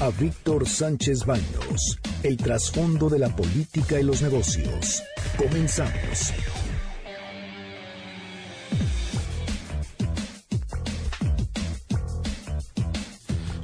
a 0.00 0.10
Víctor 0.10 0.68
Sánchez 0.68 1.24
Baños, 1.24 1.98
el 2.22 2.36
trasfondo 2.36 3.08
de 3.08 3.18
la 3.18 3.34
política 3.34 4.00
y 4.00 4.02
los 4.02 4.22
negocios. 4.22 5.02
Comenzamos. 5.36 6.32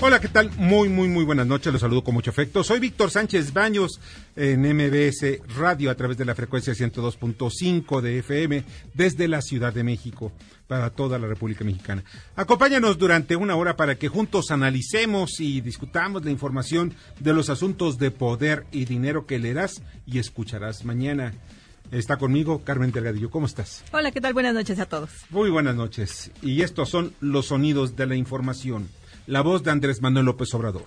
Hola, 0.03 0.19
¿qué 0.19 0.29
tal? 0.29 0.51
Muy, 0.57 0.89
muy, 0.89 1.09
muy 1.09 1.25
buenas 1.25 1.47
noches. 1.47 1.71
Los 1.71 1.83
saludo 1.83 2.03
con 2.03 2.15
mucho 2.15 2.31
afecto. 2.31 2.65
Soy 2.65 2.81
Víctor 2.81 3.11
Sánchez 3.11 3.53
Baños 3.53 4.01
en 4.35 4.63
MBS 4.63 5.41
Radio 5.59 5.91
a 5.91 5.95
través 5.95 6.17
de 6.17 6.25
la 6.25 6.35
frecuencia 6.35 6.73
102.5 6.73 8.01
de 8.01 8.21
FM 8.21 8.65
desde 8.95 9.29
la 9.29 9.43
Ciudad 9.43 9.75
de 9.75 9.85
México 9.85 10.33
para 10.67 10.89
toda 10.89 11.19
la 11.19 11.27
República 11.27 11.65
Mexicana. 11.65 12.03
Acompáñanos 12.35 12.97
durante 12.97 13.37
una 13.37 13.57
hora 13.57 13.77
para 13.77 13.97
que 13.97 14.09
juntos 14.09 14.51
analicemos 14.51 15.39
y 15.39 15.61
discutamos 15.61 16.25
la 16.25 16.31
información 16.31 16.95
de 17.19 17.35
los 17.35 17.51
asuntos 17.51 17.99
de 17.99 18.11
poder 18.11 18.65
y 18.73 18.87
dinero 18.87 19.27
que 19.27 19.39
leerás 19.39 19.83
y 20.07 20.19
escucharás 20.19 20.87
mañana. 20.87 21.35
Está 21.93 22.17
conmigo 22.17 22.65
Carmen 22.65 22.91
Delgadillo. 22.91 23.31
¿Cómo 23.31 23.45
estás? 23.45 23.85
Hola, 23.93 24.13
¿qué 24.13 24.23
tal? 24.23 24.33
Buenas 24.33 24.55
noches 24.55 24.79
a 24.79 24.87
todos. 24.87 25.11
Muy 25.29 25.51
buenas 25.51 25.77
noches. 25.77 26.31
Y 26.41 26.63
estos 26.63 26.89
son 26.89 27.13
los 27.21 27.49
sonidos 27.49 27.97
de 27.97 28.07
la 28.07 28.15
información 28.15 28.89
la 29.27 29.43
voz 29.43 29.63
de 29.63 29.71
Andrés 29.71 30.01
Manuel 30.03 30.27
López 30.27 30.53
Obrador. 30.55 30.83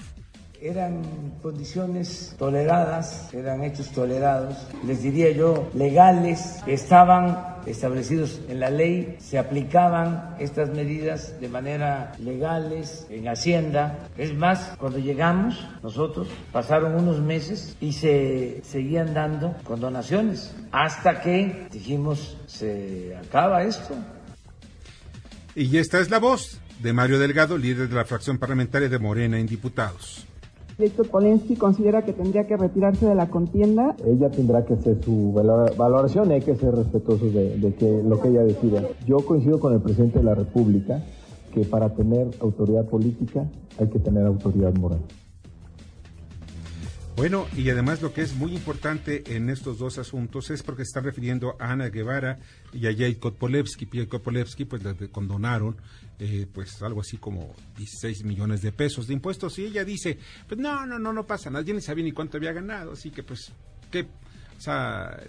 Eran 0.62 1.02
condiciones 1.42 2.36
toleradas, 2.40 3.34
eran 3.34 3.64
hechos 3.66 3.90
tolerados, 3.90 4.56
les 4.86 5.02
diría 5.04 5.32
yo, 5.32 5.70
legales, 5.74 6.62
estaban 6.66 7.58
establecidos 7.66 8.40
en 8.48 8.62
la 8.62 8.70
ley, 8.70 9.18
se 9.20 9.38
aplicaban 9.38 10.36
estas 10.40 10.70
medidas 10.70 11.40
de 11.42 11.50
manera 11.50 12.14
legales 12.18 13.06
en 13.10 13.28
Hacienda. 13.28 14.08
Es 14.18 14.34
más, 14.34 14.74
cuando 14.78 15.00
llegamos 15.00 15.68
nosotros, 15.82 16.30
pasaron 16.54 16.96
unos 16.96 17.20
meses 17.20 17.76
y 17.82 17.92
se 17.92 18.62
seguían 18.64 19.14
dando 19.14 19.56
condonaciones, 19.66 20.56
hasta 20.72 21.22
que 21.22 21.68
dijimos, 21.72 22.38
se 22.48 23.18
acaba 23.18 23.64
esto. 23.64 23.96
Y 25.56 25.78
esta 25.78 26.00
es 26.00 26.10
la 26.10 26.20
voz 26.20 26.63
de 26.84 26.92
Mario 26.92 27.18
Delgado, 27.18 27.58
líder 27.58 27.88
de 27.88 27.96
la 27.96 28.04
fracción 28.04 28.38
parlamentaria 28.38 28.90
de 28.90 29.00
Morena 29.00 29.40
en 29.40 29.48
diputados. 29.48 30.28
Héctor 30.78 31.08
Polensky 31.08 31.56
considera 31.56 32.04
que 32.04 32.12
tendría 32.12 32.46
que 32.46 32.58
retirarse 32.58 33.06
de 33.06 33.16
la 33.16 33.30
contienda. 33.30 33.96
Ella 34.06 34.30
tendrá 34.30 34.66
que 34.66 34.74
hacer 34.74 34.98
su 35.04 35.32
valoración 35.32 36.32
y 36.32 36.34
hay 36.34 36.42
que 36.42 36.56
ser 36.56 36.76
respetuosos 36.76 37.34
de, 37.34 37.58
de 37.58 37.74
que 37.76 38.02
lo 38.04 38.20
que 38.20 38.28
ella 38.28 38.44
decida. 38.44 38.84
Yo 39.08 39.18
coincido 39.18 39.60
con 39.60 39.74
el 39.74 39.82
presidente 39.82 40.20
de 40.20 40.26
la 40.26 40.36
República 40.36 41.02
que 41.54 41.62
para 41.62 41.94
tener 41.94 42.28
autoridad 42.42 42.86
política 42.86 43.46
hay 43.80 43.88
que 43.88 44.00
tener 44.00 44.26
autoridad 44.26 44.74
moral. 44.74 45.00
Bueno, 47.16 47.46
y 47.56 47.70
además 47.70 48.02
lo 48.02 48.12
que 48.12 48.22
es 48.22 48.36
muy 48.36 48.56
importante 48.56 49.36
en 49.36 49.52
estos 49.52 49.78
dos 49.78 50.00
asuntos 50.00 50.50
es 50.50 50.64
porque 50.64 50.84
se 50.84 50.90
está 50.90 51.02
refiriendo 51.02 51.56
a 51.60 51.72
Ana 51.72 51.90
Guevara 51.90 52.40
y 52.74 52.88
a 52.88 52.92
Jade 52.92 53.20
Kotpolevsky. 53.20 53.86
Jade 53.86 54.08
Kotpolevsky 54.08 54.66
pues 54.66 54.84
la 54.84 54.96
condonaron 55.12 55.78
eh, 56.20 56.48
pues 56.52 56.82
algo 56.82 57.02
así 57.02 57.18
como 57.18 57.54
16 57.78 58.24
millones 58.24 58.62
de 58.62 58.72
pesos 58.72 59.08
de 59.08 59.14
impuestos 59.14 59.58
y 59.60 59.66
ella 59.66 59.84
dice, 59.84 60.18
pues 60.48 60.60
no, 60.60 60.86
no, 60.86 61.00
no, 61.00 61.12
no 61.12 61.26
pasa 61.26 61.50
nada, 61.50 61.66
yo 61.66 61.74
ni 61.74 61.82
sabía 61.82 62.04
ni 62.04 62.12
cuánto 62.12 62.38
había 62.38 62.54
ganado, 62.54 62.94
así 62.94 63.10
que 63.10 63.24
pues, 63.24 63.52
que, 63.92 64.02
o 64.02 64.62
sea, 64.62 65.20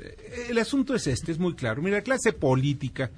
el 0.48 0.58
asunto 0.58 0.94
es 0.94 1.06
este, 1.06 1.32
es 1.32 1.38
muy 1.38 1.55
claro. 1.55 1.82
Mira, 1.82 1.96
la 1.96 2.02
clase 2.02 2.32
política, 2.32 3.10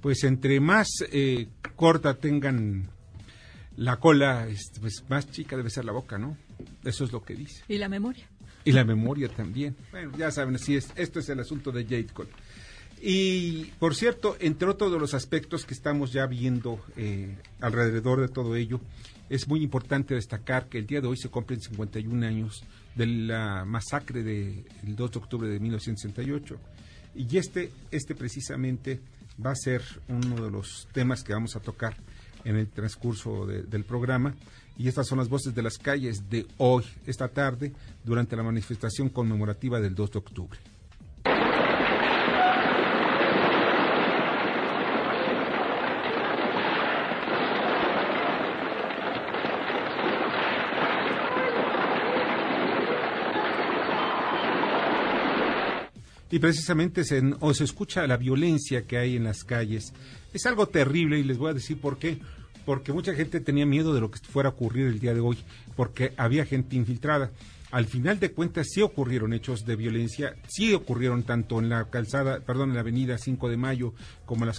pues 0.00 0.24
entre 0.24 0.60
más 0.60 0.88
eh, 1.10 1.48
corta 1.76 2.14
tengan 2.14 2.88
la 3.76 3.96
cola, 3.96 4.48
este, 4.48 4.80
pues 4.80 5.04
más 5.08 5.30
chica 5.30 5.56
debe 5.56 5.70
ser 5.70 5.84
la 5.84 5.92
boca, 5.92 6.18
¿no? 6.18 6.36
Eso 6.84 7.04
es 7.04 7.12
lo 7.12 7.22
que 7.22 7.34
dice. 7.34 7.62
Y 7.68 7.78
la 7.78 7.88
memoria. 7.88 8.28
Y 8.64 8.72
la 8.72 8.84
memoria 8.84 9.28
también. 9.28 9.76
Bueno, 9.90 10.12
ya 10.18 10.30
saben, 10.30 10.56
así 10.56 10.76
es. 10.76 10.90
Esto 10.96 11.20
es 11.20 11.28
el 11.28 11.40
asunto 11.40 11.70
de 11.70 11.84
Jade 11.84 12.08
Cole. 12.12 12.30
Y, 13.00 13.66
por 13.78 13.94
cierto, 13.94 14.36
entre 14.40 14.68
otros 14.68 14.92
de 14.92 14.98
los 14.98 15.14
aspectos 15.14 15.64
que 15.64 15.74
estamos 15.74 16.12
ya 16.12 16.26
viendo 16.26 16.80
eh, 16.96 17.36
alrededor 17.60 18.20
de 18.20 18.28
todo 18.28 18.56
ello, 18.56 18.80
es 19.30 19.46
muy 19.46 19.62
importante 19.62 20.14
destacar 20.14 20.68
que 20.68 20.78
el 20.78 20.86
día 20.86 21.00
de 21.00 21.06
hoy 21.06 21.16
se 21.16 21.28
cumplen 21.28 21.60
51 21.60 22.26
años 22.26 22.64
de 22.94 23.06
la 23.06 23.64
masacre 23.64 24.22
del 24.22 24.64
2 24.82 25.10
de 25.10 25.18
octubre 25.18 25.48
de 25.48 25.60
1968. 25.60 26.58
Y 27.14 27.36
este, 27.36 27.70
este 27.90 28.14
precisamente 28.14 29.00
va 29.44 29.52
a 29.52 29.56
ser 29.56 29.82
uno 30.08 30.44
de 30.44 30.50
los 30.50 30.88
temas 30.92 31.22
que 31.22 31.32
vamos 31.32 31.56
a 31.56 31.60
tocar 31.60 31.96
en 32.44 32.56
el 32.56 32.68
transcurso 32.68 33.46
del 33.46 33.84
programa. 33.84 34.34
Y 34.76 34.88
estas 34.88 35.06
son 35.06 35.18
las 35.18 35.28
voces 35.28 35.54
de 35.54 35.62
las 35.62 35.76
calles 35.76 36.30
de 36.30 36.46
hoy, 36.56 36.84
esta 37.06 37.28
tarde, 37.28 37.72
durante 38.04 38.36
la 38.36 38.44
manifestación 38.44 39.08
conmemorativa 39.08 39.80
del 39.80 39.94
2 39.94 40.12
de 40.12 40.18
octubre. 40.18 40.58
Y 56.30 56.38
precisamente 56.38 57.04
se, 57.04 57.22
o 57.40 57.54
se 57.54 57.64
escucha 57.64 58.06
la 58.06 58.16
violencia 58.16 58.86
que 58.86 58.98
hay 58.98 59.16
en 59.16 59.24
las 59.24 59.44
calles. 59.44 59.92
Es 60.32 60.46
algo 60.46 60.66
terrible 60.68 61.18
y 61.18 61.24
les 61.24 61.38
voy 61.38 61.50
a 61.50 61.54
decir 61.54 61.80
por 61.80 61.98
qué 61.98 62.18
porque 62.68 62.92
mucha 62.92 63.14
gente 63.14 63.40
tenía 63.40 63.64
miedo 63.64 63.94
de 63.94 64.00
lo 64.02 64.10
que 64.10 64.18
fuera 64.18 64.50
a 64.50 64.52
ocurrir 64.52 64.88
el 64.88 65.00
día 65.00 65.14
de 65.14 65.20
hoy, 65.20 65.38
porque 65.74 66.12
había 66.18 66.44
gente 66.44 66.76
infiltrada. 66.76 67.30
Al 67.70 67.86
final 67.86 68.20
de 68.20 68.32
cuentas 68.32 68.66
sí 68.70 68.82
ocurrieron 68.82 69.32
hechos 69.32 69.64
de 69.64 69.74
violencia, 69.74 70.34
sí 70.46 70.74
ocurrieron 70.74 71.22
tanto 71.22 71.60
en 71.60 71.70
la 71.70 71.86
calzada, 71.88 72.40
perdón, 72.40 72.68
en 72.68 72.74
la 72.74 72.80
avenida 72.80 73.16
5 73.16 73.48
de 73.48 73.56
Mayo, 73.56 73.94
como 74.26 74.44
en 74.44 74.50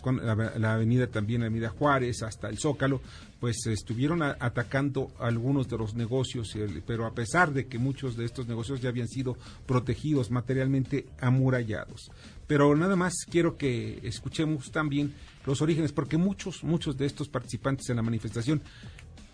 la, 0.59 0.74
avenida 0.74 1.06
también, 1.06 1.41
la 1.41 1.47
avenida 1.47 1.69
Juárez, 1.69 2.24
hasta 2.24 2.50
el 2.50 2.58
Zócalo, 2.58 3.00
pues 3.40 3.66
estuvieron 3.68 4.22
atacando 4.22 5.12
algunos 5.20 5.70
de 5.70 5.78
los 5.78 5.94
negocios, 5.94 6.56
pero 6.86 7.06
a 7.06 7.14
pesar 7.14 7.54
de 7.54 7.68
que 7.68 7.78
muchos 7.78 8.18
de 8.18 8.26
estos 8.26 8.48
negocios 8.48 8.82
ya 8.82 8.90
habían 8.90 9.08
sido 9.08 9.38
protegidos, 9.66 10.30
materialmente 10.30 11.06
amurallados. 11.22 12.12
Pero 12.48 12.76
nada 12.76 12.96
más 12.96 13.14
quiero 13.30 13.58
que 13.58 14.00
escuchemos 14.04 14.72
también 14.72 15.14
los 15.46 15.62
orígenes, 15.62 15.94
porque 15.94 16.18
muchos, 16.18 16.64
muchos 16.64 16.98
de 16.98 17.06
estos 17.06 17.30
participantes 17.30 17.90
en 17.90 17.96
la 17.96 18.02
manifestación 18.02 18.62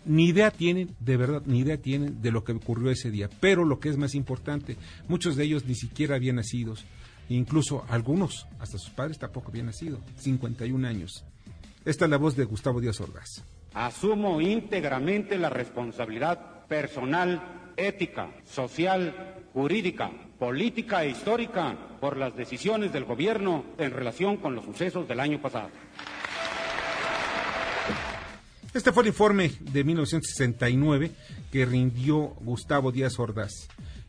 ni 0.04 0.26
idea 0.26 0.52
tienen, 0.52 0.94
de 1.00 1.16
verdad, 1.16 1.42
ni 1.46 1.60
idea 1.60 1.78
tienen 1.78 2.22
de 2.22 2.30
lo 2.30 2.44
que 2.44 2.52
ocurrió 2.52 2.92
ese 2.92 3.10
día. 3.10 3.28
Pero 3.40 3.64
lo 3.64 3.80
que 3.80 3.88
es 3.88 3.96
más 3.96 4.14
importante, 4.14 4.76
muchos 5.08 5.34
de 5.34 5.44
ellos 5.44 5.64
ni 5.64 5.74
siquiera 5.74 6.14
habían 6.14 6.36
nacido. 6.36 6.74
Incluso 7.28 7.84
algunos, 7.88 8.46
hasta 8.60 8.78
sus 8.78 8.90
padres 8.90 9.18
tampoco 9.18 9.50
habían 9.50 9.66
nacido. 9.66 10.00
51 10.18 10.86
años. 10.86 11.24
Esta 11.84 12.04
es 12.04 12.10
la 12.10 12.18
voz 12.18 12.36
de 12.36 12.44
Gustavo 12.44 12.80
Díaz 12.80 13.00
Ordaz. 13.00 13.42
Asumo 13.76 14.40
íntegramente 14.40 15.36
la 15.36 15.50
responsabilidad 15.50 16.64
personal, 16.66 17.72
ética, 17.76 18.30
social, 18.46 19.44
jurídica, 19.52 20.10
política 20.38 21.04
e 21.04 21.10
histórica 21.10 21.76
por 22.00 22.16
las 22.16 22.34
decisiones 22.34 22.90
del 22.94 23.04
gobierno 23.04 23.66
en 23.76 23.90
relación 23.90 24.38
con 24.38 24.54
los 24.54 24.64
sucesos 24.64 25.06
del 25.06 25.20
año 25.20 25.42
pasado. 25.42 25.68
Este 28.72 28.92
fue 28.92 29.02
el 29.02 29.08
informe 29.08 29.52
de 29.60 29.84
1969 29.84 31.10
que 31.52 31.66
rindió 31.66 32.34
Gustavo 32.40 32.92
Díaz 32.92 33.18
Ordaz. 33.18 33.68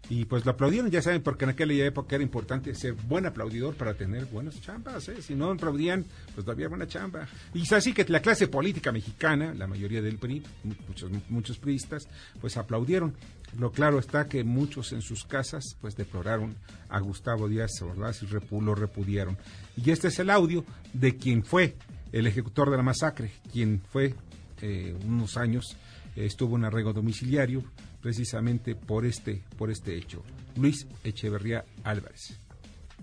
Y 0.10 0.26
pues 0.26 0.46
lo 0.46 0.52
aplaudieron, 0.52 0.90
ya 0.90 1.02
saben, 1.02 1.22
porque 1.22 1.44
en 1.44 1.52
aquella 1.52 1.86
época 1.86 2.16
era 2.16 2.24
importante 2.24 2.74
ser 2.76 2.94
buen 2.94 3.26
aplaudidor 3.26 3.76
para 3.76 3.94
tener 3.94 4.26
buenas 4.26 4.62
chambas. 4.62 5.10
¿eh? 5.10 5.22
Si 5.22 5.36
no 5.36 5.52
aplaudían, 5.52 6.06
pues 6.34 6.46
no 6.46 6.54
había 6.54 6.70
buena 6.70 6.88
chamba. 6.88 7.28
Y 7.54 7.64
es 7.64 7.74
así 7.74 7.94
que 7.94 8.06
la 8.08 8.22
clase 8.22 8.48
política 8.48 8.92
mexicana, 8.92 9.54
la 9.54 9.68
mayoría 9.68 10.02
del 10.02 10.18
PRI, 10.18 10.44
muchos, 10.88 11.12
muchos 11.30 11.58
priistas, 11.58 12.08
pues 12.40 12.56
aplaudieron. 12.56 13.16
Lo 13.58 13.72
claro 13.72 14.00
está 14.00 14.28
que 14.28 14.44
muchos 14.44 14.94
en 14.94 15.02
sus 15.02 15.26
casas, 15.26 15.76
pues 15.82 15.96
deploraron 15.96 16.56
a 16.90 17.00
Gustavo 17.00 17.50
Díaz 17.50 17.82
Ordaz 17.82 18.24
y 18.24 18.28
lo 18.28 18.76
repudiaron. 18.76 19.38
Y 19.76 19.92
este 19.92 20.08
es 20.08 20.20
el 20.20 20.30
audio 20.30 20.64
de 20.94 21.18
quien 21.18 21.44
fue 21.44 21.76
el 22.14 22.28
ejecutor 22.28 22.72
de 22.72 22.78
la 22.78 22.84
masacre, 22.84 23.34
quien 23.52 23.82
fue 23.92 24.16
eh, 24.62 24.96
unos 25.06 25.36
años 25.38 25.76
estuvo 26.16 26.58
en 26.58 26.66
arrego 26.66 26.94
domiciliario 26.94 27.64
precisamente 28.02 28.76
por 28.76 29.06
este, 29.06 29.44
por 29.58 29.72
este 29.72 29.96
hecho. 29.96 30.24
Luis 30.56 30.88
Echeverría 31.04 31.66
Álvarez. 31.84 32.40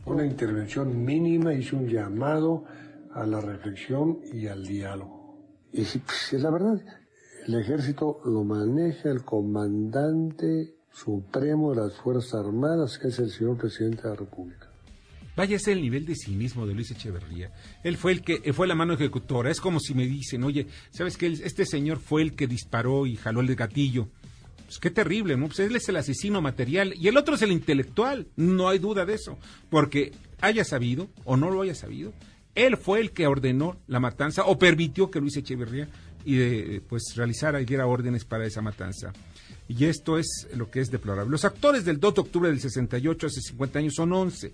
Una 0.07 0.27
intervención 0.27 1.05
mínima 1.05 1.55
hizo 1.55 1.77
un 1.77 1.89
llamado 1.89 2.65
a 3.13 3.25
la 3.27 3.41
reflexión 3.41 4.19
y 4.33 4.47
al 4.47 4.67
diálogo. 4.67 5.39
Y 5.73 5.83
pues, 5.83 6.33
la 6.35 6.51
verdad, 6.51 6.85
el 7.47 7.55
ejército 7.55 8.21
lo 8.25 8.45
maneja 8.45 9.11
el 9.11 9.25
comandante 9.25 10.75
supremo 10.93 11.75
de 11.75 11.83
las 11.83 11.97
Fuerzas 11.97 12.35
Armadas, 12.35 12.99
que 12.99 13.09
es 13.09 13.19
el 13.19 13.31
señor 13.31 13.57
presidente 13.57 14.03
de 14.03 14.09
la 14.11 14.17
República. 14.17 14.71
Vaya 15.37 15.59
el 15.67 15.83
nivel 15.83 16.07
de 16.07 16.15
cinismo 16.15 16.65
de 16.65 16.75
Luis 16.75 16.93
Echeverría. 16.93 17.51
Él 17.83 17.97
fue 17.97 18.13
el 18.13 18.23
que 18.23 18.53
fue 18.53 18.69
la 18.69 18.77
mano 18.77 18.95
ejecutora. 18.95 19.51
Es 19.51 19.61
como 19.61 19.81
si 19.81 19.93
me 19.93 20.07
dicen, 20.07 20.45
oye, 20.45 20.69
¿sabes 20.91 21.17
que 21.17 21.27
este 21.27 21.67
señor 21.67 21.99
fue 21.99 22.23
el 22.23 22.37
que 22.37 22.47
disparó 22.47 23.05
y 23.05 23.17
jaló 23.17 23.41
el 23.41 23.57
gatillo? 23.57 24.09
Pues 24.67 24.79
qué 24.79 24.91
terrible, 24.91 25.37
¿no? 25.37 25.47
Pues 25.47 25.61
él 25.61 25.77
es 25.77 25.89
el 25.89 25.97
asesino 25.97 26.41
material 26.41 26.95
y 26.97 27.09
el 27.09 27.17
otro 27.17 27.35
es 27.35 27.43
el 27.43 27.53
intelectual, 27.53 28.27
no 28.37 28.69
hay 28.69 28.79
duda 28.79 29.05
de 29.05 29.15
eso, 29.15 29.39
porque 29.71 30.13
haya 30.41 30.65
sabido 30.65 31.09
o 31.25 31.37
no 31.37 31.51
lo 31.51 31.63
haya 31.63 31.75
sabido, 31.75 32.13
él 32.55 32.77
fue 32.77 33.01
el 33.01 33.13
que 33.13 33.27
ordenó 33.27 33.77
la 33.87 34.01
matanza 34.01 34.45
o 34.45 34.59
permitió 34.59 35.11
que 35.11 35.21
Luis 35.21 35.37
Echeverría 35.37 35.89
y 36.25 36.37
de, 36.37 36.83
pues 36.89 37.15
realizara 37.17 37.61
y 37.61 37.65
diera 37.65 37.87
órdenes 37.87 38.25
para 38.25 38.47
esa 38.47 38.63
matanza. 38.63 39.13
Y 39.69 39.85
esto 39.87 40.19
es 40.19 40.49
lo 40.55 40.71
que 40.71 40.81
es 40.81 40.91
deplorable. 40.91 41.31
Los 41.31 41.45
actores 41.45 41.85
del 41.85 41.99
2 41.99 42.15
de 42.15 42.21
octubre 42.21 42.49
del 42.51 42.61
68, 42.61 43.27
hace 43.27 43.41
50 43.41 43.79
años, 43.79 43.95
son 43.95 44.13
11. 44.13 44.53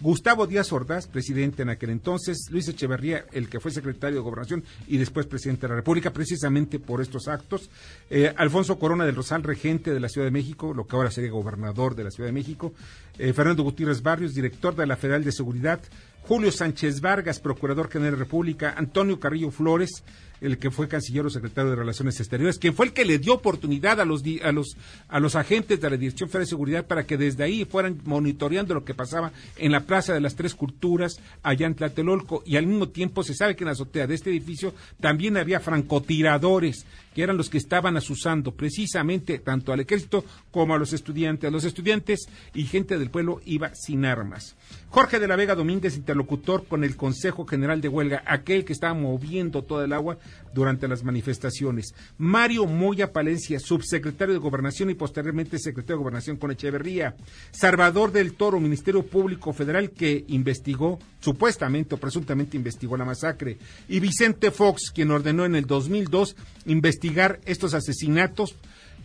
Gustavo 0.00 0.46
Díaz 0.46 0.72
Ordaz, 0.72 1.08
presidente 1.08 1.62
en 1.62 1.70
aquel 1.70 1.90
entonces, 1.90 2.46
Luis 2.50 2.68
Echeverría, 2.68 3.24
el 3.32 3.48
que 3.48 3.58
fue 3.58 3.72
secretario 3.72 4.18
de 4.18 4.22
Gobernación 4.22 4.62
y 4.86 4.96
después 4.96 5.26
presidente 5.26 5.62
de 5.62 5.70
la 5.70 5.76
República, 5.76 6.12
precisamente 6.12 6.78
por 6.78 7.02
estos 7.02 7.26
actos, 7.26 7.68
eh, 8.08 8.32
Alfonso 8.36 8.78
Corona 8.78 9.04
del 9.04 9.16
Rosal, 9.16 9.42
regente 9.42 9.92
de 9.92 9.98
la 9.98 10.08
Ciudad 10.08 10.28
de 10.28 10.30
México, 10.30 10.72
lo 10.72 10.86
que 10.86 10.94
ahora 10.94 11.10
sería 11.10 11.30
gobernador 11.30 11.96
de 11.96 12.04
la 12.04 12.12
Ciudad 12.12 12.28
de 12.28 12.32
México, 12.32 12.72
eh, 13.18 13.32
Fernando 13.32 13.64
Gutiérrez 13.64 14.00
Barrios, 14.00 14.34
director 14.34 14.76
de 14.76 14.86
la 14.86 14.96
Federal 14.96 15.24
de 15.24 15.32
Seguridad, 15.32 15.80
Julio 16.22 16.52
Sánchez 16.52 17.00
Vargas, 17.00 17.40
procurador 17.40 17.88
general 17.88 18.12
de 18.12 18.18
la 18.18 18.24
República, 18.24 18.74
Antonio 18.76 19.18
Carrillo 19.18 19.50
Flores, 19.50 20.04
el 20.40 20.58
que 20.58 20.70
fue 20.70 20.88
canciller 20.88 21.26
o 21.26 21.30
secretario 21.30 21.70
de 21.70 21.76
Relaciones 21.76 22.20
Exteriores, 22.20 22.58
quien 22.58 22.74
fue 22.74 22.86
el 22.86 22.92
que 22.92 23.04
le 23.04 23.18
dio 23.18 23.34
oportunidad 23.34 24.00
a 24.00 24.04
los, 24.04 24.22
a 24.42 24.52
los, 24.52 24.76
a 25.08 25.20
los 25.20 25.34
agentes 25.34 25.80
de 25.80 25.90
la 25.90 25.96
Dirección 25.96 26.28
Federal 26.28 26.46
de 26.46 26.50
Seguridad 26.50 26.86
para 26.86 27.04
que 27.04 27.16
desde 27.16 27.44
ahí 27.44 27.64
fueran 27.64 28.00
monitoreando 28.04 28.74
lo 28.74 28.84
que 28.84 28.94
pasaba 28.94 29.32
en 29.56 29.72
la 29.72 29.84
Plaza 29.84 30.14
de 30.14 30.20
las 30.20 30.36
Tres 30.36 30.54
Culturas, 30.54 31.20
allá 31.42 31.66
en 31.66 31.74
Tlatelolco, 31.74 32.42
y 32.46 32.56
al 32.56 32.66
mismo 32.66 32.88
tiempo 32.88 33.22
se 33.22 33.34
sabe 33.34 33.56
que 33.56 33.64
en 33.64 33.66
la 33.66 33.72
azotea 33.72 34.06
de 34.06 34.14
este 34.14 34.30
edificio 34.30 34.74
también 35.00 35.36
había 35.36 35.60
francotiradores, 35.60 36.86
que 37.18 37.24
eran 37.24 37.36
los 37.36 37.50
que 37.50 37.58
estaban 37.58 37.96
asusando 37.96 38.54
precisamente 38.54 39.40
tanto 39.40 39.72
al 39.72 39.80
ejército 39.80 40.24
como 40.52 40.72
a 40.72 40.78
los 40.78 40.92
estudiantes. 40.92 41.48
A 41.48 41.50
los 41.50 41.64
estudiantes 41.64 42.28
y 42.54 42.62
gente 42.62 42.96
del 42.96 43.10
pueblo 43.10 43.40
iba 43.44 43.74
sin 43.74 44.04
armas. 44.04 44.54
Jorge 44.88 45.18
de 45.18 45.26
la 45.26 45.34
Vega 45.34 45.56
Domínguez, 45.56 45.96
interlocutor 45.96 46.66
con 46.66 46.84
el 46.84 46.94
Consejo 46.94 47.44
General 47.44 47.80
de 47.80 47.88
Huelga, 47.88 48.22
aquel 48.24 48.64
que 48.64 48.72
estaba 48.72 48.94
moviendo 48.94 49.64
toda 49.64 49.84
el 49.84 49.94
agua 49.94 50.18
durante 50.52 50.88
las 50.88 51.04
manifestaciones. 51.04 51.94
Mario 52.18 52.66
Moya 52.66 53.12
Palencia, 53.12 53.60
subsecretario 53.60 54.34
de 54.34 54.40
Gobernación 54.40 54.90
y 54.90 54.94
posteriormente 54.94 55.58
secretario 55.58 55.96
de 55.96 56.02
Gobernación 56.02 56.36
con 56.36 56.50
Echeverría. 56.50 57.16
Salvador 57.50 58.12
del 58.12 58.34
Toro, 58.34 58.60
Ministerio 58.60 59.04
Público 59.04 59.52
Federal, 59.52 59.90
que 59.90 60.24
investigó, 60.28 60.98
supuestamente 61.20 61.94
o 61.94 61.98
presuntamente 61.98 62.56
investigó 62.56 62.96
la 62.96 63.04
masacre. 63.04 63.58
Y 63.88 64.00
Vicente 64.00 64.50
Fox, 64.50 64.90
quien 64.94 65.10
ordenó 65.10 65.44
en 65.44 65.54
el 65.54 65.66
2002 65.66 66.36
investigar 66.66 67.40
estos 67.44 67.74
asesinatos 67.74 68.54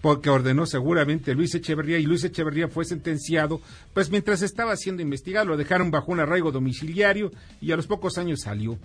porque 0.03 0.29
ordenó 0.29 0.65
seguramente 0.65 1.33
Luis 1.33 1.55
Echeverría 1.55 1.97
y 1.97 2.03
Luis 2.03 2.25
Echeverría 2.25 2.67
fue 2.67 2.83
sentenciado, 2.83 3.61
pues 3.93 4.11
mientras 4.11 4.41
estaba 4.41 4.75
siendo 4.75 5.01
investigado 5.01 5.45
lo 5.45 5.55
dejaron 5.55 5.91
bajo 5.91 6.11
un 6.11 6.19
arraigo 6.19 6.51
domiciliario 6.51 7.31
y 7.61 7.71
a 7.71 7.77
los 7.77 7.87
pocos 7.87 8.17
años 8.17 8.41
salió. 8.41 8.77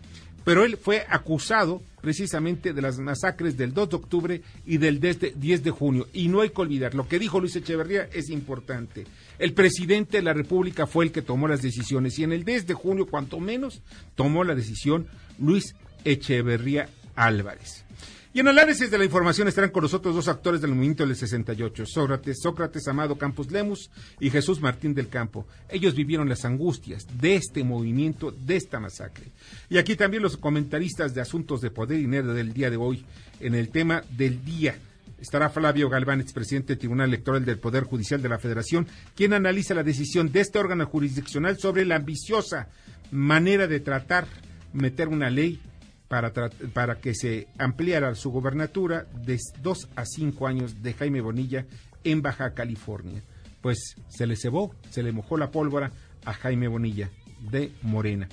Pero 0.44 0.64
él 0.64 0.76
fue 0.76 1.04
acusado 1.08 1.82
precisamente 2.00 2.72
de 2.72 2.82
las 2.82 3.00
masacres 3.00 3.56
del 3.56 3.74
2 3.74 3.90
de 3.90 3.96
octubre 3.96 4.42
y 4.64 4.76
del 4.76 5.00
10 5.00 5.64
de 5.64 5.70
junio. 5.72 6.06
Y 6.12 6.28
no 6.28 6.40
hay 6.40 6.50
que 6.50 6.60
olvidar, 6.60 6.94
lo 6.94 7.08
que 7.08 7.18
dijo 7.18 7.40
Luis 7.40 7.56
Echeverría 7.56 8.08
es 8.12 8.30
importante. 8.30 9.04
El 9.40 9.54
presidente 9.54 10.18
de 10.18 10.22
la 10.22 10.34
República 10.34 10.86
fue 10.86 11.06
el 11.06 11.10
que 11.10 11.22
tomó 11.22 11.48
las 11.48 11.62
decisiones 11.62 12.16
y 12.20 12.22
en 12.22 12.32
el 12.32 12.44
10 12.44 12.68
de 12.68 12.74
junio, 12.74 13.06
cuanto 13.06 13.40
menos, 13.40 13.82
tomó 14.14 14.44
la 14.44 14.54
decisión 14.54 15.08
Luis 15.40 15.74
Echeverría 16.04 16.88
Álvarez. 17.16 17.87
Y 18.34 18.40
en 18.40 18.48
análisis 18.48 18.90
de 18.90 18.98
la 18.98 19.06
información 19.06 19.48
estarán 19.48 19.70
con 19.70 19.82
nosotros 19.82 20.14
dos 20.14 20.28
actores 20.28 20.60
del 20.60 20.74
movimiento 20.74 21.06
del 21.06 21.16
68, 21.16 21.86
Sócrates, 21.86 22.38
Sócrates 22.42 22.86
Amado 22.86 23.16
Campos 23.16 23.50
Lemus 23.50 23.90
y 24.20 24.28
Jesús 24.28 24.60
Martín 24.60 24.92
del 24.92 25.08
Campo. 25.08 25.46
Ellos 25.70 25.94
vivieron 25.94 26.28
las 26.28 26.44
angustias 26.44 27.06
de 27.18 27.36
este 27.36 27.64
movimiento, 27.64 28.30
de 28.30 28.56
esta 28.56 28.80
masacre. 28.80 29.32
Y 29.70 29.78
aquí 29.78 29.96
también 29.96 30.22
los 30.22 30.36
comentaristas 30.36 31.14
de 31.14 31.22
asuntos 31.22 31.62
de 31.62 31.70
poder 31.70 31.98
y 31.98 32.02
dinero 32.02 32.34
del 32.34 32.52
día 32.52 32.68
de 32.70 32.76
hoy 32.76 33.02
en 33.40 33.54
el 33.54 33.70
tema 33.70 34.02
del 34.10 34.44
día. 34.44 34.76
Estará 35.18 35.48
Flavio 35.48 35.88
Galván, 35.88 36.22
presidente 36.32 36.74
del 36.74 36.78
Tribunal 36.78 37.08
Electoral 37.08 37.44
del 37.46 37.58
Poder 37.58 37.84
Judicial 37.84 38.20
de 38.20 38.28
la 38.28 38.38
Federación, 38.38 38.86
quien 39.16 39.32
analiza 39.32 39.74
la 39.74 39.82
decisión 39.82 40.30
de 40.30 40.40
este 40.40 40.58
órgano 40.58 40.84
jurisdiccional 40.86 41.58
sobre 41.58 41.86
la 41.86 41.96
ambiciosa 41.96 42.68
manera 43.10 43.66
de 43.66 43.80
tratar, 43.80 44.26
meter 44.74 45.08
una 45.08 45.30
ley 45.30 45.60
para, 46.08 46.32
para 46.72 47.00
que 47.00 47.14
se 47.14 47.48
ampliara 47.58 48.14
su 48.14 48.30
gobernatura 48.30 49.06
de 49.24 49.38
dos 49.62 49.88
a 49.94 50.04
cinco 50.04 50.46
años 50.46 50.82
de 50.82 50.94
Jaime 50.94 51.20
Bonilla 51.20 51.66
en 52.04 52.22
Baja 52.22 52.54
California. 52.54 53.22
Pues 53.60 53.96
se 54.08 54.26
le 54.26 54.36
cebó, 54.36 54.74
se 54.90 55.02
le 55.02 55.12
mojó 55.12 55.36
la 55.36 55.50
pólvora 55.50 55.92
a 56.24 56.32
Jaime 56.32 56.68
Bonilla 56.68 57.10
de 57.50 57.72
Morena. 57.82 58.28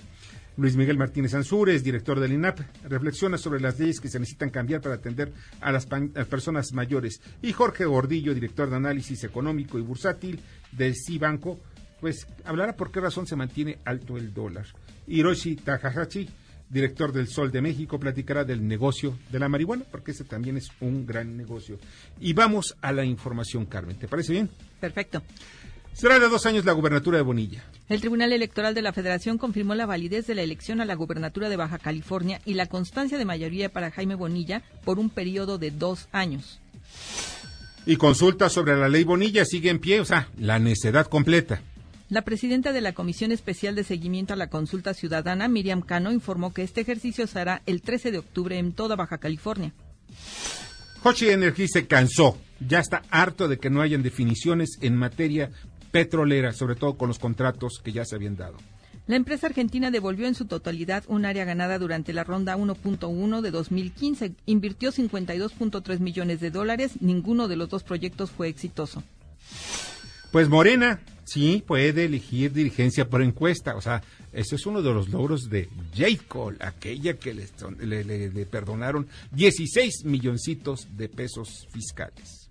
Luis 0.58 0.78
Miguel 0.78 0.98
Martínez 0.98 1.34
Ansúrez, 1.34 1.84
director 1.84 2.18
del 2.20 2.32
INAP, 2.32 2.60
reflexiona 2.86 3.38
sobre 3.38 3.60
las 3.60 3.78
leyes 3.78 4.00
que 4.00 4.08
se 4.08 4.20
necesitan 4.20 4.50
cambiar 4.50 4.80
para 4.80 4.96
atender 4.96 5.34
a 5.60 5.72
las, 5.72 5.86
personas 5.86 6.72
mayores. 6.72 7.20
Y 7.42 7.52
Jorge 7.52 7.84
Gordillo, 7.84 8.34
director 8.34 8.70
de 8.70 8.78
análisis 8.78 9.26
económico 9.26 9.78
y 9.78 9.82
bursátil 9.82 10.40
del 10.72 10.96
Cibanco, 10.96 11.60
pues 12.00 12.26
hablará 12.46 12.76
por 12.78 12.90
qué 12.90 13.02
razón 13.02 13.28
se 13.28 13.36
mantiene 13.36 13.80
alto 13.84 14.18
el 14.18 14.34
dólar. 14.34 14.66
Hiroshi 15.08 15.58
Takahashi, 15.58 16.30
director 16.70 17.12
del 17.12 17.28
Sol 17.28 17.52
de 17.52 17.62
México, 17.62 18.00
platicará 18.00 18.44
del 18.44 18.68
negocio 18.68 19.18
de 19.32 19.40
la 19.40 19.50
marihuana, 19.50 19.86
porque 19.90 20.12
ese 20.12 20.24
también 20.24 20.58
es 20.58 20.70
un 20.80 21.06
gran 21.06 21.38
negocio. 21.38 21.78
Y 22.20 22.34
vamos 22.34 22.76
a 22.82 22.92
la 22.92 23.06
información, 23.06 23.66
Carmen. 23.66 23.98
¿Te 23.98 24.08
parece 24.08 24.34
bien? 24.34 24.50
Perfecto. 24.80 25.22
Será 25.94 26.20
de 26.20 26.28
dos 26.28 26.46
años 26.46 26.66
la 26.66 26.74
gubernatura 26.74 27.18
de 27.18 27.24
Bonilla. 27.24 27.64
El 27.88 28.02
Tribunal 28.02 28.34
Electoral 28.34 28.76
de 28.76 28.82
la 28.82 28.92
Federación 28.92 29.38
confirmó 29.38 29.76
la 29.76 29.86
validez 29.86 30.28
de 30.28 30.36
la 30.36 30.42
elección 30.42 30.82
a 30.82 30.86
la 30.86 30.96
gubernatura 30.96 31.48
de 31.48 31.56
Baja 31.56 31.80
California 31.80 32.42
y 32.44 32.56
la 32.56 32.66
constancia 32.66 33.18
de 33.18 33.24
mayoría 33.24 33.70
para 33.70 33.92
Jaime 33.92 34.16
Bonilla 34.16 34.62
por 34.84 35.00
un 35.00 35.10
periodo 35.10 35.58
de 35.58 35.72
dos 35.72 36.10
años. 36.12 36.60
Y 37.86 37.96
consulta 37.96 38.50
sobre 38.50 38.76
la 38.76 38.90
ley 38.90 39.06
Bonilla 39.06 39.46
sigue 39.46 39.70
en 39.70 39.80
pie, 39.80 40.02
o 40.02 40.06
sea, 40.06 40.28
la 40.38 40.60
necedad 40.60 41.06
completa. 41.06 41.62
La 42.08 42.22
presidenta 42.22 42.72
de 42.72 42.82
la 42.82 42.94
Comisión 42.94 43.32
Especial 43.32 43.74
de 43.74 43.84
Seguimiento 43.84 44.34
a 44.34 44.38
la 44.38 44.52
Consulta 44.52 44.94
Ciudadana, 44.94 45.48
Miriam 45.48 45.82
Cano, 45.82 46.12
informó 46.12 46.54
que 46.54 46.62
este 46.62 46.82
ejercicio 46.82 47.26
se 47.26 47.40
hará 47.40 47.64
el 47.66 47.82
13 47.82 48.12
de 48.12 48.20
octubre 48.20 48.60
en 48.60 48.74
toda 48.74 48.96
Baja 48.96 49.18
California. 49.18 49.74
Hochi 51.02 51.30
Energy 51.30 51.68
se 51.68 51.88
cansó, 51.88 52.38
ya 52.60 52.80
está 52.80 53.02
harto 53.10 53.48
de 53.48 53.58
que 53.58 53.72
no 53.72 53.82
hayan 53.82 54.04
definiciones 54.04 54.78
en 54.82 54.96
materia 54.96 55.50
petrolera, 55.90 56.52
sobre 56.54 56.76
todo 56.76 56.96
con 56.96 57.08
los 57.08 57.18
contratos 57.18 57.82
que 57.84 57.92
ya 57.92 58.06
se 58.06 58.16
habían 58.16 58.36
dado. 58.36 58.58
La 59.08 59.16
empresa 59.16 59.48
argentina 59.48 59.90
devolvió 59.90 60.28
en 60.28 60.36
su 60.36 60.46
totalidad 60.46 61.04
un 61.08 61.26
área 61.26 61.44
ganada 61.44 61.80
durante 61.80 62.14
la 62.14 62.24
ronda 62.24 62.56
1.1 62.56 63.42
de 63.42 63.52
2015. 63.52 64.34
Invirtió 64.46 64.92
52.3 64.92 66.00
millones 66.00 66.40
de 66.40 66.52
dólares. 66.52 67.02
Ninguno 67.02 67.48
de 67.48 67.56
los 67.56 67.70
dos 67.70 67.84
proyectos 67.84 68.32
fue 68.32 68.48
exitoso. 68.48 69.04
Pues 70.32 70.50
Morena 70.50 71.00
sí 71.26 71.64
puede 71.66 72.06
elegir 72.06 72.54
dirigencia 72.54 73.10
por 73.10 73.22
encuesta. 73.22 73.76
O 73.76 73.82
sea, 73.82 74.02
eso 74.32 74.56
es 74.56 74.66
uno 74.66 74.82
de 74.82 74.94
los 74.94 75.10
logros 75.10 75.50
de 75.50 75.68
J. 75.96 76.24
Cole, 76.28 76.58
aquella 76.62 77.16
que 77.16 77.34
le, 77.34 78.04
le, 78.04 78.46
perdonaron 78.46 79.08
16 79.32 80.06
milloncitos 80.06 80.88
de 80.96 81.10
pesos 81.10 81.68
fiscales. 81.72 82.50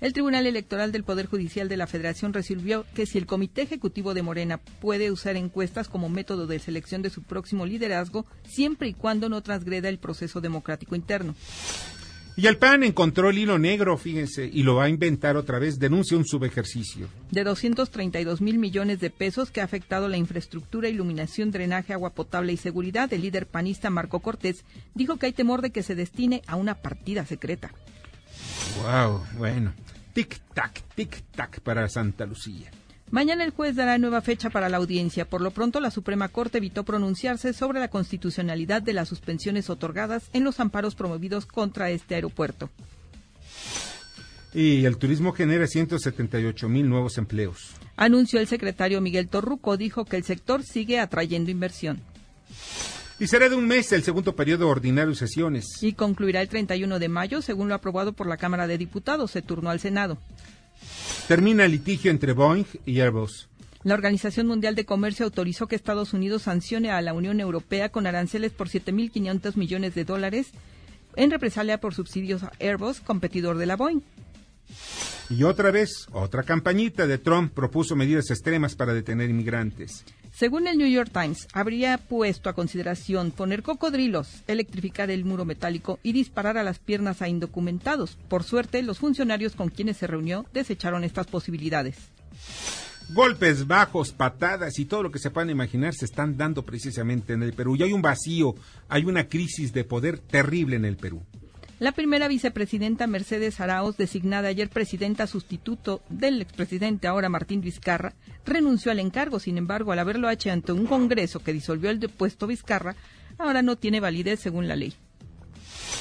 El 0.00 0.14
Tribunal 0.14 0.46
Electoral 0.46 0.92
del 0.92 1.04
Poder 1.04 1.26
Judicial 1.26 1.68
de 1.68 1.76
la 1.76 1.86
Federación 1.86 2.32
resolvió 2.32 2.86
que 2.94 3.04
si 3.04 3.18
el 3.18 3.26
Comité 3.26 3.62
Ejecutivo 3.62 4.14
de 4.14 4.22
Morena 4.22 4.56
puede 4.56 5.10
usar 5.10 5.36
encuestas 5.36 5.88
como 5.88 6.08
método 6.08 6.46
de 6.46 6.58
selección 6.58 7.02
de 7.02 7.10
su 7.10 7.22
próximo 7.22 7.66
liderazgo, 7.66 8.24
siempre 8.48 8.88
y 8.88 8.94
cuando 8.94 9.28
no 9.28 9.42
transgreda 9.42 9.90
el 9.90 9.98
proceso 9.98 10.40
democrático 10.40 10.96
interno. 10.96 11.34
Y 12.40 12.46
el 12.46 12.56
PAN 12.56 12.84
encontró 12.84 13.28
el 13.28 13.36
hilo 13.36 13.58
negro, 13.58 13.98
fíjense, 13.98 14.48
y 14.50 14.62
lo 14.62 14.76
va 14.76 14.84
a 14.84 14.88
inventar 14.88 15.36
otra 15.36 15.58
vez, 15.58 15.78
denuncia 15.78 16.16
un 16.16 16.24
subejercicio. 16.24 17.06
De 17.30 17.44
232 17.44 18.40
mil 18.40 18.58
millones 18.58 18.98
de 18.98 19.10
pesos 19.10 19.50
que 19.50 19.60
ha 19.60 19.64
afectado 19.64 20.08
la 20.08 20.16
infraestructura, 20.16 20.88
iluminación, 20.88 21.50
drenaje, 21.50 21.92
agua 21.92 22.14
potable 22.14 22.54
y 22.54 22.56
seguridad, 22.56 23.12
el 23.12 23.20
líder 23.20 23.46
panista 23.46 23.90
Marco 23.90 24.20
Cortés 24.20 24.64
dijo 24.94 25.18
que 25.18 25.26
hay 25.26 25.32
temor 25.34 25.60
de 25.60 25.68
que 25.68 25.82
se 25.82 25.94
destine 25.94 26.40
a 26.46 26.56
una 26.56 26.76
partida 26.76 27.26
secreta. 27.26 27.72
Wow, 28.82 29.22
bueno. 29.36 29.74
Tic-tac, 30.14 30.80
tic-tac 30.96 31.60
para 31.60 31.90
Santa 31.90 32.24
Lucía. 32.24 32.70
Mañana 33.10 33.42
el 33.44 33.50
juez 33.50 33.74
dará 33.74 33.98
nueva 33.98 34.20
fecha 34.20 34.50
para 34.50 34.68
la 34.68 34.76
audiencia. 34.76 35.24
Por 35.24 35.40
lo 35.40 35.50
pronto, 35.50 35.80
la 35.80 35.90
Suprema 35.90 36.28
Corte 36.28 36.58
evitó 36.58 36.84
pronunciarse 36.84 37.52
sobre 37.52 37.80
la 37.80 37.88
constitucionalidad 37.88 38.82
de 38.82 38.92
las 38.92 39.08
suspensiones 39.08 39.68
otorgadas 39.68 40.30
en 40.32 40.44
los 40.44 40.60
amparos 40.60 40.94
promovidos 40.94 41.44
contra 41.44 41.90
este 41.90 42.14
aeropuerto. 42.14 42.70
Y 44.54 44.84
el 44.84 44.96
turismo 44.96 45.32
genera 45.32 45.66
178 45.66 46.68
mil 46.68 46.88
nuevos 46.88 47.18
empleos. 47.18 47.72
Anunció 47.96 48.40
el 48.40 48.46
secretario 48.46 49.00
Miguel 49.00 49.28
Torruco, 49.28 49.76
dijo 49.76 50.04
que 50.04 50.16
el 50.16 50.24
sector 50.24 50.62
sigue 50.62 51.00
atrayendo 51.00 51.50
inversión. 51.50 52.00
Y 53.18 53.26
será 53.26 53.48
de 53.48 53.56
un 53.56 53.66
mes 53.66 53.92
el 53.92 54.02
segundo 54.02 54.34
periodo 54.34 54.68
ordinario 54.68 55.10
de 55.10 55.16
sesiones. 55.16 55.66
Y 55.82 55.92
concluirá 55.92 56.40
el 56.40 56.48
31 56.48 56.98
de 56.98 57.08
mayo, 57.08 57.42
según 57.42 57.68
lo 57.68 57.74
aprobado 57.74 58.12
por 58.12 58.26
la 58.26 58.38
Cámara 58.38 58.66
de 58.66 58.78
Diputados. 58.78 59.32
Se 59.32 59.42
turnó 59.42 59.68
al 59.68 59.78
Senado. 59.78 60.16
Termina 61.28 61.64
el 61.64 61.72
litigio 61.72 62.10
entre 62.10 62.32
Boeing 62.32 62.66
y 62.86 63.00
Airbus. 63.00 63.48
La 63.82 63.94
Organización 63.94 64.46
Mundial 64.46 64.74
de 64.74 64.84
Comercio 64.84 65.24
autorizó 65.24 65.66
que 65.66 65.76
Estados 65.76 66.12
Unidos 66.12 66.42
sancione 66.42 66.90
a 66.90 67.00
la 67.00 67.14
Unión 67.14 67.40
Europea 67.40 67.88
con 67.88 68.06
aranceles 68.06 68.52
por 68.52 68.68
7.500 68.68 69.56
millones 69.56 69.94
de 69.94 70.04
dólares 70.04 70.48
en 71.16 71.30
represalia 71.30 71.80
por 71.80 71.94
subsidios 71.94 72.42
a 72.42 72.52
Airbus, 72.60 73.00
competidor 73.00 73.56
de 73.56 73.66
la 73.66 73.76
Boeing. 73.76 74.02
Y 75.30 75.44
otra 75.44 75.70
vez, 75.70 76.08
otra 76.12 76.42
campañita 76.42 77.06
de 77.06 77.18
Trump 77.18 77.54
propuso 77.54 77.96
medidas 77.96 78.30
extremas 78.30 78.74
para 78.74 78.92
detener 78.92 79.30
inmigrantes. 79.30 80.04
Según 80.40 80.66
el 80.66 80.78
New 80.78 80.88
York 80.88 81.10
Times, 81.12 81.48
habría 81.52 81.98
puesto 81.98 82.48
a 82.48 82.54
consideración 82.54 83.30
poner 83.30 83.62
cocodrilos, 83.62 84.42
electrificar 84.46 85.10
el 85.10 85.26
muro 85.26 85.44
metálico 85.44 85.98
y 86.02 86.12
disparar 86.12 86.56
a 86.56 86.62
las 86.62 86.78
piernas 86.78 87.20
a 87.20 87.28
indocumentados. 87.28 88.16
Por 88.30 88.42
suerte, 88.42 88.82
los 88.82 89.00
funcionarios 89.00 89.54
con 89.54 89.68
quienes 89.68 89.98
se 89.98 90.06
reunió 90.06 90.46
desecharon 90.54 91.04
estas 91.04 91.26
posibilidades. 91.26 91.96
Golpes 93.10 93.66
bajos, 93.66 94.12
patadas 94.12 94.78
y 94.78 94.86
todo 94.86 95.02
lo 95.02 95.10
que 95.10 95.18
se 95.18 95.30
puedan 95.30 95.50
imaginar 95.50 95.92
se 95.92 96.06
están 96.06 96.38
dando 96.38 96.64
precisamente 96.64 97.34
en 97.34 97.42
el 97.42 97.52
Perú. 97.52 97.76
Y 97.76 97.82
hay 97.82 97.92
un 97.92 98.00
vacío, 98.00 98.54
hay 98.88 99.04
una 99.04 99.28
crisis 99.28 99.74
de 99.74 99.84
poder 99.84 100.20
terrible 100.20 100.76
en 100.76 100.86
el 100.86 100.96
Perú. 100.96 101.22
La 101.80 101.92
primera 101.92 102.28
vicepresidenta 102.28 103.06
Mercedes 103.06 103.58
Arauz, 103.58 103.96
designada 103.96 104.48
ayer 104.48 104.68
presidenta 104.68 105.26
sustituto 105.26 106.02
del 106.10 106.42
expresidente 106.42 107.08
ahora 107.08 107.30
Martín 107.30 107.62
Vizcarra, 107.62 108.12
renunció 108.44 108.92
al 108.92 108.98
encargo. 108.98 109.40
Sin 109.40 109.56
embargo, 109.56 109.90
al 109.90 109.98
haberlo 109.98 110.28
hecho 110.28 110.52
ante 110.52 110.72
un 110.72 110.84
Congreso 110.84 111.40
que 111.40 111.54
disolvió 111.54 111.88
el 111.88 111.98
depuesto 111.98 112.46
Vizcarra, 112.46 112.96
ahora 113.38 113.62
no 113.62 113.76
tiene 113.76 113.98
validez 113.98 114.40
según 114.40 114.68
la 114.68 114.76
ley. 114.76 114.92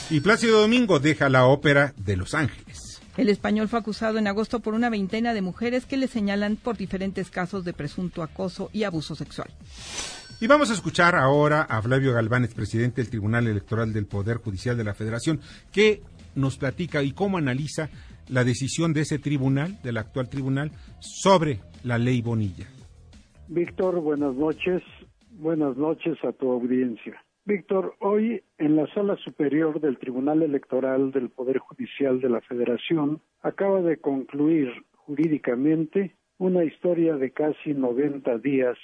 Y 0.09 0.19
Plácido 0.19 0.59
Domingo 0.59 1.00
deja 1.00 1.29
la 1.29 1.45
ópera 1.45 1.93
de 1.95 2.17
Los 2.17 2.33
Ángeles. 2.33 3.00
El 3.15 3.29
español 3.29 3.69
fue 3.69 3.79
acusado 3.79 4.17
en 4.17 4.27
agosto 4.27 4.59
por 4.59 4.74
una 4.74 4.89
veintena 4.89 5.33
de 5.33 5.41
mujeres 5.41 5.86
que 5.86 5.95
le 5.95 6.07
señalan 6.07 6.57
por 6.57 6.75
diferentes 6.75 7.29
casos 7.29 7.63
de 7.63 7.71
presunto 7.71 8.21
acoso 8.21 8.69
y 8.74 8.83
abuso 8.83 9.15
sexual. 9.15 9.50
Y 10.41 10.48
vamos 10.48 10.69
a 10.69 10.74
escuchar 10.74 11.15
ahora 11.15 11.63
a 11.63 11.81
Flavio 11.81 12.13
Galván, 12.13 12.48
presidente 12.55 13.01
del 13.01 13.10
Tribunal 13.10 13.48
Electoral 13.48 13.91
del 13.91 14.05
Poder 14.05 14.38
Judicial 14.38 14.77
de 14.77 14.86
la 14.86 14.93
Federación, 14.93 15.41
que 15.74 16.01
nos 16.34 16.58
platica 16.58 17.03
y 17.03 17.12
cómo 17.12 17.38
analiza 17.38 17.89
la 18.29 18.46
decisión 18.46 18.93
de 18.93 19.01
ese 19.01 19.19
tribunal, 19.19 19.81
del 19.84 19.98
actual 19.98 20.29
tribunal, 20.29 20.72
sobre 21.01 21.60
la 21.84 21.98
ley 21.98 22.22
Bonilla. 22.22 22.67
Víctor, 23.50 24.00
buenas 24.00 24.34
noches. 24.34 24.81
Buenas 25.31 25.75
noches 25.75 26.17
a 26.24 26.31
tu 26.31 26.50
audiencia. 26.50 27.22
Víctor, 27.43 27.96
hoy 28.00 28.41
en 28.60 28.77
la 28.77 28.88
Sala 28.93 29.17
Superior 29.17 29.81
del 29.81 29.98
Tribunal 29.98 30.41
Electoral 30.41 31.12
del 31.12 31.29
Poder 31.29 31.58
Judicial 31.58 32.22
de 32.22 32.29
la 32.29 32.39
Federación 32.39 33.22
acaba 33.41 33.81
de 33.81 33.98
concluir 33.98 34.69
jurídicamente 34.93 36.15
una 36.38 36.63
historia 36.63 37.17
de 37.17 37.31
casi 37.31 37.74
90 37.74 38.38
días 38.38 38.77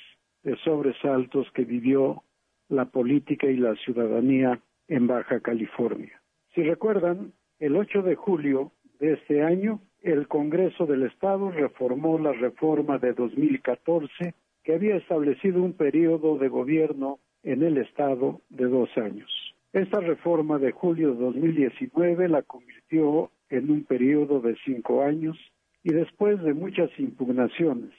de 0.46 0.56
sobresaltos 0.58 1.52
que 1.52 1.66
vivió 1.66 2.24
la 2.70 2.86
política 2.86 3.48
y 3.48 3.58
la 3.58 3.75
ciudadanía 3.75 4.62
en 4.88 5.08
Baja 5.08 5.40
California. 5.40 6.22
Si 6.54 6.62
recuerdan, 6.64 7.34
el 7.60 7.75
8 7.75 8.04
de 8.04 8.16
julio 8.16 8.72
de 9.00 9.14
este 9.14 9.42
año, 9.42 9.82
el 10.04 10.28
Congreso 10.28 10.86
del 10.86 11.04
Estado 11.04 11.50
reformó 11.52 12.20
la 12.20 12.32
reforma 12.32 13.00
de 13.00 13.14
2014 13.14 14.36
que 14.64 14.75
había 14.75 14.96
establecido 14.96 15.64
un 15.64 15.74
periodo 15.74 16.38
de 16.38 16.48
gobierno 16.48 17.20
en 17.44 17.64
el 17.64 17.78
Estado 17.78 18.42
de 18.50 18.66
dos 18.66 18.90
años. 18.98 19.30
Esta 19.74 20.00
reforma 20.00 20.60
de 20.60 20.72
julio 20.72 21.14
de 21.14 21.24
2019 21.24 22.30
la 22.30 22.44
convirtió 22.44 23.32
en 23.50 23.72
un 23.72 23.84
periodo 23.84 24.42
de 24.42 24.56
cinco 24.64 25.02
años 25.02 25.38
y 25.84 25.92
después 25.92 26.42
de 26.44 26.54
muchas 26.54 26.90
impugnaciones 27.00 27.92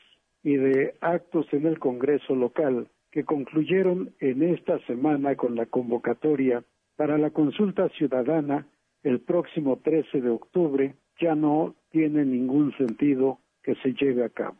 y 0.47 0.59
de 0.59 0.95
actos 1.01 1.53
en 1.53 1.67
el 1.67 1.81
Congreso 1.81 2.37
local 2.37 2.87
que 3.11 3.25
concluyeron 3.25 4.15
en 4.21 4.45
esta 4.45 4.79
semana 4.87 5.35
con 5.35 5.57
la 5.57 5.67
convocatoria 5.67 6.63
para 6.95 7.19
la 7.19 7.31
consulta 7.31 7.89
ciudadana 7.89 8.65
el 9.03 9.19
próximo 9.19 9.81
13 9.83 10.21
de 10.21 10.31
octubre, 10.31 10.95
ya 11.21 11.35
no 11.35 11.75
tiene 11.91 12.25
ningún 12.25 12.73
sentido 12.77 13.41
que 13.65 13.75
se 13.83 13.93
lleve 13.95 14.23
a 14.23 14.29
cabo. 14.29 14.59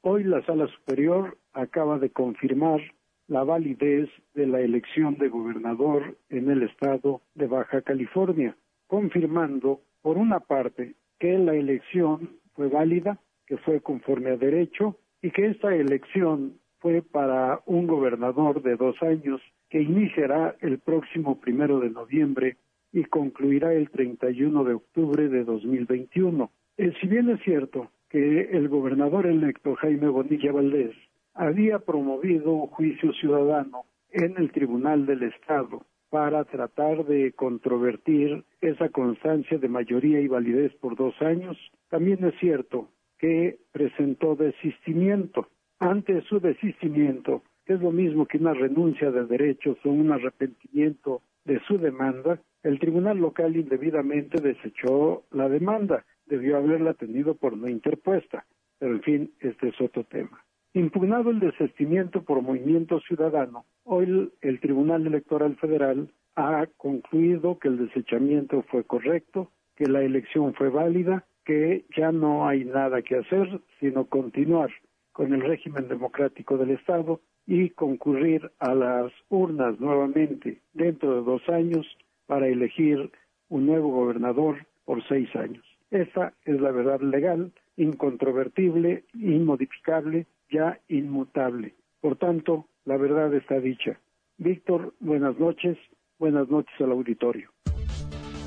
Hoy 0.00 0.24
la 0.24 0.44
Sala 0.44 0.66
Superior 0.66 1.38
acaba 1.52 2.00
de 2.00 2.10
confirmar 2.10 2.80
la 3.28 3.44
validez 3.44 4.08
de 4.34 4.48
la 4.48 4.60
elección 4.60 5.18
de 5.18 5.28
gobernador 5.28 6.18
en 6.30 6.50
el 6.50 6.64
estado 6.64 7.22
de 7.36 7.46
Baja 7.46 7.82
California, 7.82 8.56
confirmando, 8.88 9.82
por 10.02 10.18
una 10.18 10.40
parte, 10.40 10.96
que 11.20 11.38
la 11.38 11.54
elección 11.54 12.28
fue 12.54 12.66
válida, 12.66 13.20
que 13.46 13.56
fue 13.58 13.80
conforme 13.80 14.30
a 14.30 14.36
derecho 14.36 14.96
y 15.22 15.30
que 15.30 15.46
esta 15.46 15.74
elección 15.74 16.54
fue 16.80 17.02
para 17.02 17.60
un 17.66 17.86
gobernador 17.86 18.62
de 18.62 18.76
dos 18.76 18.96
años 19.02 19.40
que 19.68 19.82
iniciará 19.82 20.56
el 20.60 20.78
próximo 20.78 21.40
primero 21.40 21.80
de 21.80 21.90
noviembre 21.90 22.56
y 22.92 23.04
concluirá 23.04 23.74
el 23.74 23.90
31 23.90 24.64
de 24.64 24.74
octubre 24.74 25.28
de 25.28 25.44
2021. 25.44 26.50
Eh, 26.76 26.92
si 27.00 27.06
bien 27.06 27.28
es 27.30 27.40
cierto 27.42 27.90
que 28.08 28.50
el 28.52 28.68
gobernador 28.68 29.26
electo 29.26 29.74
Jaime 29.74 30.08
Bonilla 30.08 30.52
Valdés 30.52 30.94
había 31.34 31.78
promovido 31.80 32.52
un 32.52 32.66
juicio 32.68 33.12
ciudadano 33.12 33.84
en 34.10 34.36
el 34.38 34.50
Tribunal 34.50 35.04
del 35.06 35.24
Estado 35.24 35.84
para 36.10 36.44
tratar 36.44 37.04
de 37.04 37.32
controvertir 37.32 38.44
esa 38.62 38.88
constancia 38.88 39.58
de 39.58 39.68
mayoría 39.68 40.20
y 40.20 40.28
validez 40.28 40.74
por 40.76 40.96
dos 40.96 41.14
años. 41.20 41.58
También 41.90 42.24
es 42.24 42.34
cierto 42.40 42.88
que 43.18 43.58
presentó 43.72 44.36
desistimiento. 44.36 45.48
Ante 45.78 46.22
su 46.22 46.40
desistimiento, 46.40 47.42
que 47.64 47.74
es 47.74 47.80
lo 47.80 47.92
mismo 47.92 48.26
que 48.26 48.38
una 48.38 48.54
renuncia 48.54 49.10
de 49.10 49.26
derechos 49.26 49.76
o 49.84 49.90
un 49.90 50.10
arrepentimiento 50.12 51.22
de 51.44 51.60
su 51.66 51.78
demanda, 51.78 52.40
el 52.62 52.78
tribunal 52.78 53.18
local 53.18 53.56
indebidamente 53.56 54.40
desechó 54.40 55.24
la 55.30 55.48
demanda. 55.48 56.04
Debió 56.26 56.56
haberla 56.56 56.94
tenido 56.94 57.34
por 57.34 57.56
no 57.56 57.68
interpuesta. 57.68 58.44
Pero 58.78 58.94
en 58.94 59.02
fin, 59.02 59.32
este 59.40 59.68
es 59.68 59.80
otro 59.80 60.04
tema. 60.04 60.44
Impugnado 60.74 61.30
el 61.30 61.40
desistimiento 61.40 62.22
por 62.22 62.42
movimiento 62.42 63.00
ciudadano, 63.00 63.64
hoy 63.84 64.30
el, 64.42 64.60
Tribunal 64.60 65.06
Electoral 65.06 65.56
Federal 65.56 66.12
ha 66.36 66.66
concluido 66.76 67.58
que 67.58 67.68
el 67.68 67.78
desechamiento 67.78 68.62
fue 68.70 68.84
correcto, 68.84 69.50
que 69.76 69.86
la 69.86 70.02
elección 70.02 70.54
fue 70.54 70.68
válida, 70.68 71.24
que 71.48 71.86
ya 71.96 72.12
no 72.12 72.46
hay 72.46 72.66
nada 72.66 73.00
que 73.00 73.16
hacer, 73.16 73.62
sino 73.80 74.04
continuar 74.04 74.68
con 75.12 75.32
el 75.32 75.40
régimen 75.40 75.88
democrático 75.88 76.58
del 76.58 76.72
Estado 76.72 77.22
y 77.46 77.70
concurrir 77.70 78.50
a 78.58 78.74
las 78.74 79.10
urnas 79.30 79.80
nuevamente 79.80 80.60
dentro 80.74 81.14
de 81.14 81.22
dos 81.22 81.48
años 81.48 81.86
para 82.26 82.48
elegir 82.48 83.10
un 83.48 83.64
nuevo 83.64 83.88
gobernador 83.88 84.66
por 84.84 85.02
seis 85.08 85.34
años. 85.36 85.64
Esa 85.90 86.34
es 86.44 86.60
la 86.60 86.70
verdad 86.70 87.00
legal, 87.00 87.50
incontrovertible, 87.78 89.04
inmodificable 89.14 90.26
ya 90.50 90.78
inmutable. 90.88 91.76
Por 92.02 92.16
tanto, 92.16 92.66
la 92.84 92.98
verdad 92.98 93.32
está 93.32 93.58
dicha. 93.58 93.98
Víctor, 94.36 94.92
buenas 95.00 95.38
noches. 95.38 95.78
Buenas 96.18 96.50
noches 96.50 96.78
al 96.78 96.92
auditorio. 96.92 97.48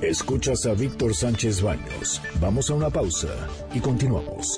Escuchas 0.01 0.65
a 0.65 0.74
Víctor 0.74 1.13
Sánchez 1.13 1.62
Baños. 1.62 2.20
Vamos 2.39 2.72
a 2.72 2.74
una 2.74 2.89
pausa 2.89 3.29
y 3.72 3.79
continuamos. 3.79 4.58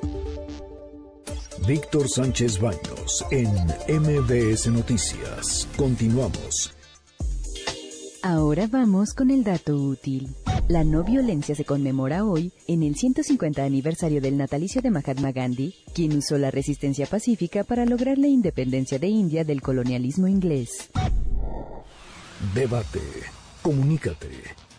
Víctor 1.67 2.07
Sánchez 2.07 2.61
Baños 2.61 3.25
en 3.29 3.49
MBS 3.89 4.67
Noticias. 4.67 5.67
Continuamos. 5.75 6.71
Ahora 8.21 8.67
vamos 8.67 9.13
con 9.13 9.31
el 9.31 9.43
dato 9.43 9.75
útil. 9.75 10.33
La 10.69 10.85
no 10.85 11.03
violencia 11.03 11.55
se 11.55 11.65
conmemora 11.65 12.23
hoy 12.23 12.53
en 12.67 12.81
el 12.81 12.95
150 12.95 13.65
aniversario 13.65 14.21
del 14.21 14.37
natalicio 14.37 14.81
de 14.81 14.91
Mahatma 14.91 15.33
Gandhi, 15.33 15.75
quien 15.93 16.17
usó 16.17 16.37
la 16.37 16.51
resistencia 16.51 17.05
pacífica 17.05 17.65
para 17.65 17.85
lograr 17.85 18.17
la 18.17 18.27
independencia 18.27 18.97
de 18.97 19.07
India 19.07 19.43
del 19.43 19.61
colonialismo 19.61 20.29
inglés. 20.29 20.89
Debate. 22.55 23.01
Comunícate. 23.61 24.62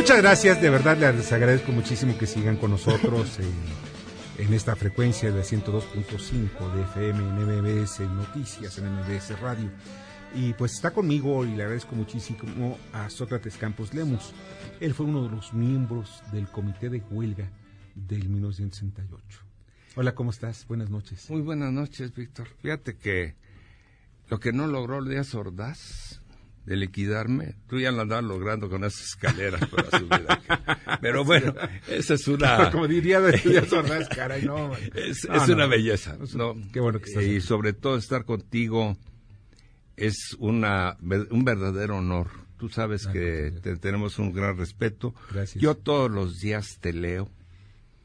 Muchas 0.00 0.22
gracias, 0.22 0.62
de 0.62 0.70
verdad 0.70 0.96
les 1.14 1.30
agradezco 1.30 1.72
muchísimo 1.72 2.16
que 2.16 2.26
sigan 2.26 2.56
con 2.56 2.70
nosotros 2.70 3.38
en, 4.38 4.54
esta 4.54 4.74
frecuencia 4.74 5.30
de 5.30 5.42
102.5 5.42 6.72
de 6.72 6.82
FM 6.84 7.18
en 7.18 7.82
MBS 7.82 8.00
Noticias, 8.00 8.78
en 8.78 8.86
MBS 8.94 9.38
Radio. 9.40 9.70
Y 10.34 10.54
pues 10.54 10.72
está 10.72 10.92
conmigo 10.92 11.44
y 11.44 11.54
le 11.54 11.64
agradezco 11.64 11.94
muchísimo 11.94 12.78
a 12.94 13.10
Sócrates 13.10 13.58
Campos 13.58 13.92
Lemus. 13.92 14.32
Él 14.80 14.94
fue 14.94 15.04
uno 15.04 15.24
de 15.24 15.36
los 15.36 15.52
miembros 15.52 16.22
del 16.32 16.48
comité 16.48 16.88
de 16.88 17.02
huelga 17.10 17.50
del 17.94 18.26
1968. 18.30 19.40
Hola, 19.96 20.14
¿cómo 20.14 20.30
estás? 20.30 20.66
Buenas 20.66 20.88
noches. 20.88 21.28
Muy 21.28 21.42
buenas 21.42 21.72
noches, 21.74 22.14
Víctor. 22.14 22.48
Fíjate 22.62 22.96
que 22.96 23.34
lo 24.30 24.40
que 24.40 24.54
no 24.54 24.66
logró 24.66 25.04
Díaz 25.04 25.34
Ordaz 25.34 26.22
de 26.70 26.76
liquidarme, 26.76 27.56
tú 27.66 27.80
ya 27.80 27.90
lo 27.90 28.02
andabas 28.02 28.26
logrando 28.26 28.70
con 28.70 28.84
esas 28.84 29.04
escaleras 29.06 29.66
para 29.70 29.90
subir 29.90 30.24
Pero 31.00 31.24
bueno, 31.24 31.52
esa 31.88 32.14
es 32.14 32.28
una... 32.28 32.70
Como 32.72 32.86
diría 32.86 33.20
Díaz 33.20 33.72
Ordaz, 33.72 34.08
caray, 34.14 34.44
no. 34.44 34.70
Es, 34.94 35.24
una 35.24 35.66
belleza, 35.66 36.16
¿no? 36.36 36.54
Qué 36.72 36.78
bueno 36.78 37.00
que 37.00 37.10
estás 37.10 37.24
Y 37.24 37.40
sobre 37.40 37.72
todo 37.72 37.96
estar 37.96 38.24
contigo 38.24 38.96
es 39.96 40.36
una, 40.38 40.96
un 41.00 41.44
verdadero 41.44 41.96
honor. 41.96 42.28
Tú 42.56 42.68
sabes 42.68 43.08
que 43.08 43.52
tenemos 43.80 44.20
un 44.20 44.32
gran 44.32 44.56
respeto. 44.56 45.12
Gracias. 45.32 45.60
Yo 45.60 45.74
todos 45.74 46.08
los 46.08 46.38
días 46.38 46.78
te 46.80 46.92
leo. 46.92 47.28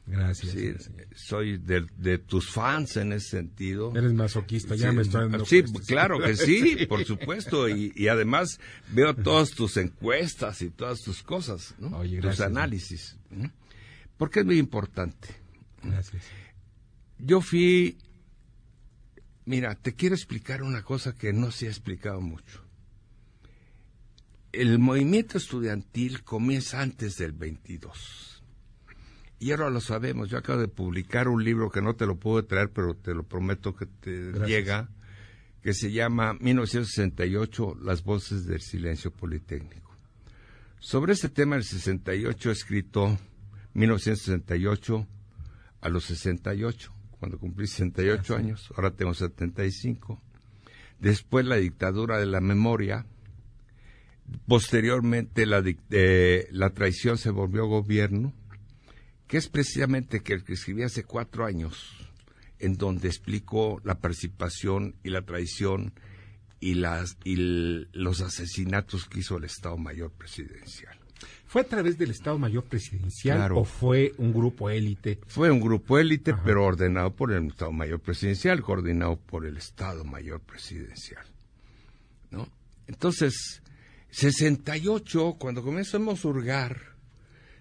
Gracias. 0.06 0.90
soy 1.14 1.58
de, 1.58 2.18
tus 2.18 2.48
fans 2.50 2.96
en 2.96 3.12
ese 3.12 3.28
sentido. 3.28 3.92
Eres 3.96 4.12
masoquista, 4.12 4.76
ya 4.76 4.92
me 4.92 5.02
estoy 5.02 5.28
dando 5.28 5.44
Sí, 5.44 5.64
claro 5.86 6.20
que 6.20 6.36
sí, 6.36 6.86
por 6.88 7.04
supuesto. 7.04 7.68
Y, 7.68 8.08
además 8.08 8.60
veo 8.92 9.14
todas 9.14 9.50
tus 9.50 9.76
encuestas 9.76 10.62
y 10.62 10.70
todas 10.70 11.02
tus 11.02 11.22
cosas, 11.22 11.74
tus 12.22 12.40
análisis. 12.40 13.16
Porque 14.16 14.40
es 14.40 14.46
muy 14.46 14.58
importante. 14.58 15.28
Gracias. 15.82 16.22
Yo 17.18 17.40
fui 17.40 17.98
Mira, 19.46 19.76
te 19.76 19.94
quiero 19.94 20.16
explicar 20.16 20.64
una 20.64 20.82
cosa 20.82 21.14
que 21.14 21.32
no 21.32 21.52
se 21.52 21.66
ha 21.66 21.70
explicado 21.70 22.20
mucho. 22.20 22.64
El 24.50 24.80
movimiento 24.80 25.38
estudiantil 25.38 26.24
comienza 26.24 26.82
antes 26.82 27.16
del 27.16 27.30
22. 27.30 28.35
Y 29.38 29.50
ahora 29.50 29.70
lo 29.70 29.80
sabemos. 29.80 30.30
Yo 30.30 30.38
acabo 30.38 30.60
de 30.60 30.68
publicar 30.68 31.28
un 31.28 31.44
libro 31.44 31.70
que 31.70 31.82
no 31.82 31.94
te 31.94 32.06
lo 32.06 32.16
puedo 32.16 32.44
traer, 32.44 32.70
pero 32.70 32.94
te 32.94 33.14
lo 33.14 33.22
prometo 33.22 33.74
que 33.74 33.86
te 33.86 34.32
llega, 34.46 34.88
que 35.62 35.74
se 35.74 35.92
llama 35.92 36.34
1968, 36.40 37.78
Las 37.82 38.02
voces 38.02 38.46
del 38.46 38.60
silencio 38.60 39.10
politécnico. 39.10 39.94
Sobre 40.78 41.12
este 41.12 41.28
tema 41.28 41.56
del 41.56 41.64
68 41.64 42.48
he 42.48 42.52
escrito 42.52 43.18
1968 43.74 45.06
a 45.80 45.88
los 45.88 46.04
68 46.04 46.96
cuando 47.18 47.38
cumplí 47.38 47.66
68 47.66 48.36
años, 48.36 48.72
ahora 48.76 48.90
tengo 48.92 49.14
75. 49.14 50.20
Después 50.98 51.46
la 51.46 51.56
dictadura 51.56 52.18
de 52.18 52.26
la 52.26 52.40
memoria. 52.40 53.06
Posteriormente 54.46 55.46
la, 55.46 55.62
eh, 55.90 56.48
la 56.50 56.70
traición 56.70 57.16
se 57.16 57.30
volvió 57.30 57.66
gobierno, 57.66 58.32
que 59.26 59.36
es 59.36 59.48
precisamente 59.48 60.20
que 60.20 60.34
el 60.34 60.44
que 60.44 60.54
escribí 60.54 60.82
hace 60.82 61.04
cuatro 61.04 61.44
años, 61.44 61.94
en 62.58 62.76
donde 62.76 63.08
explicó 63.08 63.80
la 63.84 63.98
participación 63.98 64.94
y 65.02 65.10
la 65.10 65.22
traición 65.22 65.92
y, 66.60 66.74
las, 66.74 67.16
y 67.24 67.36
los 67.92 68.20
asesinatos 68.20 69.06
que 69.06 69.20
hizo 69.20 69.36
el 69.36 69.44
Estado 69.44 69.76
Mayor 69.76 70.10
Presidencial. 70.12 70.98
¿Fue 71.46 71.62
a 71.62 71.64
través 71.64 71.96
del 71.96 72.10
Estado 72.10 72.38
Mayor 72.38 72.64
Presidencial 72.64 73.52
o 73.52 73.64
fue 73.64 74.12
un 74.18 74.32
grupo 74.32 74.68
élite? 74.68 75.20
Fue 75.26 75.50
un 75.50 75.60
grupo 75.60 75.98
élite, 75.98 76.34
pero 76.44 76.64
ordenado 76.64 77.14
por 77.14 77.32
el 77.32 77.46
Estado 77.46 77.72
Mayor 77.72 78.00
Presidencial, 78.00 78.60
coordinado 78.62 79.16
por 79.16 79.46
el 79.46 79.56
Estado 79.56 80.04
Mayor 80.04 80.40
Presidencial. 80.40 81.24
¿No? 82.30 82.48
Entonces, 82.88 83.62
68, 84.10 85.36
cuando 85.38 85.62
comenzamos 85.62 86.24
a 86.24 86.28
hurgar, 86.28 86.95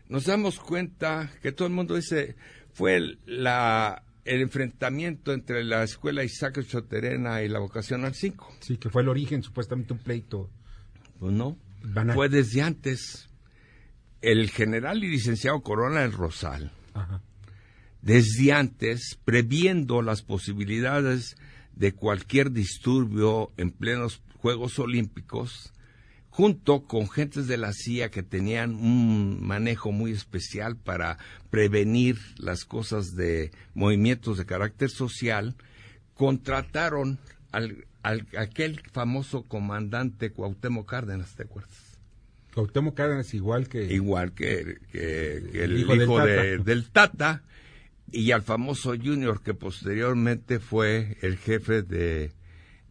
nos 0.10 0.26
damos 0.26 0.60
cuenta 0.60 1.32
que 1.42 1.52
todo 1.52 1.68
el 1.68 1.74
mundo 1.74 1.96
dice, 1.96 2.36
fue 2.74 2.96
el, 2.96 3.20
la, 3.26 4.04
el 4.26 4.42
enfrentamiento 4.42 5.34
entre 5.34 5.64
la 5.64 5.84
escuela 5.84 6.24
Isaac 6.24 6.64
Choterena 6.66 7.42
y 7.42 7.50
la 7.50 7.60
vocacional 7.60 8.14
5. 8.14 8.58
Sí, 8.60 8.78
que 8.78 8.90
fue 8.90 9.04
el 9.04 9.10
origen, 9.10 9.44
supuestamente 9.44 9.94
un 9.94 10.00
pleito. 10.00 10.50
Pues 11.20 11.34
no, 11.34 11.58
fue 12.14 12.30
desde 12.30 12.62
antes 12.62 13.30
el 14.22 14.50
general 14.50 15.04
y 15.04 15.10
licenciado 15.10 15.62
Corona 15.62 16.02
del 16.02 16.12
Rosal, 16.12 16.72
desde 18.02 18.54
antes, 18.54 19.20
previendo 19.24 20.02
las 20.02 20.22
posibilidades 20.22 21.36
de 21.76 21.94
cualquier 21.94 22.52
disturbio 22.52 23.52
en 23.58 23.72
plenos 23.72 24.22
Juegos 24.38 24.80
Olímpicos, 24.80 25.74
junto 26.36 26.84
con 26.84 27.10
gentes 27.10 27.48
de 27.48 27.56
la 27.56 27.72
CIA 27.72 28.12
que 28.12 28.22
tenían 28.22 28.76
un 28.76 29.42
manejo 29.42 29.94
muy 29.94 30.12
especial 30.12 30.76
para 30.76 31.18
prevenir 31.50 32.18
las 32.38 32.66
cosas 32.66 33.16
de 33.16 33.52
movimientos 33.74 34.38
de 34.38 34.46
carácter 34.46 34.90
social, 34.90 35.56
contrataron 36.14 37.20
al, 37.54 37.86
aquel 38.38 38.82
famoso 38.92 39.44
comandante 39.44 40.34
Cuauhtémoc 40.34 40.90
Cárdenas, 40.90 41.36
¿te 41.36 41.44
acuerdas? 41.44 41.98
Cuauhtémoc 42.54 42.96
Cárdenas 42.96 43.34
igual 43.34 43.70
que... 43.70 43.86
Igual 43.86 44.34
que, 44.34 44.80
el, 44.92 45.80
hijo, 45.80 46.20
del, 46.20 46.90
tata. 46.92 47.44
y 48.12 48.32
al 48.32 48.42
famoso 48.42 48.90
Junior 48.90 49.42
que 49.42 49.54
posteriormente 49.54 50.60
fue 50.60 51.16
el 51.22 51.38
jefe 51.38 51.82
de, 51.82 52.34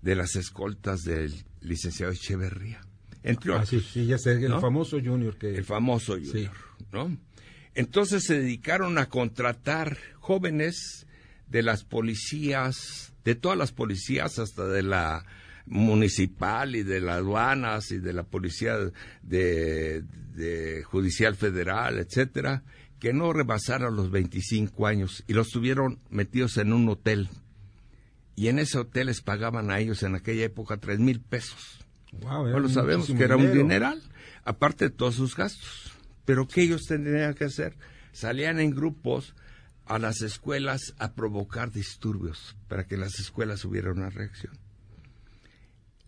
las 0.01 0.35
escoltas 0.35 1.03
del 1.03 1.45
licenciado 1.61 2.11
Echeverría. 2.11 2.81
Entre 3.25 3.55
ah, 3.55 3.65
sí, 3.65 3.81
ya 4.07 4.19
sé, 4.19 4.33
el 4.33 4.61
famoso 4.61 5.01
Junior 5.03 5.37
que... 5.39 5.57
El 5.57 5.65
famoso 5.65 6.13
Junior, 6.13 6.53
¿no? 6.93 7.17
Entonces 7.75 8.23
se 8.25 8.39
dedicaron 8.39 8.99
a 8.99 9.09
contratar 9.09 9.97
jóvenes 10.21 11.07
de 11.49 11.63
las 11.63 11.85
policías, 11.85 13.15
de 13.25 13.35
todas 13.35 13.57
las 13.57 13.73
policías, 13.73 14.39
hasta 14.39 14.67
de 14.67 14.83
la 14.83 15.25
municipal 15.65 16.77
y 16.77 16.83
de 16.83 17.01
las 17.01 17.17
aduanas 17.17 17.91
y 17.91 17.99
de 17.99 18.13
la 18.13 18.25
policía 18.25 18.77
de, 19.23 20.83
judicial 20.85 21.35
federal, 21.35 21.99
etcétera, 21.99 22.63
que 22.99 23.15
no 23.15 23.33
rebasaron 23.33 23.97
los 23.97 24.11
25 24.11 24.87
años 24.87 25.25
y 25.27 25.33
los 25.33 25.49
tuvieron 25.49 25.99
metidos 26.11 26.59
en 26.59 26.75
un 26.75 26.91
hotel. 26.91 27.31
Y 28.37 28.49
en 28.49 28.59
ese 28.59 28.79
hotel 28.79 29.07
les 29.07 29.23
pagaban 29.23 29.71
a 29.71 29.79
ellos 29.79 30.03
en 30.03 30.15
aquella 30.15 30.45
época 30.45 30.77
tres 30.77 30.99
mil 30.99 31.21
pesos. 31.21 31.84
Wow, 32.21 32.59
lo 32.59 32.69
sabemos 32.69 33.07
que 33.07 33.23
era 33.23 33.37
un 33.37 33.53
dineral, 33.53 34.03
aparte 34.45 34.87
de 34.87 34.91
todos 34.91 35.15
sus 35.15 35.37
gastos. 35.37 35.93
Pero 36.25 36.49
¿qué 36.49 36.63
ellos 36.63 36.87
tendrían 36.87 37.35
que 37.35 37.45
hacer? 37.45 37.77
Salían 38.13 38.61
en 38.61 38.71
grupos 38.71 39.35
a 39.87 39.99
las 39.99 40.23
escuelas 40.23 40.95
a 40.99 41.13
provocar 41.15 41.71
disturbios 41.71 42.57
para 42.69 42.87
que 42.87 42.97
las 42.97 43.19
escuelas 43.19 43.65
hubiera 43.65 43.93
una 43.93 44.11
reacción. 44.11 44.59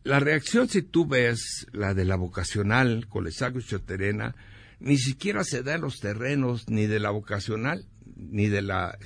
La 0.04 0.20
reacción, 0.20 0.68
si 0.68 0.82
tú 0.82 1.06
ves 1.06 1.66
la 1.72 1.92
de 1.92 2.04
la 2.04 2.14
vocacional 2.14 3.08
Colesaco 3.08 3.60
Choterena, 3.60 4.36
ni 4.78 4.98
siquiera 4.98 5.42
se 5.42 5.62
da 5.62 5.74
en 5.74 5.80
los 5.80 5.98
terrenos 5.98 6.68
ni 6.68 6.86
de 6.86 7.00
la 7.00 7.10
vocacional 7.10 7.86
ni 8.14 8.46
de 8.48 8.62
la 8.62 8.96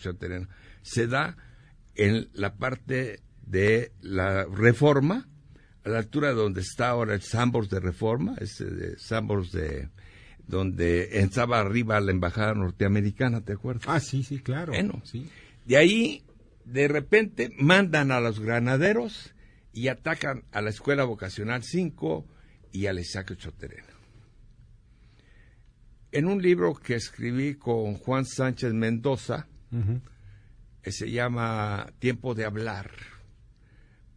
Choterena. 0.00 0.48
Se 0.82 1.06
da 1.06 1.36
en 1.94 2.28
la 2.34 2.56
parte 2.56 3.22
de 3.46 3.92
la 4.02 4.44
reforma, 4.44 5.29
a 5.84 5.88
la 5.88 5.98
altura 5.98 6.32
donde 6.32 6.60
está 6.60 6.90
ahora 6.90 7.14
el 7.14 7.22
Sambors 7.22 7.68
de 7.70 7.80
Reforma, 7.80 8.36
ese 8.40 8.64
de 8.64 8.98
Sambors 8.98 9.52
de 9.52 9.88
donde 10.46 11.20
estaba 11.20 11.60
arriba 11.60 12.00
la 12.00 12.10
embajada 12.10 12.54
norteamericana, 12.54 13.40
¿te 13.42 13.52
acuerdas? 13.52 13.84
Ah, 13.86 14.00
sí, 14.00 14.22
sí, 14.22 14.40
claro. 14.40 14.72
Bueno, 14.72 15.00
sí. 15.04 15.28
De 15.64 15.76
ahí, 15.76 16.24
de 16.64 16.88
repente, 16.88 17.50
mandan 17.58 18.10
a 18.10 18.20
los 18.20 18.40
granaderos 18.40 19.32
y 19.72 19.88
atacan 19.88 20.42
a 20.50 20.60
la 20.60 20.70
Escuela 20.70 21.04
Vocacional 21.04 21.62
5 21.62 22.26
y 22.72 22.86
al 22.86 22.98
Isaac 22.98 23.36
Choterena. 23.36 23.86
En 26.12 26.26
un 26.26 26.42
libro 26.42 26.74
que 26.74 26.96
escribí 26.96 27.54
con 27.54 27.94
Juan 27.94 28.26
Sánchez 28.26 28.72
Mendoza, 28.72 29.46
que 30.82 30.90
se 30.90 31.08
llama 31.10 31.86
Tiempo 32.00 32.34
de 32.34 32.44
Hablar, 32.44 32.90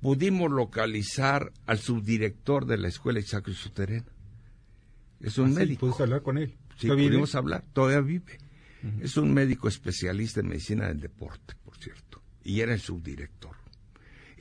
pudimos 0.03 0.51
localizar 0.51 1.51
al 1.65 1.79
subdirector 1.79 2.67
de 2.67 2.77
la 2.77 2.89
Escuela 2.89 3.19
Isaac 3.19 3.49
Choterena. 3.51 4.05
Es 5.19 5.39
un 5.39 5.53
¿Ah, 5.53 5.59
médico. 5.61 5.79
¿Pudiste 5.79 6.03
hablar 6.03 6.21
con 6.21 6.37
él? 6.37 6.53
Sí, 6.77 6.87
pudimos 6.87 7.33
hablar, 7.33 7.63
todavía 7.73 8.01
vive. 8.01 8.37
Es 9.01 9.17
un 9.17 9.33
médico 9.33 9.67
especialista 9.67 10.41
en 10.41 10.49
medicina 10.49 10.89
del 10.89 10.99
deporte, 10.99 11.55
por 11.63 11.77
cierto, 11.77 12.21
y 12.43 12.59
era 12.59 12.73
el 12.73 12.81
subdirector 12.81 13.55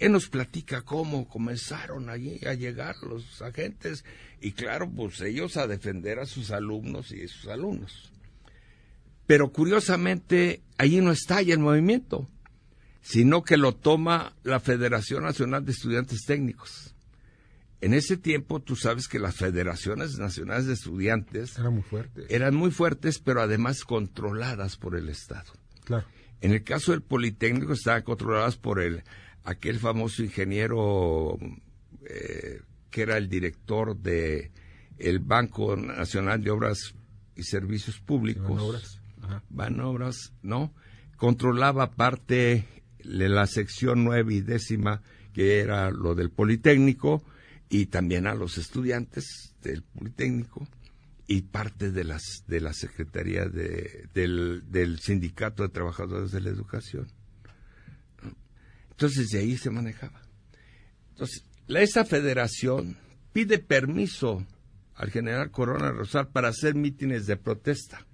él 0.03 0.12
nos 0.12 0.29
platica 0.29 0.83
cómo 0.83 1.29
comenzaron 1.29 2.11
allí 2.11 2.40
a 2.44 2.55
llegar 2.55 2.96
los 3.03 3.40
agentes 3.40 4.05
y 4.40 4.51
claro, 4.53 4.90
pues 4.90 5.20
ellos 5.20 5.57
a 5.57 5.68
defender 5.68 6.18
a 6.18 6.27
sus 6.27 6.51
alumnos 6.51 7.12
y 7.12 7.22
a 7.22 7.29
sus 7.29 7.46
alumnos. 7.46 8.11
Pero 9.27 9.53
curiosamente, 9.53 10.61
allí 10.77 11.01
no 11.01 11.12
estalla 11.12 11.55
el 11.55 11.61
movimiento, 11.61 12.29
sino 13.03 13.43
que 13.43 13.57
lo 13.57 13.75
toma 13.75 14.35
la 14.45 14.61
Federación 14.61 15.25
Nacional 15.25 15.65
de 15.65 15.73
Estudiantes 15.73 16.23
Técnicos. 16.27 16.95
En 17.81 17.95
ese 17.95 18.17
tiempo, 18.17 18.61
tú 18.61 18.77
sabes 18.77 19.09
que 19.09 19.19
las 19.19 19.35
federaciones 19.35 20.17
nacionales 20.17 20.67
de 20.67 20.75
estudiantes 20.75 21.59
eran 21.59 21.75
muy 21.75 21.83
fuertes, 21.83 22.27
eran 22.29 22.55
muy 22.55 22.71
fuertes 22.71 23.19
pero 23.19 23.43
además 23.43 23.85
controladas 23.85 24.77
por 24.77 24.95
el 24.97 25.09
Estado. 25.09 25.53
Claro. 25.85 26.07
En 26.41 26.53
el 26.53 26.62
caso 26.62 26.93
del 26.93 27.03
Politécnico 27.03 27.73
estaban 27.73 28.03
controladas 28.03 28.57
por 28.57 28.81
el 28.81 29.03
aquel 29.43 29.81
famoso 29.81 30.23
ingeniero 30.23 31.37
eh, 32.05 32.61
que 32.88 33.03
era 33.03 33.17
el 33.17 33.29
director 33.29 33.97
de 33.97 34.53
el 34.99 35.19
Banco 35.19 35.77
Nacional 35.77 36.43
de 36.45 36.53
Obras 36.53 36.95
y 37.35 37.43
Servicios 37.43 37.99
Públicos. 37.99 39.01
Van 39.49 39.81
Obras. 39.81 40.33
¿no? 40.43 40.73
Controlaba 41.17 41.91
parte 41.91 42.65
la 43.05 43.47
sección 43.47 44.05
nueve 44.05 44.35
y 44.35 44.41
décima, 44.41 45.03
que 45.33 45.61
era 45.61 45.91
lo 45.91 46.15
del 46.15 46.31
Politécnico, 46.31 47.25
y 47.69 47.87
también 47.87 48.27
a 48.27 48.35
los 48.35 48.59
estudiantes 48.59 49.55
del 49.62 49.83
Politécnico, 49.83 50.67
y 51.27 51.43
parte 51.43 51.91
de 51.91 52.05
las 52.05 52.45
de 52.47 52.61
la 52.61 52.73
Secretaría 52.73 53.47
de, 53.47 54.09
del, 54.12 54.65
del 54.71 54.99
Sindicato 54.99 55.62
de 55.62 55.71
Trabajadores 55.71 56.33
de 56.33 56.41
la 56.41 56.51
Educación. 56.51 57.07
Entonces 58.91 59.29
de 59.29 59.38
ahí 59.38 59.57
se 59.57 59.71
manejaba. 59.71 60.21
Entonces, 61.11 61.45
esa 61.69 62.05
federación 62.05 62.97
pide 63.33 63.59
permiso 63.59 64.45
al 64.95 65.11
general 65.11 65.51
Corona 65.51 65.91
Rosal 65.91 66.29
para 66.29 66.49
hacer 66.49 66.75
mítines 66.75 67.27
de 67.27 67.37
protesta 67.37 68.07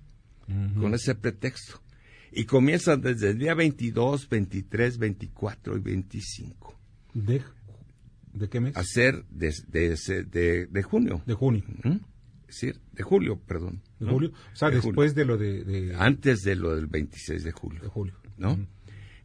con 0.81 0.95
ese 0.95 1.15
pretexto. 1.15 1.81
Y 2.33 2.45
comienzan 2.45 3.01
desde 3.01 3.31
el 3.31 3.39
día 3.39 3.55
22, 3.55 4.29
23, 4.29 4.99
24 4.99 5.77
y 5.77 5.81
25. 5.81 6.79
¿De, 7.15 7.43
de 8.33 8.49
qué 8.49 8.61
mes? 8.61 8.77
A 8.77 8.85
ser 8.85 9.25
de, 9.31 9.53
de, 9.69 10.67
de, 10.67 10.83
junio. 10.83 11.23
De 11.27 11.35
junio. 11.35 11.65
Es 12.49 12.61
decir, 12.61 12.81
de 12.93 13.03
julio, 13.03 13.41
perdón. 13.47 13.83
¿De 13.99 14.07
julio? 14.07 14.33
O 14.53 14.57
sea, 14.57 14.71
después 14.71 15.15
de 15.15 15.25
lo 15.25 15.37
de, 15.37 15.95
Antes 15.99 16.43
de 16.43 16.57
lo 16.57 16.75
del 16.75 16.87
26 16.87 17.45
de 17.45 17.53
julio. 17.53 17.83
De 17.83 17.89
julio. 17.89 18.15
¿No? 18.37 18.59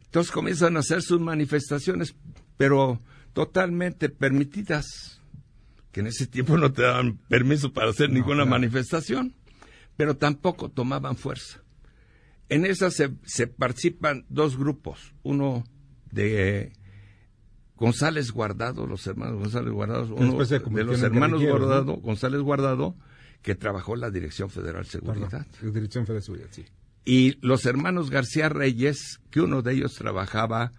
Entonces 0.04 0.30
comienzan 0.30 0.76
a 0.76 0.80
hacer 0.80 1.02
sus 1.02 1.20
manifestaciones, 1.20 2.14
pero 2.56 3.00
totalmente 3.32 4.08
permitidas, 4.08 5.20
que 5.90 6.00
en 6.00 6.06
ese 6.06 6.26
tiempo 6.26 6.56
no 6.56 6.72
te 6.72 6.82
daban 6.82 7.18
permiso 7.28 7.72
para 7.72 7.90
hacer 7.90 8.10
ninguna 8.10 8.44
manifestación, 8.44 9.34
pero 9.96 10.16
tampoco 10.16 10.70
tomaban 10.70 11.16
fuerza. 11.16 11.63
En 12.48 12.66
esa 12.66 12.90
se, 12.90 13.08
participan 13.46 14.26
dos 14.28 14.56
grupos, 14.56 15.14
uno 15.22 15.64
de 16.10 16.72
González 17.76 18.30
Guardado, 18.30 18.86
los 18.86 19.06
hermanos 19.06 19.38
González 19.38 19.72
Guardado, 19.72 20.14
uno 20.14 20.44
de, 20.44 20.84
los 20.84 21.02
hermanos 21.02 21.42
Guardado, 21.42 21.96
González 21.96 22.40
Guardado, 22.40 22.96
que 23.42 23.54
trabajó 23.54 23.94
en 23.94 24.00
la 24.00 24.10
Dirección 24.10 24.50
Federal 24.50 24.84
de 24.84 24.90
Seguridad. 24.90 25.46
Dirección 25.60 26.04
Federal 26.06 26.20
de 26.20 26.24
Seguridad, 26.24 26.48
sí. 26.50 26.64
Y 27.04 27.38
los 27.46 27.66
hermanos 27.66 28.10
García 28.10 28.48
Reyes, 28.48 29.20
que 29.30 29.40
uno 29.40 29.62
de 29.62 29.74
ellos 29.74 29.94
trabajaba 29.94 30.72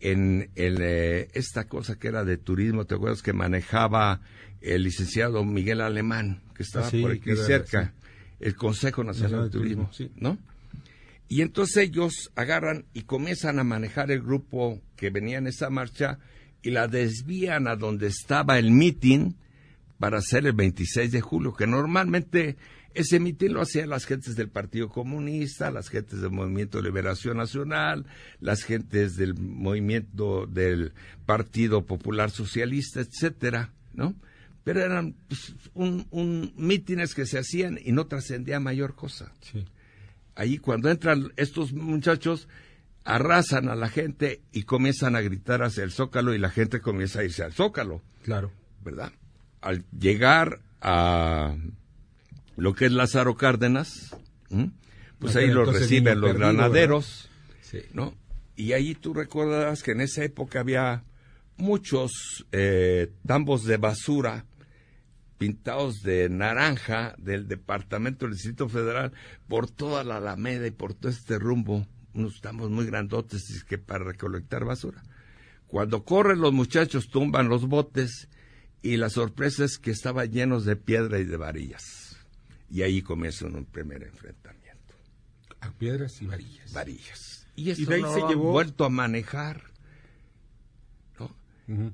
en 0.00 0.50
eh, 0.56 1.28
esta 1.32 1.68
cosa 1.68 1.98
que 1.98 2.08
era 2.08 2.24
de 2.24 2.36
turismo, 2.36 2.84
¿te 2.84 2.96
acuerdas 2.96 3.22
que 3.22 3.32
manejaba 3.32 4.20
el 4.60 4.82
licenciado 4.82 5.44
Miguel 5.44 5.80
Alemán, 5.80 6.42
que 6.54 6.62
estaba 6.62 6.88
ah, 6.88 6.90
por 7.00 7.12
aquí 7.12 7.36
cerca, 7.36 7.94
el 8.40 8.56
Consejo 8.56 9.04
Nacional 9.04 9.44
de, 9.44 9.50
Turismo, 9.50 9.90
¿no? 10.16 10.38
Y 11.32 11.40
entonces 11.40 11.88
ellos 11.88 12.30
agarran 12.36 12.84
y 12.92 13.04
comienzan 13.04 13.58
a 13.58 13.64
manejar 13.64 14.10
el 14.10 14.20
grupo 14.20 14.82
que 14.96 15.08
venía 15.08 15.38
en 15.38 15.46
esa 15.46 15.70
marcha 15.70 16.18
y 16.60 16.72
la 16.72 16.88
desvían 16.88 17.68
a 17.68 17.74
donde 17.74 18.08
estaba 18.08 18.58
el 18.58 18.70
meeting 18.70 19.32
para 19.98 20.18
hacer 20.18 20.44
el 20.44 20.52
26 20.52 21.10
de 21.10 21.22
julio, 21.22 21.54
que 21.54 21.66
normalmente 21.66 22.58
ese 22.92 23.18
mitin 23.18 23.54
lo 23.54 23.62
hacían 23.62 23.88
las 23.88 24.04
gentes 24.04 24.36
del 24.36 24.50
Partido 24.50 24.90
Comunista, 24.90 25.70
las 25.70 25.88
gentes 25.88 26.20
del 26.20 26.32
Movimiento 26.32 26.76
de 26.76 26.84
Liberación 26.84 27.38
Nacional, 27.38 28.04
las 28.38 28.62
gentes 28.62 29.16
del 29.16 29.32
movimiento 29.32 30.46
del 30.46 30.92
Partido 31.24 31.86
Popular 31.86 32.30
Socialista, 32.30 33.00
etcétera, 33.00 33.72
¿no? 33.94 34.14
Pero 34.64 34.82
eran 34.82 35.14
pues, 35.28 35.54
un, 35.72 36.52
mítines 36.58 37.14
que 37.14 37.24
se 37.24 37.38
hacían 37.38 37.78
y 37.82 37.92
no 37.92 38.06
trascendía 38.06 38.60
mayor 38.60 38.94
cosa. 38.94 39.32
Sí. 39.40 39.64
Ahí 40.34 40.58
cuando 40.58 40.90
entran 40.90 41.32
estos 41.36 41.72
muchachos, 41.72 42.48
arrasan 43.04 43.68
a 43.68 43.74
la 43.74 43.88
gente 43.88 44.40
y 44.52 44.62
comienzan 44.62 45.16
a 45.16 45.20
gritar 45.20 45.62
hacia 45.62 45.84
el 45.84 45.90
zócalo 45.90 46.34
y 46.34 46.38
la 46.38 46.50
gente 46.50 46.80
comienza 46.80 47.20
a 47.20 47.24
irse 47.24 47.42
al 47.42 47.52
zócalo. 47.52 48.02
Claro. 48.22 48.52
¿Verdad? 48.84 49.12
Al 49.60 49.84
llegar 49.90 50.60
a 50.80 51.56
lo 52.56 52.74
que 52.74 52.86
es 52.86 52.92
Lázaro 52.92 53.36
Cárdenas, 53.36 54.16
pues 55.18 55.36
ahí 55.36 55.48
lo 55.48 55.64
reciben 55.64 56.20
los 56.20 56.34
granaderos, 56.34 57.30
¿no? 57.92 58.14
Y 58.56 58.72
ahí 58.72 58.94
tú 58.94 59.14
recordarás 59.14 59.82
que 59.82 59.92
en 59.92 60.02
esa 60.02 60.24
época 60.24 60.60
había 60.60 61.04
muchos 61.56 62.44
eh, 62.52 63.10
tambos 63.26 63.64
de 63.64 63.76
basura 63.76 64.44
pintados 65.42 66.04
de 66.04 66.28
naranja 66.28 67.16
del 67.18 67.48
Departamento 67.48 68.26
del 68.26 68.34
Distrito 68.34 68.68
Federal 68.68 69.12
por 69.48 69.68
toda 69.68 70.04
la 70.04 70.18
Alameda 70.18 70.68
y 70.68 70.70
por 70.70 70.94
todo 70.94 71.10
este 71.10 71.36
rumbo, 71.36 71.84
unos 72.14 72.40
tambos 72.40 72.70
muy 72.70 72.86
grandotes 72.86 73.64
que 73.64 73.76
para 73.76 74.04
recolectar 74.04 74.64
basura. 74.64 75.02
Cuando 75.66 76.04
corren 76.04 76.40
los 76.40 76.52
muchachos 76.52 77.08
tumban 77.08 77.48
los 77.48 77.66
botes 77.66 78.28
y 78.82 78.98
la 78.98 79.10
sorpresa 79.10 79.64
es 79.64 79.78
que 79.78 79.90
estaban 79.90 80.30
llenos 80.30 80.64
de 80.64 80.76
piedra 80.76 81.18
y 81.18 81.24
de 81.24 81.36
varillas. 81.36 82.24
Y 82.70 82.82
ahí 82.82 83.02
comienza 83.02 83.46
un 83.46 83.64
primer 83.64 84.04
enfrentamiento. 84.04 84.94
A 85.60 85.72
piedras 85.72 86.22
y 86.22 86.26
varillas. 86.26 86.72
Varillas. 86.72 87.48
Y 87.56 87.70
esto 87.70 87.90
de 87.90 87.96
ahí 87.96 88.02
se 88.14 88.28
llevó... 88.28 88.52
vuelto 88.52 88.84
a 88.84 88.90
manejar. 88.90 89.72
¿no? 91.18 91.34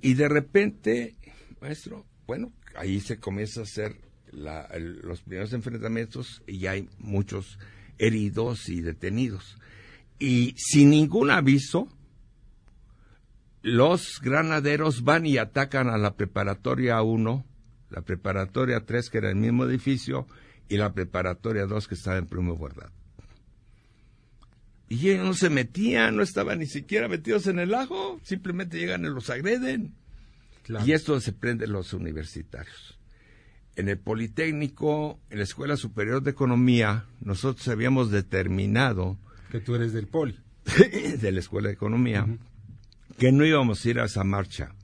Y 0.02 0.12
de 0.12 0.28
repente, 0.28 1.16
maestro, 1.62 2.04
bueno, 2.26 2.52
ahí 2.76 3.00
se 3.00 3.18
comienza 3.18 3.60
a 3.60 3.64
hacer 3.64 3.96
los 4.32 5.22
primeros 5.22 5.52
enfrentamientos 5.52 6.42
y 6.46 6.66
hay 6.66 6.88
muchos 6.98 7.58
heridos 7.98 8.68
y 8.68 8.80
detenidos. 8.80 9.56
Y 10.18 10.54
sin 10.56 10.90
ningún 10.90 11.30
aviso, 11.30 11.88
los 13.62 14.20
granaderos 14.20 15.02
van 15.02 15.26
y 15.26 15.38
atacan 15.38 15.88
a 15.88 15.98
la 15.98 16.16
preparatoria 16.16 17.00
1, 17.02 17.44
la 17.90 18.02
preparatoria 18.02 18.84
3, 18.84 19.10
que 19.10 19.18
era 19.18 19.30
el 19.30 19.36
mismo 19.36 19.64
edificio, 19.64 20.26
y 20.68 20.76
la 20.76 20.92
preparatoria 20.92 21.66
2 21.66 21.88
que 21.88 21.94
estaba 21.94 22.18
en 22.18 22.26
Primo 22.26 22.54
Guardado. 22.54 22.92
Y 24.88 25.10
ellos 25.10 25.26
no 25.26 25.34
se 25.34 25.50
metían, 25.50 26.16
no 26.16 26.22
estaban 26.22 26.60
ni 26.60 26.66
siquiera 26.66 27.08
metidos 27.08 27.46
en 27.46 27.58
el 27.58 27.70
lago, 27.70 28.20
simplemente 28.22 28.78
llegan 28.78 29.04
y 29.04 29.08
los 29.08 29.28
agreden. 29.28 29.94
Y 30.84 30.92
esto 30.92 31.20
se 31.20 31.32
prende 31.32 31.66
los 31.66 31.92
universitarios. 31.92 32.98
En 33.76 33.88
el 33.88 33.98
Politécnico, 33.98 35.20
en 35.30 35.38
la 35.38 35.44
Escuela 35.44 35.76
Superior 35.76 36.22
de 36.22 36.32
Economía, 36.32 37.06
nosotros 37.20 37.66
habíamos 37.68 38.10
determinado... 38.10 39.18
Que 39.50 39.60
tú 39.60 39.76
eres 39.76 39.92
del 39.92 40.08
Poli. 40.08 40.38
de 41.20 41.32
la 41.32 41.40
Escuela 41.40 41.68
de 41.68 41.74
Economía, 41.74 42.26
que 43.18 43.32
no 43.32 43.44
íbamos 43.44 43.84
a 43.84 43.88
ir 43.88 44.00
a 44.00 44.04
esa 44.04 44.24
marcha 44.24 44.74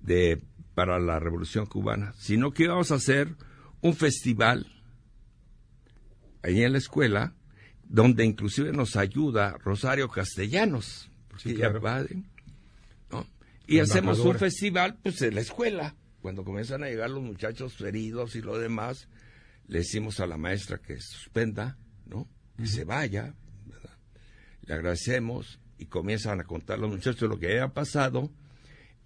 de, 0.00 0.42
para 0.74 0.98
la 1.00 1.18
Revolución 1.18 1.66
Cubana, 1.66 2.14
sino 2.18 2.52
que 2.52 2.64
íbamos 2.64 2.92
a 2.92 2.96
hacer 2.96 3.34
un 3.80 3.94
festival 3.94 4.66
ahí 6.42 6.62
en 6.62 6.72
la 6.72 6.78
escuela, 6.78 7.34
donde 7.84 8.24
inclusive 8.24 8.72
nos 8.72 8.96
ayuda 8.96 9.56
Rosario 9.58 10.08
Castellanos, 10.08 11.10
y 13.68 13.80
hacemos 13.80 14.18
un 14.20 14.38
festival 14.38 14.98
pues 15.02 15.20
en 15.22 15.34
la 15.34 15.42
escuela. 15.42 15.94
Cuando 16.22 16.42
comienzan 16.42 16.82
a 16.82 16.88
llegar 16.88 17.10
los 17.10 17.22
muchachos 17.22 17.80
heridos 17.80 18.34
y 18.34 18.40
lo 18.40 18.58
demás, 18.58 19.08
le 19.66 19.80
decimos 19.80 20.20
a 20.20 20.26
la 20.26 20.38
maestra 20.38 20.78
que 20.78 20.98
suspenda, 21.00 21.78
¿no? 22.06 22.28
Que 22.56 22.66
se 22.66 22.84
vaya, 22.84 23.34
Le 24.62 24.74
agradecemos 24.74 25.60
y 25.78 25.86
comienzan 25.86 26.40
a 26.40 26.44
contar 26.44 26.78
los 26.78 26.90
muchachos 26.90 27.28
lo 27.28 27.38
que 27.38 27.46
había 27.46 27.68
pasado. 27.68 28.32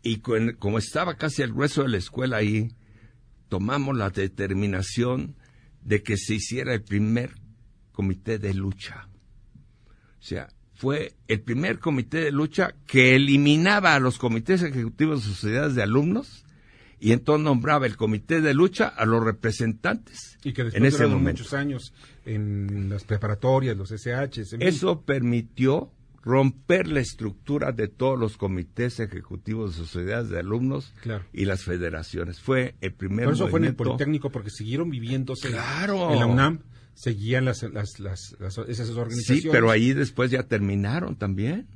Y 0.03 0.21
como 0.21 0.79
estaba 0.79 1.17
casi 1.17 1.43
el 1.43 1.53
grueso 1.53 1.83
de 1.83 1.91
la 1.91 1.99
escuela 1.99 2.39
ahí, 2.39 2.75
tomamos 3.49 3.97
la 3.97 4.11
determinación 4.11 5.37
de 5.83 6.03
que 6.03 6.17
se 6.17 6.35
hiciera 6.35 6.73
el 6.73 6.83
primer 6.83 7.35
comité 7.91 8.39
de 8.39 8.55
lucha. 8.55 9.09
O 10.19 10.23
sea, 10.23 10.49
fue 10.83 11.15
el 11.29 11.41
primer 11.41 11.79
comité 11.79 12.25
de 12.25 12.33
lucha 12.33 12.75
que 12.89 13.15
eliminaba 13.15 13.95
a 13.95 14.01
los 14.01 14.19
comités 14.19 14.65
ejecutivos 14.65 15.23
de 15.23 15.33
sociedades 15.33 15.77
de 15.77 15.83
alumnos 15.85 16.45
y 16.99 17.13
entonces 17.13 17.45
nombraba 17.45 17.87
el 17.87 17.97
comité 17.97 18.41
de 18.41 18.53
lucha 18.53 18.89
a 18.89 19.07
los 19.07 19.23
representantes. 19.23 20.39
Y 20.43 20.53
que 20.53 20.65
después 20.65 20.83
en 20.83 20.87
ese 20.89 21.07
muchos 21.07 21.55
años 21.55 21.95
en 22.27 22.89
las 22.91 23.05
preparatorias, 23.05 23.77
los 23.77 23.93
SH. 23.93 24.57
Eso 24.59 25.03
permitió 25.03 25.93
romper 26.21 26.89
la 26.89 26.99
estructura 26.99 27.71
de 27.71 27.87
todos 27.87 28.19
los 28.19 28.37
comités 28.37 28.99
ejecutivos 28.99 29.77
de 29.79 29.85
sociedades 29.87 30.31
de 30.31 30.41
alumnos 30.41 30.93
y 31.33 31.45
las 31.45 31.63
federaciones. 31.63 32.41
Fue 32.41 32.75
el 32.81 32.93
primer 32.93 33.27
Por 33.27 33.35
eso 33.35 33.47
fue 33.47 33.61
en 33.61 33.67
el 33.67 33.77
Politécnico, 33.77 34.31
porque 34.31 34.51
siguieron 34.51 34.91
viviéndose 34.91 35.47
Claro. 35.49 36.13
en 36.13 36.19
la 36.19 36.27
UNAM, 36.27 36.59
seguían 36.95 37.45
las, 37.45 37.63
las, 37.63 37.99
las, 38.01 38.37
las- 38.39 38.59
esas 38.59 38.91
organizaciones. 38.91 39.43
Sí, 39.43 39.49
pero 39.51 39.71
ahí 39.71 39.93
después 39.93 40.31
ya 40.31 40.43
terminaron 40.45 41.17
también. 41.17 41.67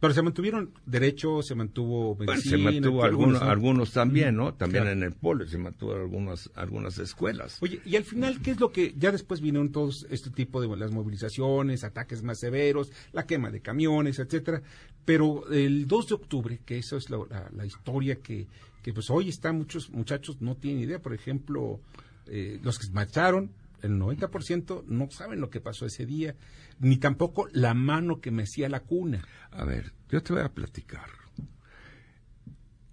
Pero 0.00 0.14
se 0.14 0.22
mantuvieron 0.22 0.72
derecho, 0.84 1.42
se 1.42 1.54
mantuvo 1.54 2.16
Bueno, 2.16 2.34
se 2.40 2.56
mantuvo 2.56 3.04
algunos, 3.04 3.36
algunos, 3.36 3.42
¿no? 3.42 3.48
algunos 3.50 3.92
también, 3.92 4.34
¿no? 4.34 4.52
También 4.52 4.82
claro. 4.82 4.96
en 4.98 5.04
el 5.04 5.12
polo 5.12 5.46
se 5.46 5.58
mantuvo 5.58 5.92
algunas, 5.94 6.50
algunas 6.56 6.98
escuelas. 6.98 7.58
Oye, 7.60 7.80
y 7.84 7.94
al 7.94 8.02
final, 8.02 8.42
¿qué 8.42 8.50
es 8.50 8.58
lo 8.58 8.72
que 8.72 8.94
ya 8.98 9.12
después 9.12 9.40
vinieron 9.40 9.70
todos 9.70 10.04
este 10.10 10.30
tipo 10.30 10.60
de 10.60 10.76
las 10.76 10.90
movilizaciones, 10.90 11.84
ataques 11.84 12.24
más 12.24 12.40
severos, 12.40 12.90
la 13.12 13.26
quema 13.26 13.52
de 13.52 13.60
camiones, 13.60 14.18
etcétera? 14.18 14.60
Pero 15.04 15.48
el 15.52 15.86
2 15.86 16.08
de 16.08 16.14
octubre, 16.16 16.60
que 16.66 16.78
eso 16.78 16.96
es 16.96 17.08
la, 17.08 17.18
la- 17.30 17.50
la 17.54 17.64
historia 17.64 18.16
que, 18.16 18.48
que 18.82 18.92
pues 18.92 19.08
hoy 19.08 19.28
está 19.28 19.52
muchos 19.52 19.88
muchachos 19.90 20.40
no 20.40 20.56
tienen 20.56 20.82
idea, 20.82 20.98
por 21.00 21.14
ejemplo, 21.14 21.78
eh, 22.26 22.58
los 22.64 22.80
que 22.80 22.90
marcharon, 22.90 23.52
el 23.82 23.98
90% 23.98 24.84
no 24.86 25.10
saben 25.10 25.40
lo 25.40 25.50
que 25.50 25.60
pasó 25.60 25.86
ese 25.86 26.06
día, 26.06 26.36
ni 26.78 26.96
tampoco 26.96 27.48
la 27.52 27.74
mano 27.74 28.20
que 28.20 28.30
mecía 28.30 28.68
la 28.68 28.80
cuna. 28.80 29.26
A 29.50 29.64
ver, 29.64 29.92
yo 30.08 30.22
te 30.22 30.32
voy 30.32 30.42
a 30.42 30.52
platicar. 30.52 31.08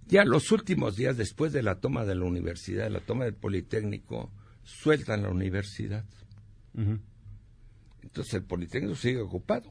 Ya 0.08 0.26
los 0.26 0.52
últimos 0.52 0.96
días 0.96 1.18
después 1.18 1.54
de 1.54 1.62
la 1.62 1.80
toma 1.80 2.04
de 2.04 2.16
la 2.16 2.26
universidad, 2.26 2.86
de 2.86 2.90
la 2.90 3.00
toma 3.00 3.26
del 3.26 3.36
Politécnico, 3.36 4.32
sueltan 4.64 5.22
la 5.22 5.30
universidad. 5.30 6.04
Entonces 8.02 8.34
el 8.34 8.44
Politécnico 8.44 8.96
sigue 8.96 9.22
ocupado. 9.22 9.70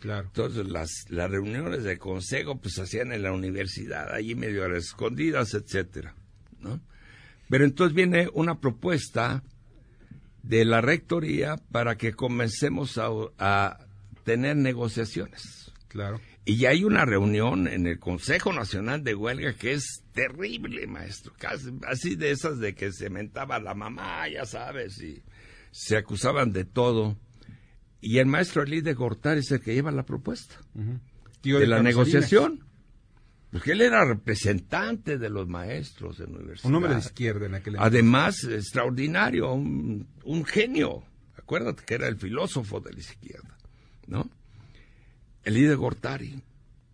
Claro. 0.00 0.28
Entonces 0.28 0.66
las, 0.66 0.90
las 1.10 1.30
reuniones 1.30 1.84
de 1.84 1.98
consejo 1.98 2.58
pues 2.58 2.74
se 2.74 2.82
hacían 2.82 3.12
en 3.12 3.22
la 3.22 3.32
universidad, 3.32 4.14
allí 4.14 4.34
medio 4.34 4.64
a 4.64 4.68
las 4.68 4.84
escondidas, 4.84 5.52
etcétera, 5.52 6.14
¿no? 6.60 6.80
Pero 7.50 7.64
entonces 7.64 7.94
viene 7.94 8.28
una 8.32 8.60
propuesta 8.60 9.42
de 10.42 10.64
la 10.64 10.80
rectoría 10.80 11.56
para 11.70 11.96
que 11.96 12.12
comencemos 12.12 12.98
a, 12.98 13.08
a 13.38 13.78
tener 14.24 14.56
negociaciones. 14.56 15.72
Claro. 15.88 16.20
Y 16.44 16.56
ya 16.56 16.70
hay 16.70 16.84
una 16.84 17.04
reunión 17.04 17.68
en 17.68 17.86
el 17.86 17.98
Consejo 17.98 18.52
Nacional 18.52 19.04
de 19.04 19.14
Huelga 19.14 19.52
que 19.54 19.72
es 19.72 20.02
terrible, 20.12 20.86
maestro. 20.86 21.32
Casi, 21.38 21.70
así 21.86 22.16
de 22.16 22.30
esas 22.30 22.58
de 22.58 22.74
que 22.74 22.92
se 22.92 23.10
mentaba 23.10 23.58
la 23.58 23.74
mamá, 23.74 24.28
ya 24.28 24.46
sabes, 24.46 25.00
y 25.02 25.22
se 25.70 25.96
acusaban 25.96 26.52
de 26.52 26.64
todo. 26.64 27.16
Y 28.00 28.18
el 28.18 28.26
maestro 28.26 28.62
Elí 28.62 28.80
de 28.80 28.94
Gortari 28.94 29.40
es 29.40 29.50
el 29.50 29.60
que 29.60 29.74
lleva 29.74 29.90
la 29.90 30.04
propuesta 30.04 30.56
Tío 31.42 31.56
de, 31.56 31.62
de 31.62 31.66
la 31.66 31.82
negociación. 31.82 32.64
Porque 33.50 33.72
él 33.72 33.80
era 33.80 34.04
representante 34.04 35.18
de 35.18 35.28
los 35.28 35.48
maestros 35.48 36.18
de 36.18 36.26
la 36.26 36.36
universidad. 36.38 36.68
Un 36.68 36.76
hombre 36.76 36.94
de 36.94 37.00
izquierda 37.00 37.46
en 37.46 37.54
aquel 37.56 37.76
Además, 37.78 38.44
extraordinario, 38.44 39.52
un, 39.52 40.06
un 40.24 40.44
genio. 40.44 41.02
Acuérdate 41.36 41.82
que 41.84 41.94
era 41.94 42.06
el 42.06 42.16
filósofo 42.16 42.80
de 42.80 42.92
la 42.92 43.00
izquierda, 43.00 43.56
¿no? 44.06 44.30
El 45.42 45.54
líder 45.54 45.76
Gortari 45.78 46.40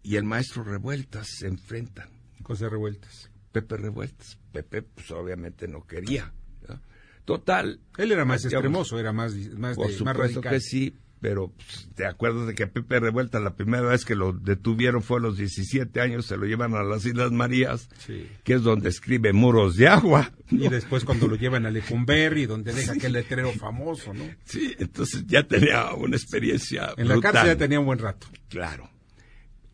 y 0.03 0.16
el 0.16 0.25
maestro 0.25 0.64
Revueltas 0.64 1.27
se 1.29 1.47
enfrentan. 1.47 2.09
José 2.42 2.69
Revueltas. 2.69 3.31
Pepe 3.53 3.77
Revueltas. 3.77 4.38
Pepe, 4.53 4.83
pues 4.83 5.11
obviamente 5.11 5.66
no 5.69 5.85
quería. 5.87 6.33
¿no? 6.69 6.81
Total. 7.25 7.81
Él 7.99 8.12
era 8.12 8.25
más 8.25 8.42
digamos, 8.42 8.53
extremoso, 8.55 8.99
era 8.99 9.12
más, 9.12 9.35
más, 9.59 9.77
Por 9.77 9.90
de- 9.90 10.05
más 10.05 10.16
radical. 10.16 10.53
que 10.53 10.61
sí, 10.61 10.97
pero 11.27 11.49
pues, 11.49 11.89
te 11.97 12.07
acuerdas 12.07 12.47
de 12.47 12.55
que 12.55 12.69
Pepe 12.69 13.01
Revuelta 13.01 13.41
la 13.41 13.57
primera 13.57 13.83
vez 13.89 14.05
que 14.05 14.15
lo 14.15 14.33
detuvieron 14.33 15.03
fue 15.03 15.19
a 15.19 15.23
los 15.23 15.37
17 15.37 16.01
años, 16.01 16.27
se 16.27 16.37
lo 16.37 16.47
llevan 16.47 16.75
a 16.77 16.85
las 16.85 17.05
Islas 17.05 17.33
Marías, 17.33 17.89
Sí. 17.99 18.29
que 18.45 18.55
es 18.55 18.62
donde 18.62 18.91
escribe 18.91 19.33
muros 19.33 19.75
de 19.75 19.89
agua. 19.89 20.31
Y 20.53 20.69
después 20.69 21.05
cuando 21.05 21.27
lo 21.27 21.35
llevan 21.35 21.67
a 21.67 21.71
Lecumberri, 21.73 22.47
donde 22.47 22.73
deja 22.73 22.93
aquel 22.93 23.15
letrero 23.15 23.51
famoso, 23.55 24.15
¿no? 24.15 24.23
Sí, 24.45 24.77
entonces 24.79 25.25
ya 25.27 25.43
tenía 25.43 25.93
una 25.95 26.15
experiencia 26.15 26.95
En 26.97 27.09
la 27.09 27.19
cárcel 27.19 27.47
ya 27.47 27.57
tenía 27.57 27.81
un 27.81 27.87
buen 27.87 27.99
rato. 27.99 28.29
Claro. 28.49 28.89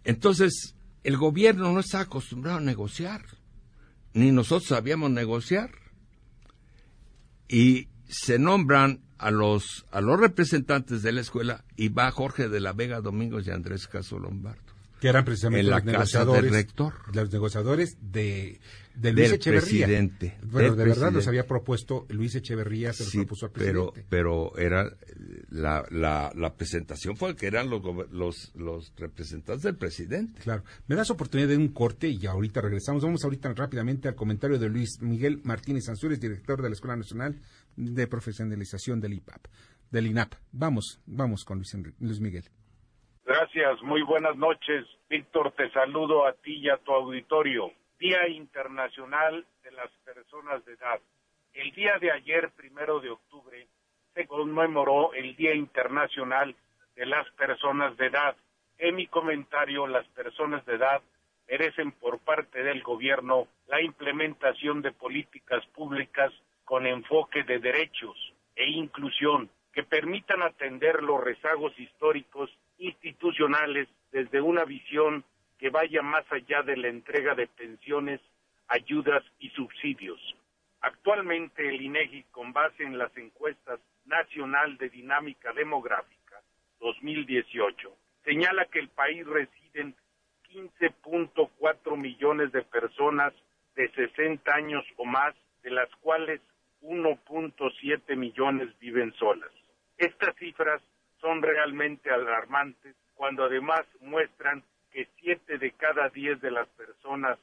Entonces, 0.04 0.74
el 1.04 1.18
gobierno 1.18 1.70
no 1.70 1.80
está 1.80 2.00
acostumbrado 2.00 2.56
a 2.56 2.62
negociar, 2.62 3.26
ni 4.14 4.32
nosotros 4.32 4.68
sabíamos 4.68 5.10
negociar. 5.10 5.70
Y 7.46 7.88
se 8.08 8.38
nombran 8.38 9.02
a 9.22 9.30
los, 9.30 9.86
a 9.90 10.00
los 10.00 10.18
representantes 10.20 11.02
de 11.02 11.12
la 11.12 11.20
escuela 11.20 11.64
y 11.76 11.88
va 11.88 12.10
Jorge 12.10 12.48
de 12.48 12.60
la 12.60 12.72
Vega 12.72 13.00
Domingos 13.00 13.46
y 13.46 13.50
Andrés 13.50 13.86
Caso 13.88 14.18
Lombardo. 14.18 14.60
Que 15.00 15.08
eran 15.08 15.24
precisamente 15.24 15.62
En 15.62 15.70
la 15.70 15.76
los 15.78 15.84
casa 15.84 15.92
negociadores. 16.20 16.42
del 16.44 16.52
rector. 16.52 16.94
Los 17.12 17.32
negociadores 17.32 17.96
de, 18.00 18.60
de 18.94 19.12
Luis 19.12 19.26
Del 19.30 19.34
Echeverría. 19.34 19.86
presidente, 19.86 20.38
Bueno, 20.44 20.76
de 20.76 20.84
verdad 20.84 21.10
los 21.10 21.26
había 21.26 21.44
propuesto 21.44 22.06
Luis 22.08 22.36
Echeverría, 22.36 22.92
se 22.92 23.02
los 23.02 23.10
Sí, 23.10 23.18
propuso 23.18 23.46
al 23.46 23.52
pero, 23.52 23.86
presidente. 23.90 24.06
pero 24.08 24.56
era 24.56 24.86
eh, 24.86 25.42
la, 25.50 25.84
la, 25.90 26.30
la 26.36 26.54
presentación 26.54 27.16
fue 27.16 27.34
que 27.34 27.48
eran 27.48 27.68
los, 27.68 27.82
los, 28.12 28.52
los 28.54 28.92
representantes 28.96 29.64
del 29.64 29.74
presidente. 29.76 30.40
Claro. 30.40 30.62
Me 30.86 30.94
das 30.94 31.10
oportunidad 31.10 31.48
de 31.48 31.56
un 31.56 31.68
corte 31.72 32.08
y 32.08 32.24
ahorita 32.26 32.60
regresamos. 32.60 33.02
Vamos 33.02 33.24
ahorita 33.24 33.52
rápidamente 33.54 34.06
al 34.06 34.14
comentario 34.14 34.56
de 34.60 34.68
Luis 34.68 35.00
Miguel 35.00 35.40
Martínez 35.42 35.88
Ansúrez, 35.88 36.20
director 36.20 36.62
de 36.62 36.68
la 36.68 36.74
Escuela 36.74 36.94
Nacional 36.94 37.40
de 37.76 38.06
Profesionalización 38.06 39.00
del 39.00 39.14
IPAP, 39.14 39.46
del 39.90 40.06
INAP. 40.06 40.34
Vamos, 40.52 41.00
vamos 41.06 41.44
con 41.44 41.58
Luis, 41.58 41.74
Enri- 41.74 41.94
Luis 42.00 42.20
Miguel. 42.20 42.44
Gracias, 43.24 43.80
muy 43.82 44.02
buenas 44.02 44.36
noches. 44.36 44.84
Víctor, 45.08 45.52
te 45.52 45.70
saludo 45.70 46.26
a 46.26 46.32
ti 46.32 46.54
y 46.58 46.68
a 46.68 46.76
tu 46.78 46.92
auditorio. 46.92 47.70
Día 47.98 48.28
Internacional 48.28 49.46
de 49.62 49.70
las 49.72 49.90
Personas 50.04 50.64
de 50.64 50.72
Edad. 50.72 51.00
El 51.54 51.70
día 51.72 51.98
de 52.00 52.10
ayer, 52.10 52.50
primero 52.56 53.00
de 53.00 53.10
octubre, 53.10 53.66
se 54.14 54.26
conmemoró 54.26 55.12
el 55.14 55.36
Día 55.36 55.54
Internacional 55.54 56.54
de 56.96 57.06
las 57.06 57.28
Personas 57.32 57.96
de 57.96 58.06
Edad. 58.06 58.36
En 58.78 58.96
mi 58.96 59.06
comentario, 59.06 59.86
las 59.86 60.06
personas 60.08 60.64
de 60.66 60.74
edad 60.74 61.00
merecen 61.48 61.92
por 61.92 62.18
parte 62.18 62.62
del 62.62 62.82
gobierno 62.82 63.46
la 63.68 63.80
implementación 63.80 64.82
de 64.82 64.90
políticas 64.92 65.64
públicas 65.74 66.32
con 66.64 66.86
enfoque 66.86 67.42
de 67.44 67.58
derechos 67.58 68.16
e 68.56 68.68
inclusión 68.70 69.50
que 69.72 69.82
permitan 69.82 70.42
atender 70.42 71.02
los 71.02 71.22
rezagos 71.22 71.78
históricos 71.78 72.50
institucionales 72.78 73.88
desde 74.10 74.40
una 74.40 74.64
visión 74.64 75.24
que 75.58 75.70
vaya 75.70 76.02
más 76.02 76.24
allá 76.30 76.62
de 76.62 76.76
la 76.76 76.88
entrega 76.88 77.34
de 77.34 77.46
pensiones, 77.46 78.20
ayudas 78.68 79.22
y 79.38 79.48
subsidios. 79.50 80.20
Actualmente 80.80 81.68
el 81.68 81.80
INEGI, 81.80 82.24
con 82.32 82.52
base 82.52 82.82
en 82.82 82.98
las 82.98 83.16
encuestas 83.16 83.78
Nacional 84.04 84.76
de 84.78 84.88
Dinámica 84.90 85.52
Demográfica 85.52 86.42
2018, 86.80 87.96
señala 88.24 88.66
que 88.66 88.80
el 88.80 88.88
país 88.88 89.24
residen 89.24 89.94
15.4 90.50 91.96
millones 91.96 92.50
de 92.52 92.62
personas 92.62 93.32
de 93.76 93.88
60 93.92 94.52
años 94.52 94.84
o 94.96 95.04
más, 95.04 95.34
de 95.62 95.70
las 95.70 95.88
cuales 96.00 96.40
1.7 96.82 98.16
millones 98.16 98.78
viven 98.78 99.12
solas. 99.14 99.50
Estas 99.96 100.34
cifras 100.36 100.82
son 101.20 101.42
realmente 101.42 102.10
alarmantes 102.10 102.96
cuando 103.14 103.44
además 103.44 103.82
muestran 104.00 104.62
que 104.90 105.08
7 105.20 105.58
de 105.58 105.70
cada 105.72 106.08
10 106.08 106.40
de 106.40 106.50
las 106.50 106.68
personas 106.70 107.38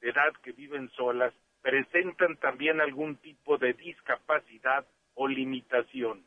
de 0.00 0.10
edad 0.10 0.32
que 0.42 0.52
viven 0.52 0.90
solas 0.90 1.34
presentan 1.60 2.36
también 2.36 2.80
algún 2.80 3.16
tipo 3.16 3.58
de 3.58 3.72
discapacidad 3.72 4.86
o 5.14 5.26
limitación. 5.26 6.24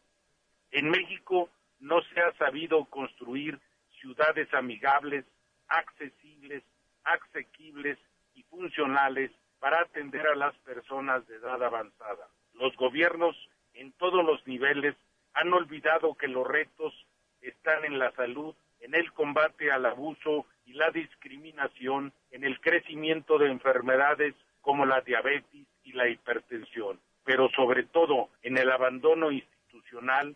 En 0.72 0.90
México 0.90 1.50
no 1.80 2.02
se 2.02 2.20
ha 2.20 2.34
sabido 2.34 2.86
construir 2.86 3.60
ciudades 4.02 4.54
amigables, 4.54 5.26
accesibles, 5.68 6.64
asequibles 7.04 7.98
y 8.36 8.44
funcionales 8.44 9.32
para 9.60 9.82
atender 9.82 10.28
a 10.28 10.36
las 10.36 10.56
personas 10.60 11.28
de 11.28 11.36
edad 11.36 11.64
avanzada. 11.64 12.28
Los 12.60 12.76
gobiernos 12.76 13.36
en 13.74 13.92
todos 13.94 14.26
los 14.26 14.46
niveles 14.48 14.96
han 15.34 15.54
olvidado 15.54 16.16
que 16.16 16.28
los 16.28 16.48
retos 16.48 16.94
están 17.42 17.86
en 17.86 18.00
la 18.00 18.12
salud, 18.12 18.56
en 18.80 18.96
el 18.96 19.12
combate 19.14 19.72
al 19.72 19.86
abuso 19.86 20.46
y 20.66 20.74
la 20.74 20.90
discriminación, 20.90 22.12
en 22.32 22.44
el 22.44 22.60
crecimiento 22.60 23.38
de 23.38 23.52
enfermedades 23.52 24.34
como 24.62 24.86
la 24.86 25.02
diabetes 25.02 25.66
y 25.84 25.94
la 25.94 26.10
hipertensión, 26.10 27.00
pero 27.24 27.50
sobre 27.50 27.84
todo 27.84 28.30
en 28.42 28.58
el 28.58 28.72
abandono 28.72 29.32
institucional, 29.32 30.36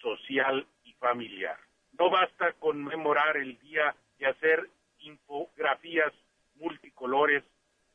social 0.00 0.66
y 0.84 0.92
familiar. 0.94 1.56
No 1.98 2.10
basta 2.10 2.52
conmemorar 2.54 3.36
el 3.38 3.58
día 3.60 3.94
y 4.18 4.24
hacer 4.24 4.68
infografías 5.00 6.12
multicolores, 6.56 7.42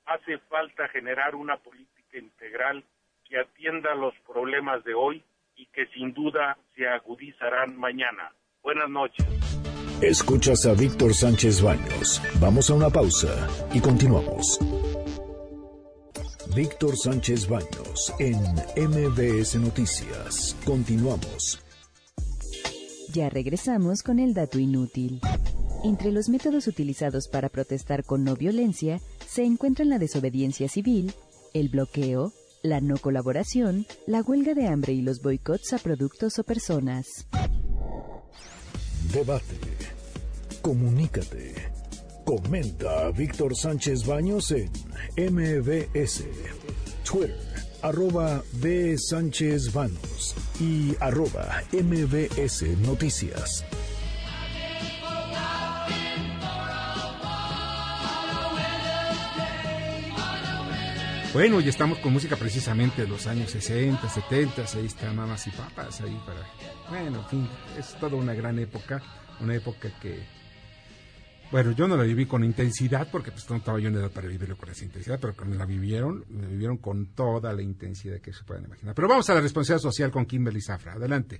hace 0.05 0.39
falta 0.39 0.87
generar 0.89 1.35
una 1.35 1.57
política 1.57 2.17
integral 2.17 2.83
que 3.29 3.39
atienda 3.39 3.93
los 3.95 4.13
problemas 4.25 4.83
de 4.83 4.93
hoy 4.93 5.23
y 5.55 5.65
que 5.67 5.87
sin 5.87 6.13
duda 6.13 6.57
se 6.75 6.87
agudizarán 6.87 7.77
mañana. 7.77 8.33
Buenas 8.63 8.89
noches. 8.89 9.25
Escuchas 10.01 10.65
a 10.65 10.73
Víctor 10.73 11.13
Sánchez 11.13 11.61
Baños. 11.61 12.21
Vamos 12.39 12.69
a 12.69 12.75
una 12.75 12.89
pausa 12.89 13.47
y 13.73 13.81
continuamos. 13.81 14.59
Víctor 16.55 16.95
Sánchez 16.95 17.47
Baños 17.49 18.13
en 18.19 18.37
MBS 18.89 19.55
Noticias. 19.55 20.55
Continuamos. 20.65 21.63
Ya 23.13 23.29
regresamos 23.29 24.03
con 24.03 24.19
el 24.19 24.33
dato 24.33 24.59
inútil. 24.59 25.19
Entre 25.83 26.11
los 26.11 26.29
métodos 26.29 26.67
utilizados 26.67 27.27
para 27.27 27.49
protestar 27.49 28.03
con 28.03 28.23
no 28.23 28.35
violencia 28.35 28.99
se 29.25 29.43
encuentran 29.43 29.89
la 29.89 29.99
desobediencia 29.99 30.67
civil, 30.67 31.13
el 31.53 31.69
bloqueo, 31.69 32.31
la 32.67 32.81
no 32.81 32.97
colaboración, 32.97 33.85
la 34.05 34.21
huelga 34.21 34.53
de 34.53 34.67
hambre 34.67 34.93
y 34.93 35.01
los 35.01 35.21
boicots 35.21 35.73
a 35.73 35.77
productos 35.77 36.37
o 36.39 36.43
personas. 36.43 37.27
Debate. 39.13 39.57
Comunícate. 40.61 41.55
Comenta 42.25 43.07
a 43.07 43.11
Víctor 43.11 43.55
Sánchez 43.55 44.05
Baños 44.05 44.51
en 44.51 44.69
MBS, 45.15 46.25
Twitter, 47.09 47.37
arroba 47.81 48.43
B. 48.53 48.97
Sánchez 48.97 49.71
Baños 49.71 50.35
y 50.59 50.93
arroba 50.99 51.63
MBS 51.71 52.63
Noticias. 52.79 53.63
Bueno, 61.37 61.59
ya 61.61 61.69
estamos 61.69 61.99
con 61.99 62.13
música 62.13 62.35
precisamente 62.35 63.03
de 63.03 63.07
los 63.07 63.27
años 63.27 63.51
60, 63.51 64.09
70, 64.09 64.63
ahí 64.75 64.87
está 64.87 65.13
Mamas 65.13 65.45
y 65.45 65.51
Papas, 65.51 66.01
ahí 66.01 66.19
para... 66.25 66.39
Bueno, 66.89 67.19
en 67.19 67.25
fin, 67.25 67.47
es 67.77 67.93
toda 67.99 68.15
una 68.15 68.33
gran 68.33 68.57
época, 68.57 69.03
una 69.39 69.53
época 69.53 69.87
que... 70.01 70.25
Bueno, 71.51 71.73
yo 71.73 71.87
no 71.87 71.95
la 71.95 72.05
viví 72.05 72.25
con 72.25 72.43
intensidad 72.43 73.07
porque 73.11 73.29
pues 73.29 73.47
no 73.51 73.57
estaba 73.57 73.79
yo 73.79 73.89
en 73.89 73.97
edad 73.97 74.09
para 74.09 74.27
vivirlo 74.27 74.57
con 74.57 74.69
esa 74.69 74.83
intensidad, 74.83 75.19
pero 75.21 75.35
cuando 75.35 75.55
la 75.57 75.67
vivieron, 75.67 76.25
la 76.27 76.47
vivieron 76.47 76.77
con 76.77 77.13
toda 77.13 77.53
la 77.53 77.61
intensidad 77.61 78.19
que 78.19 78.33
se 78.33 78.43
puedan 78.43 78.65
imaginar. 78.65 78.95
Pero 78.95 79.07
vamos 79.07 79.29
a 79.29 79.35
la 79.35 79.41
responsabilidad 79.41 79.83
social 79.83 80.09
con 80.09 80.25
Kimberly 80.25 80.59
Zafra. 80.59 80.93
Adelante. 80.93 81.39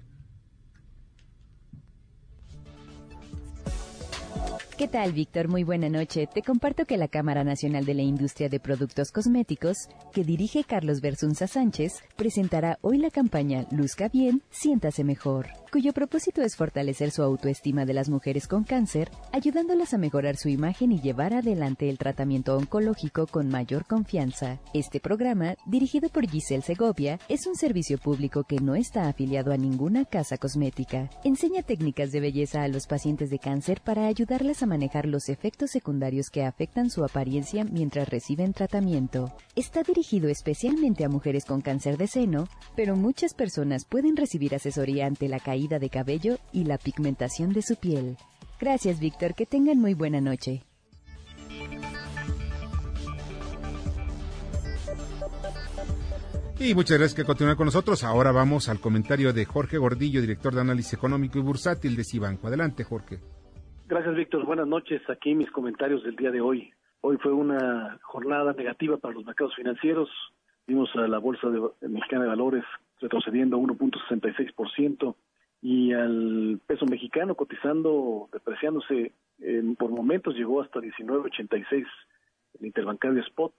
¿Qué 4.78 4.88
tal, 4.88 5.12
Víctor? 5.12 5.48
Muy 5.48 5.64
buena 5.64 5.90
noche. 5.90 6.28
Te 6.32 6.44
comparto 6.44 6.86
que 6.86 6.98
la 6.98 7.08
Cámara 7.08 7.44
Nacional 7.44 7.84
de 7.84 7.96
la 7.96 8.04
Industria 8.04 8.48
de 8.48 8.60
Productos 8.60 9.12
Cosméticos, 9.12 9.76
que 10.14 10.24
dirige 10.24 10.64
Carlos 10.64 11.02
Versunza 11.02 11.48
Sánchez, 11.48 11.94
presentará 12.16 12.78
hoy 12.82 13.00
la 13.00 13.10
campaña 13.10 13.66
Luzca 13.72 14.08
Bien, 14.08 14.44
Siéntase 14.52 15.04
Mejor, 15.04 15.48
cuyo 15.72 15.94
propósito 15.94 16.44
es 16.44 16.56
fortalecer 16.56 17.10
su 17.10 17.24
autoestima 17.24 17.86
de 17.86 17.96
las 17.96 18.08
mujeres 18.08 18.48
con 18.48 18.66
cáncer, 18.66 19.10
ayudándolas 19.32 19.96
a 19.96 19.98
mejorar 19.98 20.38
su 20.38 20.48
imagen 20.48 20.92
y 20.92 21.02
llevar 21.02 21.34
adelante 21.34 21.90
el 21.90 21.98
tratamiento 21.98 22.56
oncológico 22.56 23.26
con 23.26 23.50
mayor 23.50 23.84
confianza. 23.88 24.60
Este 24.76 25.00
programa, 25.00 25.56
dirigido 25.66 26.10
por 26.10 26.30
Giselle 26.30 26.62
Segovia, 26.62 27.20
es 27.30 27.48
un 27.48 27.56
servicio 27.56 27.98
público 27.98 28.44
que 28.44 28.58
no 28.58 28.76
está 28.76 29.08
afiliado 29.08 29.52
a 29.52 29.58
ninguna 29.58 30.06
casa 30.06 30.38
cosmética. 30.38 31.10
Enseña 31.24 31.64
técnicas 31.64 32.12
de 32.12 32.20
belleza 32.20 32.62
a 32.62 32.68
los 32.68 32.86
pacientes 32.86 33.32
de 33.32 33.40
cáncer 33.40 33.82
para 33.82 34.06
ayudarles 34.06 34.62
a 34.62 34.67
manejar 34.68 35.08
los 35.08 35.30
efectos 35.30 35.72
secundarios 35.72 36.30
que 36.30 36.44
afectan 36.44 36.90
su 36.90 37.04
apariencia 37.04 37.64
mientras 37.64 38.08
reciben 38.10 38.54
tratamiento. 38.54 39.34
Está 39.56 39.82
dirigido 39.84 40.30
especialmente 40.30 41.04
a 41.04 41.10
mujeres 41.10 41.46
con 41.46 41.62
cáncer 41.62 41.98
de 41.98 42.08
seno, 42.08 42.48
pero 42.76 42.96
muchas 42.96 43.34
personas 43.34 43.86
pueden 43.86 44.16
recibir 44.16 44.54
asesoría 44.54 45.08
ante 45.08 45.28
la 45.28 45.40
caída 45.40 45.80
de 45.80 45.90
cabello 45.90 46.38
y 46.52 46.66
la 46.66 46.78
pigmentación 46.78 47.54
de 47.54 47.64
su 47.64 47.76
piel. 47.76 48.18
Gracias, 48.60 49.00
Víctor. 49.00 49.34
Que 49.34 49.46
tengan 49.46 49.80
muy 49.80 49.94
buena 49.94 50.22
noche. 50.22 50.64
Y 56.60 56.74
muchas 56.74 56.98
gracias 56.98 57.14
que 57.14 57.24
continúen 57.24 57.56
con 57.56 57.66
nosotros. 57.66 58.04
Ahora 58.04 58.32
vamos 58.32 58.68
al 58.68 58.80
comentario 58.80 59.32
de 59.32 59.46
Jorge 59.46 59.78
Gordillo, 59.78 60.22
director 60.22 60.56
de 60.56 60.62
análisis 60.62 60.94
económico 60.94 61.38
y 61.38 61.44
bursátil 61.44 61.96
de 61.96 62.04
Cibanco. 62.04 62.48
Adelante, 62.48 62.84
Jorge. 62.84 63.20
Gracias, 63.90 64.16
Víctor. 64.16 64.46
Buenas 64.46 64.68
noches. 64.68 65.02
Aquí 65.10 65.34
mis 65.34 65.50
comentarios 65.50 66.04
del 66.04 66.18
día 66.18 66.30
de 66.30 66.42
hoy. 66.42 66.74
Hoy 67.00 67.16
fue 67.24 67.32
una 67.32 67.98
jornada 68.02 68.52
negativa 68.52 68.98
para 68.98 69.14
los 69.14 69.26
mercados 69.26 69.56
financieros. 69.56 70.10
Vimos 70.68 70.94
a 70.96 71.08
la 71.08 71.20
Bolsa 71.20 71.48
de, 71.50 71.88
Mexicana 71.88 72.24
de 72.24 72.30
Valores 72.30 72.66
retrocediendo 73.00 73.58
1.66% 73.58 75.16
y 75.62 75.94
al 75.94 76.60
peso 76.68 76.86
mexicano 76.86 77.36
cotizando, 77.36 78.28
depreciándose 78.34 79.14
por 79.78 79.90
momentos, 79.90 80.36
llegó 80.36 80.62
hasta 80.62 80.82
19.86 80.82 81.86
el 82.60 82.66
interbancario 82.66 83.22
spot. 83.22 83.54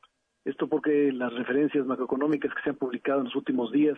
Esto 0.45 0.69
porque 0.69 1.11
las 1.11 1.33
referencias 1.33 1.87
macroeconómicas 1.87 2.53
que 2.53 2.63
se 2.63 2.71
han 2.71 2.77
publicado 2.77 3.21
en 3.21 3.25
los 3.25 3.37
últimos 3.37 3.73
días 3.73 3.97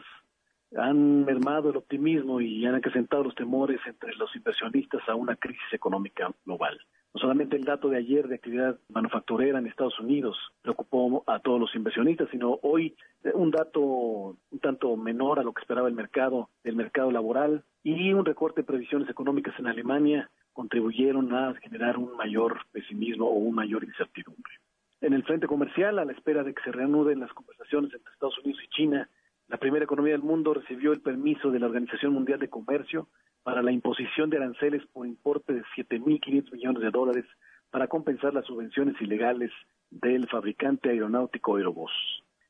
han 0.77 1.25
mermado 1.25 1.71
el 1.71 1.77
optimismo 1.77 2.41
y 2.41 2.65
han 2.65 2.75
acrecentado 2.75 3.25
los 3.25 3.35
temores 3.35 3.81
entre 3.87 4.15
los 4.15 4.35
inversionistas 4.37 5.03
a 5.09 5.15
una 5.15 5.37
crisis 5.37 5.73
económica 5.73 6.33
global. 6.45 6.79
No 7.13 7.21
solamente 7.21 7.57
el 7.57 7.65
dato 7.65 7.89
de 7.89 7.99
ayer 7.99 8.29
de 8.29 8.37
actividad 8.37 8.79
manufacturera 8.89 9.59
en 9.59 9.67
Estados 9.67 9.99
Unidos 9.99 10.37
preocupó 10.63 11.25
a 11.27 11.41
todos 11.41 11.59
los 11.59 11.75
inversionistas, 11.75 12.29
sino 12.31 12.61
hoy 12.63 12.95
un 13.35 13.51
dato 13.51 13.81
un 13.81 14.59
tanto 14.63 14.97
menor 14.97 15.41
a 15.41 15.43
lo 15.43 15.53
que 15.53 15.61
esperaba 15.61 15.89
el 15.89 15.95
mercado, 15.95 16.51
el 16.63 16.77
mercado 16.77 17.11
laboral 17.11 17.65
y 17.83 18.13
un 18.13 18.25
recorte 18.25 18.61
de 18.61 18.67
previsiones 18.67 19.09
económicas 19.09 19.59
en 19.59 19.67
Alemania 19.67 20.31
contribuyeron 20.53 21.35
a 21.35 21.55
generar 21.55 21.97
un 21.99 22.17
mayor 22.17 22.59
pesimismo 22.71 23.27
o 23.27 23.35
una 23.35 23.57
mayor 23.57 23.83
incertidumbre. 23.83 24.53
En 25.01 25.15
el 25.15 25.25
frente 25.25 25.47
comercial, 25.47 25.99
a 25.99 26.05
la 26.05 26.13
espera 26.13 26.45
de 26.45 26.55
que 26.55 26.63
se 26.63 26.73
reanuden 26.73 27.21
las 27.21 27.33
conversaciones 27.33 27.93
entre 27.93 28.13
Estados 28.13 28.39
Unidos 28.39 28.63
y 28.63 28.69
China, 28.69 29.09
la 29.51 29.57
primera 29.57 29.85
economía 29.85 30.13
del 30.13 30.23
mundo 30.23 30.55
recibió 30.55 30.93
el 30.93 31.01
permiso 31.01 31.51
de 31.51 31.59
la 31.59 31.67
Organización 31.67 32.13
Mundial 32.13 32.39
de 32.39 32.49
Comercio 32.49 33.09
para 33.43 33.63
la 33.63 33.73
imposición 33.73 34.31
de 34.31 34.37
aranceles 34.37 34.87
por 34.93 35.09
importe 35.09 35.53
de 35.53 35.65
7.500 35.77 36.53
millones 36.53 36.83
de 36.83 36.91
dólares 36.93 37.25
para 37.73 37.89
compensar 37.89 38.33
las 38.33 38.47
subvenciones 38.47 38.95
ilegales 39.01 39.51
del 39.91 40.29
fabricante 40.29 40.91
aeronáutico 40.91 41.57
Aerobús. 41.57 41.91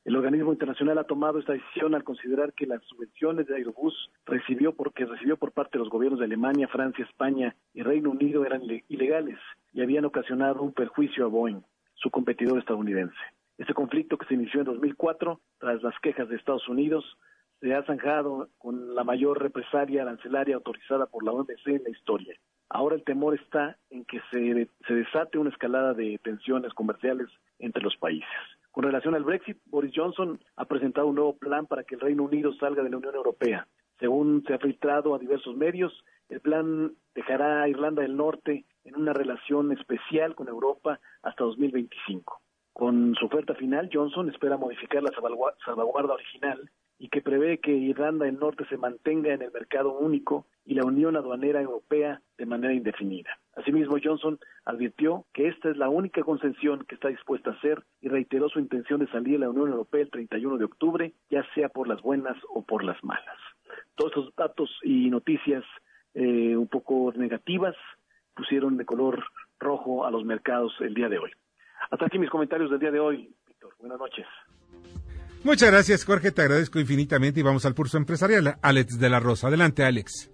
El 0.05 0.15
organismo 0.15 0.51
internacional 0.51 0.99
ha 0.99 1.05
tomado 1.05 1.39
esta 1.39 1.53
decisión 1.53 1.95
al 1.95 2.03
considerar 2.03 2.53
que 2.53 2.67
las 2.67 2.83
subvenciones 2.83 3.47
de 3.47 3.55
Aerobús 3.55 4.11
recibió 4.27 4.75
porque 4.75 5.05
recibió 5.05 5.37
por 5.37 5.53
parte 5.53 5.79
de 5.79 5.79
los 5.79 5.89
gobiernos 5.89 6.19
de 6.19 6.25
Alemania, 6.25 6.67
Francia, 6.67 7.03
España 7.03 7.55
y 7.73 7.81
Reino 7.81 8.11
Unido 8.11 8.45
eran 8.45 8.61
ilegales 8.89 9.39
y 9.73 9.81
habían 9.81 10.05
ocasionado 10.05 10.61
un 10.61 10.73
perjuicio 10.73 11.25
a 11.25 11.29
Boeing, 11.29 11.61
su 11.95 12.11
competidor 12.11 12.59
estadounidense. 12.59 13.17
Este 13.61 13.75
conflicto 13.75 14.17
que 14.17 14.25
se 14.25 14.33
inició 14.33 14.61
en 14.61 14.65
2004 14.65 15.39
tras 15.59 15.83
las 15.83 15.93
quejas 15.99 16.27
de 16.27 16.35
Estados 16.35 16.67
Unidos 16.67 17.05
se 17.59 17.75
ha 17.75 17.83
zanjado 17.83 18.49
con 18.57 18.95
la 18.95 19.03
mayor 19.03 19.39
represalia 19.39 20.01
arancelaria 20.01 20.55
autorizada 20.55 21.05
por 21.05 21.23
la 21.23 21.31
OMC 21.31 21.67
en 21.67 21.83
la 21.83 21.91
historia. 21.91 22.35
Ahora 22.69 22.95
el 22.95 23.03
temor 23.03 23.35
está 23.35 23.77
en 23.91 24.03
que 24.05 24.19
se, 24.31 24.67
se 24.87 24.93
desate 24.95 25.37
una 25.37 25.51
escalada 25.51 25.93
de 25.93 26.19
tensiones 26.23 26.73
comerciales 26.73 27.27
entre 27.59 27.83
los 27.83 27.95
países. 27.97 28.27
Con 28.71 28.83
relación 28.83 29.13
al 29.13 29.25
Brexit, 29.25 29.59
Boris 29.65 29.93
Johnson 29.95 30.39
ha 30.55 30.65
presentado 30.65 31.05
un 31.05 31.15
nuevo 31.17 31.37
plan 31.37 31.67
para 31.67 31.83
que 31.83 31.93
el 31.93 32.01
Reino 32.01 32.23
Unido 32.23 32.53
salga 32.55 32.81
de 32.81 32.89
la 32.89 32.97
Unión 32.97 33.13
Europea. 33.13 33.67
Según 33.99 34.43
se 34.47 34.55
ha 34.55 34.57
filtrado 34.57 35.13
a 35.13 35.19
diversos 35.19 35.55
medios, 35.55 35.93
el 36.29 36.39
plan 36.39 36.93
dejará 37.13 37.61
a 37.61 37.69
Irlanda 37.69 38.01
del 38.01 38.17
Norte 38.17 38.65
en 38.85 38.95
una 38.95 39.13
relación 39.13 39.71
especial 39.71 40.33
con 40.33 40.47
Europa 40.47 40.99
hasta 41.21 41.43
2025. 41.43 42.41
Con 42.81 43.13
su 43.13 43.27
oferta 43.27 43.53
final, 43.53 43.91
Johnson 43.93 44.27
espera 44.27 44.57
modificar 44.57 45.03
la 45.03 45.11
salvaguarda 45.63 46.15
original 46.15 46.67
y 46.97 47.09
que 47.09 47.21
prevé 47.21 47.59
que 47.59 47.71
Irlanda 47.71 48.25
del 48.25 48.39
Norte 48.39 48.65
se 48.69 48.77
mantenga 48.77 49.31
en 49.31 49.43
el 49.43 49.51
mercado 49.51 49.99
único 49.99 50.47
y 50.65 50.73
la 50.73 50.83
Unión 50.83 51.15
Aduanera 51.15 51.61
Europea 51.61 52.23
de 52.39 52.45
manera 52.47 52.73
indefinida. 52.73 53.37
Asimismo, 53.55 53.97
Johnson 54.03 54.39
advirtió 54.65 55.27
que 55.31 55.47
esta 55.47 55.69
es 55.69 55.77
la 55.77 55.89
única 55.89 56.23
concesión 56.23 56.83
que 56.85 56.95
está 56.95 57.09
dispuesta 57.09 57.51
a 57.51 57.53
hacer 57.53 57.83
y 58.01 58.09
reiteró 58.09 58.49
su 58.49 58.57
intención 58.57 59.01
de 59.01 59.11
salir 59.11 59.33
de 59.33 59.45
la 59.45 59.51
Unión 59.51 59.69
Europea 59.69 60.01
el 60.01 60.09
31 60.09 60.57
de 60.57 60.65
octubre, 60.65 61.13
ya 61.29 61.45
sea 61.53 61.69
por 61.69 61.87
las 61.87 62.01
buenas 62.01 62.35
o 62.49 62.63
por 62.65 62.83
las 62.83 62.97
malas. 63.03 63.37
Todos 63.93 64.11
estos 64.11 64.35
datos 64.35 64.79
y 64.81 65.07
noticias 65.11 65.63
eh, 66.15 66.57
un 66.57 66.67
poco 66.67 67.13
negativas 67.15 67.75
pusieron 68.35 68.75
de 68.77 68.85
color 68.85 69.23
rojo 69.59 70.03
a 70.03 70.09
los 70.09 70.25
mercados 70.25 70.73
el 70.79 70.95
día 70.95 71.09
de 71.09 71.19
hoy. 71.19 71.31
Hasta 71.91 72.05
aquí 72.05 72.17
mis 72.17 72.29
comentarios 72.29 72.71
del 72.71 72.79
día 72.79 72.91
de 72.91 72.99
hoy, 72.99 73.33
Víctor. 73.47 73.73
Buenas 73.79 73.99
noches. 73.99 74.25
Muchas 75.43 75.71
gracias, 75.71 76.05
Jorge. 76.05 76.31
Te 76.31 76.41
agradezco 76.41 76.79
infinitamente 76.79 77.39
y 77.39 77.43
vamos 77.43 77.65
al 77.65 77.73
pulso 77.73 77.97
empresarial. 77.97 78.57
Alex 78.61 78.97
de 78.99 79.09
la 79.09 79.19
Rosa. 79.19 79.47
Adelante, 79.47 79.83
Alex. 79.83 80.31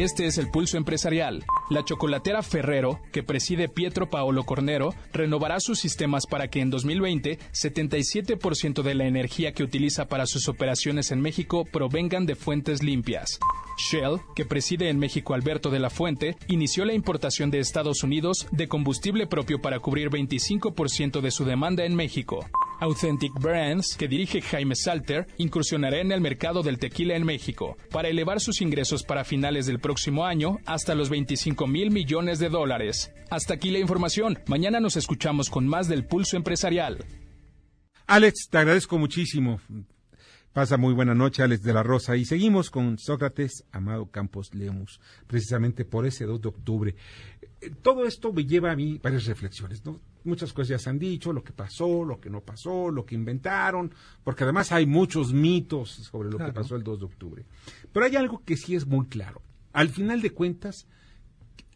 Este 0.00 0.24
es 0.24 0.38
el 0.38 0.48
pulso 0.48 0.78
empresarial. 0.78 1.44
La 1.68 1.84
chocolatera 1.84 2.42
Ferrero, 2.42 3.00
que 3.12 3.22
preside 3.22 3.68
Pietro 3.68 4.08
Paolo 4.08 4.44
Cornero, 4.44 4.94
renovará 5.12 5.60
sus 5.60 5.78
sistemas 5.78 6.24
para 6.26 6.48
que 6.48 6.62
en 6.62 6.70
2020 6.70 7.38
77% 7.52 8.80
de 8.80 8.94
la 8.94 9.04
energía 9.04 9.52
que 9.52 9.62
utiliza 9.62 10.06
para 10.06 10.24
sus 10.24 10.48
operaciones 10.48 11.10
en 11.10 11.20
México 11.20 11.66
provengan 11.70 12.24
de 12.24 12.34
fuentes 12.34 12.82
limpias. 12.82 13.38
Shell, 13.76 14.20
que 14.34 14.46
preside 14.46 14.88
en 14.88 14.98
México 14.98 15.34
Alberto 15.34 15.68
de 15.68 15.80
la 15.80 15.90
Fuente, 15.90 16.34
inició 16.48 16.86
la 16.86 16.94
importación 16.94 17.50
de 17.50 17.58
Estados 17.58 18.02
Unidos 18.02 18.46
de 18.52 18.68
combustible 18.68 19.26
propio 19.26 19.60
para 19.60 19.80
cubrir 19.80 20.08
25% 20.08 21.20
de 21.20 21.30
su 21.30 21.44
demanda 21.44 21.84
en 21.84 21.94
México. 21.94 22.46
Authentic 22.80 23.32
Brands, 23.34 23.94
que 23.96 24.08
dirige 24.08 24.40
Jaime 24.40 24.74
Salter, 24.74 25.26
incursionará 25.36 26.00
en 26.00 26.12
el 26.12 26.22
mercado 26.22 26.62
del 26.62 26.78
tequila 26.78 27.14
en 27.14 27.24
México 27.24 27.76
para 27.90 28.08
elevar 28.08 28.40
sus 28.40 28.62
ingresos 28.62 29.02
para 29.02 29.24
finales 29.24 29.66
del 29.66 29.80
próximo 29.80 30.24
año 30.24 30.58
hasta 30.64 30.94
los 30.94 31.10
25 31.10 31.66
mil 31.66 31.90
millones 31.90 32.38
de 32.38 32.48
dólares. 32.48 33.12
Hasta 33.30 33.54
aquí 33.54 33.70
la 33.70 33.78
información. 33.78 34.38
Mañana 34.46 34.80
nos 34.80 34.96
escuchamos 34.96 35.50
con 35.50 35.66
más 35.66 35.88
del 35.88 36.06
pulso 36.06 36.38
empresarial. 36.38 37.04
Alex, 38.06 38.48
te 38.50 38.58
agradezco 38.58 38.98
muchísimo. 38.98 39.60
Pasa 40.52 40.76
muy 40.76 40.94
buena 40.94 41.14
noche, 41.14 41.42
Alex 41.44 41.62
de 41.62 41.72
la 41.72 41.82
Rosa. 41.82 42.16
Y 42.16 42.24
seguimos 42.24 42.70
con 42.70 42.98
Sócrates 42.98 43.64
Amado 43.70 44.10
Campos 44.10 44.52
Lemus, 44.54 45.00
precisamente 45.28 45.84
por 45.84 46.06
ese 46.06 46.24
2 46.24 46.40
de 46.40 46.48
octubre. 46.48 46.96
Eh, 47.60 47.70
todo 47.82 48.04
esto 48.04 48.32
me 48.32 48.44
lleva 48.44 48.72
a 48.72 48.76
mí 48.76 48.98
varias 49.02 49.26
reflexiones, 49.26 49.84
¿no? 49.84 50.00
Muchas 50.24 50.52
cosas 50.52 50.68
ya 50.68 50.78
se 50.78 50.90
han 50.90 50.98
dicho, 50.98 51.32
lo 51.32 51.42
que 51.42 51.52
pasó, 51.52 52.04
lo 52.04 52.20
que 52.20 52.30
no 52.30 52.40
pasó, 52.40 52.90
lo 52.90 53.04
que 53.04 53.14
inventaron, 53.14 53.92
porque 54.22 54.44
además 54.44 54.72
hay 54.72 54.86
muchos 54.86 55.32
mitos 55.32 55.90
sobre 55.90 56.30
lo 56.30 56.38
que 56.38 56.52
pasó 56.52 56.76
el 56.76 56.82
2 56.82 56.98
de 56.98 57.04
octubre. 57.04 57.44
Pero 57.92 58.06
hay 58.06 58.16
algo 58.16 58.42
que 58.44 58.56
sí 58.56 58.74
es 58.74 58.86
muy 58.86 59.06
claro. 59.06 59.42
Al 59.72 59.88
final 59.88 60.20
de 60.20 60.30
cuentas, 60.30 60.86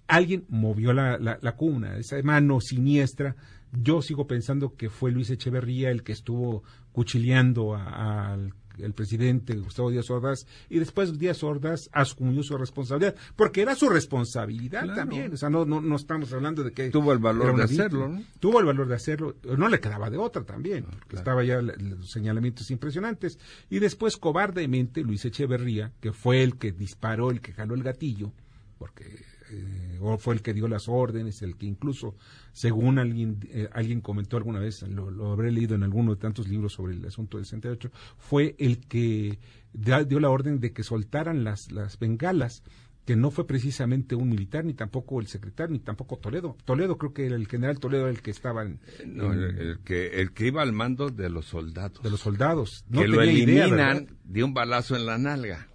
alguien 0.07 0.45
movió 0.49 0.93
la, 0.93 1.19
la, 1.19 1.57
cuna, 1.57 1.97
esa 1.97 2.21
mano 2.23 2.61
siniestra. 2.61 3.37
Yo 3.73 4.03
sigo 4.03 4.27
pensando 4.27 4.75
que 4.75 4.91
fue 4.91 5.11
Luis 5.11 5.31
Echeverría 5.31 5.91
el 5.91 6.03
que 6.03 6.13
estuvo 6.13 6.63
cuchileando 6.93 7.75
al 7.75 8.55
el 8.79 8.93
presidente 8.93 9.55
Gustavo 9.57 9.91
Díaz 9.91 10.11
Ordaz, 10.11 10.47
y 10.69 10.79
después 10.79 11.19
Díaz 11.19 11.43
Ordaz 11.43 11.89
asumió 11.93 12.43
su 12.43 12.57
responsabilidad, 12.57 13.15
porque 13.37 13.63
era 13.63 13.75
su 13.75 13.89
responsabilidad 13.89 14.95
también, 14.95 15.33
o 15.33 15.37
sea, 15.37 15.51
no, 15.51 15.65
no, 15.65 15.81
no 15.81 15.97
estamos 15.97 16.33
hablando 16.33 16.63
de 16.63 16.73
que... 16.73 16.91
Tuvo 16.91 17.13
el 17.13 17.19
valor 17.19 17.57
de 17.57 17.63
hacerlo, 17.63 18.09
¿no? 18.09 18.23
Tuvo 18.41 18.61
el 18.61 18.67
valor 18.67 18.89
de 18.89 18.95
hacerlo, 18.95 19.37
no 19.57 19.69
le 19.69 19.81
quedaba 19.81 20.11
de 20.11 20.19
otra 20.19 20.45
también, 20.45 20.87
estaba 21.13 21.45
ya 21.45 21.61
los 21.61 22.11
señalamientos 22.11 22.71
impresionantes, 22.71 23.39
y 23.71 23.79
después 23.79 24.17
cobardemente 24.17 25.03
Luis 25.03 25.25
Echeverría, 25.25 25.93
que 26.01 26.13
fue 26.13 26.43
el 26.43 26.57
que 26.57 26.73
disparó, 26.73 27.31
el 27.31 27.41
que 27.41 27.53
jaló 27.53 27.75
el 27.75 27.83
gatillo, 27.83 28.33
porque 28.79 29.25
eh, 29.57 29.99
o 30.01 30.19
fue 30.19 30.35
el 30.35 30.43
que 30.43 30.55
dio 30.55 30.69
las 30.69 30.89
órdenes, 30.89 31.43
el 31.43 31.57
que 31.57 31.67
incluso, 31.67 32.17
según 32.53 32.99
alguien, 32.99 33.39
eh, 33.49 33.69
alguien 33.73 34.01
comentó 34.01 34.37
alguna 34.37 34.61
vez, 34.61 34.83
lo, 34.83 35.33
habré 35.33 35.53
leído 35.53 35.75
en 35.75 35.83
alguno 35.83 36.15
de 36.15 36.21
tantos 36.21 36.49
libros 36.49 36.73
sobre 36.73 36.95
el 36.95 37.05
asunto 37.05 37.39
del 37.39 37.47
68, 37.47 37.91
fue 38.19 38.55
el 38.59 38.87
que 38.87 39.39
dio 39.73 40.21
la 40.21 40.31
orden 40.31 40.61
de 40.61 40.73
que 40.73 40.83
soltaran 40.83 41.45
las, 41.45 41.73
las 41.73 41.99
bengalas 41.99 42.63
que 43.05 43.17
no 43.17 43.31
fue 43.31 43.47
precisamente 43.47 44.15
un 44.15 44.31
militar, 44.31 44.65
ni 44.65 44.73
tampoco 44.73 45.21
el 45.21 45.27
secretario, 45.27 45.73
ni 45.73 45.81
tampoco 45.81 46.17
Toledo. 46.17 46.57
Toledo 46.65 46.97
creo 46.97 47.13
que 47.13 47.27
era 47.27 47.37
el 47.37 47.47
general 47.47 47.79
Toledo 47.79 48.09
el 48.09 48.23
que 48.23 48.31
estaba 48.31 48.63
en... 48.63 48.81
No, 49.07 49.33
el, 49.33 49.81
que, 49.85 50.21
el 50.21 50.33
que 50.33 50.47
iba 50.47 50.63
al 50.63 50.73
mando 50.73 51.11
de 51.11 51.29
los 51.29 51.47
soldados. 51.47 52.03
De 52.03 52.11
los 52.11 52.21
soldados. 52.21 52.85
No 52.89 53.03
que 53.03 53.09
lo 53.09 53.21
eliminan 53.21 54.09
de 54.25 54.43
un 54.43 54.55
balazo 54.55 54.97
en 54.97 55.05
la 55.05 55.19
nalga. 55.19 55.69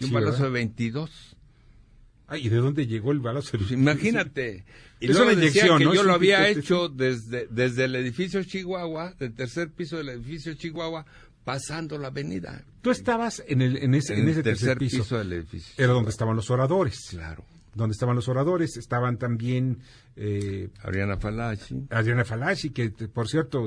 De 0.00 0.06
un 0.06 0.12
balazo 0.12 0.44
de 0.44 0.50
22. 0.50 1.36
¿Y 2.36 2.48
de 2.48 2.56
dónde 2.56 2.86
llegó 2.86 3.12
el 3.12 3.20
balazo? 3.20 3.56
Pues 3.58 3.70
imagínate. 3.72 4.64
Y 5.00 5.12
es 5.12 5.16
una 5.16 5.32
inyección, 5.32 5.78
que 5.78 5.84
yo 5.84 6.02
lo 6.02 6.12
había 6.12 6.48
hecho 6.48 6.88
desde, 6.88 7.46
desde 7.50 7.84
el 7.84 7.94
edificio 7.94 8.42
Chihuahua, 8.42 9.14
del 9.16 9.32
tercer 9.32 9.70
piso 9.70 9.96
del 9.96 10.08
edificio 10.08 10.54
Chihuahua, 10.54 11.06
pasando 11.44 11.96
la 11.98 12.08
avenida. 12.08 12.64
Tú 12.82 12.90
estabas 12.90 13.42
en, 13.46 13.62
el, 13.62 13.76
en 13.76 13.94
ese, 13.94 14.18
en, 14.18 14.28
ese 14.28 14.42
tercer, 14.42 14.76
piso, 14.76 15.16
del 15.16 15.32
edificio. 15.34 15.72
Era 15.82 15.92
donde 15.92 16.10
estaban 16.10 16.34
los 16.34 16.50
oradores. 16.50 16.98
Claro. 17.10 17.44
Donde 17.74 17.92
estaban 17.92 18.16
los 18.16 18.28
oradores, 18.28 18.76
estaban 18.76 19.18
también... 19.18 19.78
Eh, 20.16 20.68
Adriana 20.82 21.16
Falachi. 21.16 21.86
Adriana 21.90 22.24
Falachi, 22.24 22.70
que 22.70 22.90
por 22.90 23.28
cierto 23.28 23.62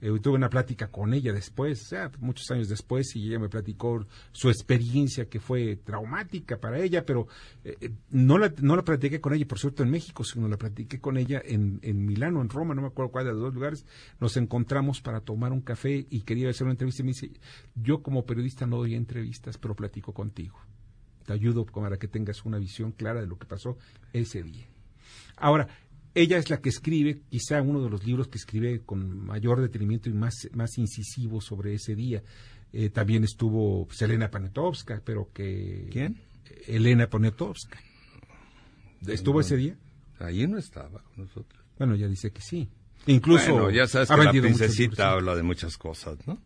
eh, 0.00 0.10
tuve 0.20 0.36
una 0.36 0.48
plática 0.48 0.88
con 0.88 1.12
ella 1.12 1.32
después, 1.32 1.94
muchos 2.20 2.50
años 2.50 2.68
después, 2.68 3.16
y 3.16 3.28
ella 3.28 3.38
me 3.38 3.48
platicó 3.48 4.06
su 4.32 4.48
experiencia 4.48 5.26
que 5.26 5.40
fue 5.40 5.76
traumática 5.76 6.58
para 6.58 6.78
ella, 6.78 7.04
pero 7.04 7.26
eh, 7.64 7.76
eh, 7.80 7.90
no, 8.10 8.38
la, 8.38 8.52
no 8.60 8.76
la 8.76 8.84
platiqué 8.84 9.20
con 9.20 9.34
ella, 9.34 9.46
por 9.46 9.58
cierto, 9.58 9.82
en 9.82 9.90
México, 9.90 10.24
sino 10.24 10.48
la 10.48 10.56
platiqué 10.56 11.00
con 11.00 11.16
ella 11.16 11.42
en, 11.44 11.80
en 11.82 12.04
Milano, 12.06 12.40
en 12.40 12.48
Roma, 12.48 12.74
no 12.74 12.82
me 12.82 12.88
acuerdo 12.88 13.10
cuál 13.10 13.26
de 13.26 13.32
los 13.32 13.40
dos 13.40 13.54
lugares. 13.54 13.86
Nos 14.20 14.36
encontramos 14.36 15.00
para 15.00 15.20
tomar 15.20 15.52
un 15.52 15.60
café 15.60 16.06
y 16.08 16.22
quería 16.22 16.50
hacer 16.50 16.64
una 16.64 16.72
entrevista 16.72 17.02
y 17.02 17.04
me 17.04 17.12
dice, 17.12 17.30
yo 17.74 18.02
como 18.02 18.24
periodista 18.24 18.66
no 18.66 18.78
doy 18.78 18.94
entrevistas, 18.94 19.58
pero 19.58 19.74
platico 19.74 20.12
contigo. 20.12 20.58
Te 21.26 21.32
ayudo 21.32 21.66
para 21.66 21.98
que 21.98 22.08
tengas 22.08 22.44
una 22.44 22.58
visión 22.58 22.92
clara 22.92 23.20
de 23.20 23.26
lo 23.26 23.38
que 23.38 23.46
pasó 23.46 23.76
ese 24.12 24.42
día. 24.42 24.66
Ahora, 25.36 25.68
ella 26.14 26.38
es 26.38 26.50
la 26.50 26.60
que 26.60 26.68
escribe, 26.68 27.20
quizá 27.28 27.60
uno 27.62 27.82
de 27.82 27.90
los 27.90 28.04
libros 28.04 28.28
que 28.28 28.38
escribe 28.38 28.80
con 28.84 29.24
mayor 29.24 29.60
detenimiento 29.60 30.08
y 30.08 30.14
más, 30.14 30.48
más 30.52 30.78
incisivo 30.78 31.40
sobre 31.40 31.74
ese 31.74 31.94
día. 31.94 32.22
Eh, 32.72 32.90
también 32.90 33.24
estuvo 33.24 33.88
Selena 33.90 34.30
Poniatowska, 34.30 35.02
pero 35.04 35.30
que... 35.32 35.88
¿Quién? 35.90 36.20
Elena 36.66 37.08
Poniatowska. 37.08 37.78
¿Estuvo 39.06 39.40
ese 39.40 39.56
día? 39.56 39.76
Ahí 40.18 40.46
no 40.46 40.58
estaba 40.58 41.02
con 41.02 41.24
nosotros. 41.24 41.64
Bueno, 41.78 41.94
ya 41.94 42.08
dice 42.08 42.30
que 42.30 42.42
sí. 42.42 42.68
Incluso 43.06 43.52
bueno, 43.52 43.70
ya 43.70 43.86
sabes 43.86 44.08
que 44.08 44.16
la 44.16 44.30
princesita 44.30 45.12
habla 45.12 45.36
de 45.36 45.42
muchas 45.42 45.78
cosas, 45.78 46.18
¿no? 46.26 46.42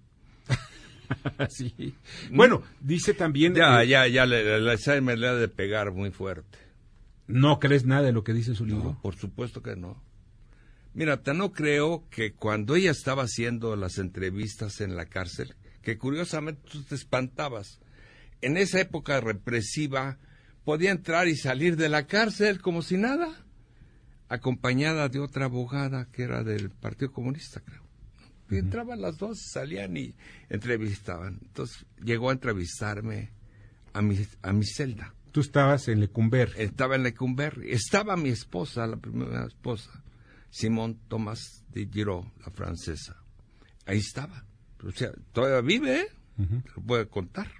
sí. 1.48 1.94
Bueno, 2.30 2.62
dice 2.80 3.14
también... 3.14 3.54
Ya, 3.54 3.82
eh, 3.82 3.88
ya, 3.88 4.06
ya, 4.06 4.26
le, 4.26 4.60
le, 4.60 5.16
le 5.16 5.28
ha 5.28 5.34
de 5.34 5.48
pegar 5.48 5.92
muy 5.92 6.10
fuerte. 6.10 6.58
¿No 7.32 7.58
crees 7.58 7.86
nada 7.86 8.02
de 8.02 8.12
lo 8.12 8.24
que 8.24 8.34
dice 8.34 8.54
su 8.54 8.66
libro? 8.66 8.98
por 9.00 9.16
supuesto 9.16 9.62
que 9.62 9.74
no. 9.74 10.02
Mira, 10.92 11.22
te 11.22 11.32
no 11.32 11.52
creo 11.52 12.06
que 12.10 12.34
cuando 12.34 12.76
ella 12.76 12.90
estaba 12.90 13.22
haciendo 13.22 13.74
las 13.74 13.96
entrevistas 13.96 14.82
en 14.82 14.96
la 14.96 15.06
cárcel, 15.06 15.54
que 15.80 15.96
curiosamente 15.96 16.60
tú 16.70 16.82
te 16.82 16.94
espantabas, 16.94 17.80
en 18.42 18.58
esa 18.58 18.80
época 18.80 19.18
represiva 19.22 20.18
podía 20.64 20.90
entrar 20.90 21.26
y 21.26 21.34
salir 21.34 21.76
de 21.76 21.88
la 21.88 22.06
cárcel 22.06 22.60
como 22.60 22.82
si 22.82 22.98
nada, 22.98 23.46
acompañada 24.28 25.08
de 25.08 25.20
otra 25.20 25.46
abogada 25.46 26.10
que 26.12 26.24
era 26.24 26.44
del 26.44 26.68
Partido 26.68 27.12
Comunista, 27.12 27.62
creo. 27.62 27.82
Y 28.50 28.58
entraban 28.58 29.00
las 29.00 29.16
dos, 29.16 29.38
salían 29.50 29.96
y 29.96 30.14
entrevistaban. 30.50 31.38
Entonces 31.40 31.86
llegó 32.04 32.28
a 32.28 32.34
entrevistarme 32.34 33.30
a 33.94 34.02
mi, 34.02 34.18
a 34.42 34.52
mi 34.52 34.66
celda. 34.66 35.14
Tú 35.32 35.40
estabas 35.40 35.88
en 35.88 36.00
Lecumber. 36.00 36.52
Estaba 36.58 36.94
en 36.94 37.02
Lecumber. 37.02 37.60
Estaba 37.64 38.16
mi 38.16 38.28
esposa, 38.28 38.86
la 38.86 38.98
primera 38.98 39.46
esposa, 39.46 40.04
Simón 40.50 41.00
Tomás 41.08 41.64
de 41.70 41.88
Giraud, 41.90 42.26
la 42.44 42.52
francesa. 42.52 43.16
Ahí 43.86 43.98
estaba. 43.98 44.44
O 44.84 44.90
sea, 44.90 45.10
todavía 45.32 45.62
vive, 45.62 46.00
¿eh? 46.00 46.06
Lo 46.76 46.82
puede 46.82 47.08
contar. 47.08 47.50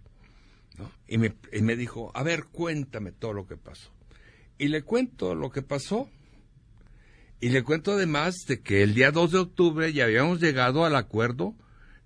Y, 1.07 1.17
me, 1.19 1.35
y 1.53 1.63
me 1.63 1.77
dijo, 1.77 2.11
a 2.15 2.23
ver, 2.23 2.47
cuéntame 2.47 3.13
todo 3.13 3.33
lo 3.33 3.47
que 3.47 3.57
pasó. 3.57 3.91
Y 4.59 4.69
le 4.69 4.83
cuento 4.83 5.35
lo 5.35 5.51
que 5.51 5.63
pasó. 5.63 6.11
Y 7.41 7.49
le 7.51 7.63
cuento 7.63 7.93
además 7.93 8.37
de 8.47 8.61
que 8.61 8.83
el 8.83 8.95
día 8.95 9.13
2 9.13 9.33
de 9.33 9.39
octubre 9.39 9.93
ya 9.93 10.05
habíamos 10.05 10.41
llegado 10.41 10.85
al 10.85 10.95
acuerdo 10.97 11.57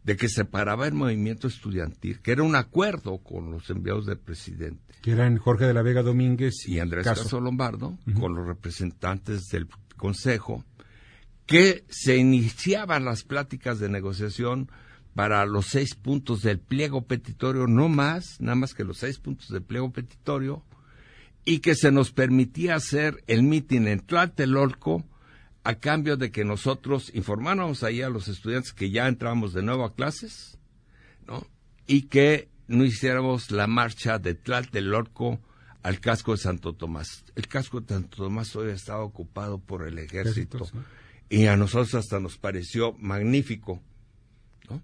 de 0.07 0.17
que 0.17 0.29
separaba 0.29 0.87
el 0.87 0.95
movimiento 0.95 1.49
estudiantil, 1.49 2.21
que 2.21 2.31
era 2.31 2.45
un 2.45 2.55
acuerdo 2.55 3.19
con 3.19 3.51
los 3.51 3.69
enviados 3.71 4.07
del 4.07 4.19
presidente. 4.19 4.95
Que 5.03 5.11
eran 5.11 5.37
Jorge 5.37 5.67
de 5.67 5.75
la 5.75 5.83
Vega 5.83 6.03
Domínguez 6.03 6.55
y, 6.69 6.79
Andrés 6.79 7.05
Caso, 7.05 7.41
Lombardo, 7.41 7.99
con 8.19 8.37
los 8.37 8.47
representantes 8.47 9.49
del 9.49 9.67
Consejo, 9.97 10.65
que 11.45 11.85
se 11.89 12.17
iniciaban 12.17 13.05
las 13.05 13.25
pláticas 13.25 13.81
de 13.81 13.89
negociación 13.89 14.71
para 15.17 15.45
los 15.45 15.67
seis 15.67 15.97
puntos 15.97 16.41
del 16.41 16.61
pliego 16.61 17.03
petitorio, 17.03 17.67
no 17.67 17.89
más, 17.89 18.41
nada 18.41 18.55
más 18.55 18.75
que 18.75 18.85
los 18.85 18.99
seis 18.99 19.19
puntos 19.19 19.49
del 19.49 19.63
pliego 19.63 19.91
petitorio, 19.91 20.63
y 21.45 21.59
que 21.59 21.75
se 21.75 21.91
nos 21.91 22.13
permitía 22.13 22.77
hacer 22.77 23.25
el 23.27 23.43
mitin 23.43 23.89
en 23.89 24.01
Tlatelolco, 24.01 25.05
a 25.67 25.75
cambio 25.81 26.17
de 26.17 26.31
que 26.31 26.45
nosotros 26.45 27.11
informáramos 27.13 27.83
ahí 27.83 28.01
a 28.01 28.09
los 28.09 28.29
estudiantes 28.29 28.73
que 28.73 28.91
ya 28.91 29.09
entrábamos 29.09 29.53
de 29.53 29.63
nuevo 29.63 29.85
a 29.85 29.97
clases, 29.97 30.59
¿no? 31.27 31.45
Y 31.89 32.03
que 32.03 32.49
no 32.69 32.85
hiciéramos 32.85 33.51
la 33.51 33.67
marcha 33.67 34.21
de 34.21 34.35
Tlatelolco 34.35 35.41
al 35.83 35.99
casco 35.99 36.33
de 36.33 36.39
Santo 36.39 36.73
Tomás. 36.73 37.25
El 37.35 37.49
casco 37.49 37.81
de 37.81 37.95
Santo 37.95 38.17
Tomás 38.17 38.55
hoy 38.55 38.71
estaba 38.71 39.03
ocupado 39.03 39.59
por 39.59 39.89
el 39.89 39.99
ejército 39.99 40.69
y 41.29 41.47
a 41.47 41.57
nosotros 41.57 41.97
hasta 41.97 42.21
nos 42.21 42.39
pareció 42.39 42.93
magnífico, 43.01 43.83
¿no? 44.71 44.81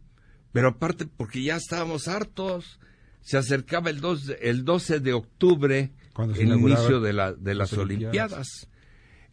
Pero 0.51 0.71
aparte 0.71 1.07
porque 1.07 1.45
ya 1.45 1.55
estábamos 1.55 2.09
hartos, 2.09 2.81
se 3.21 3.39
acercaba 3.39 3.89
el, 3.89 4.03
el 4.41 4.65
12 4.65 4.99
de 4.99 5.13
octubre, 5.13 5.93
el 6.19 6.49
inicio 6.49 7.01
de, 7.01 7.13
la, 7.13 7.33
de 7.35 7.55
las 7.55 7.73
Olimpiadas. 7.75 8.67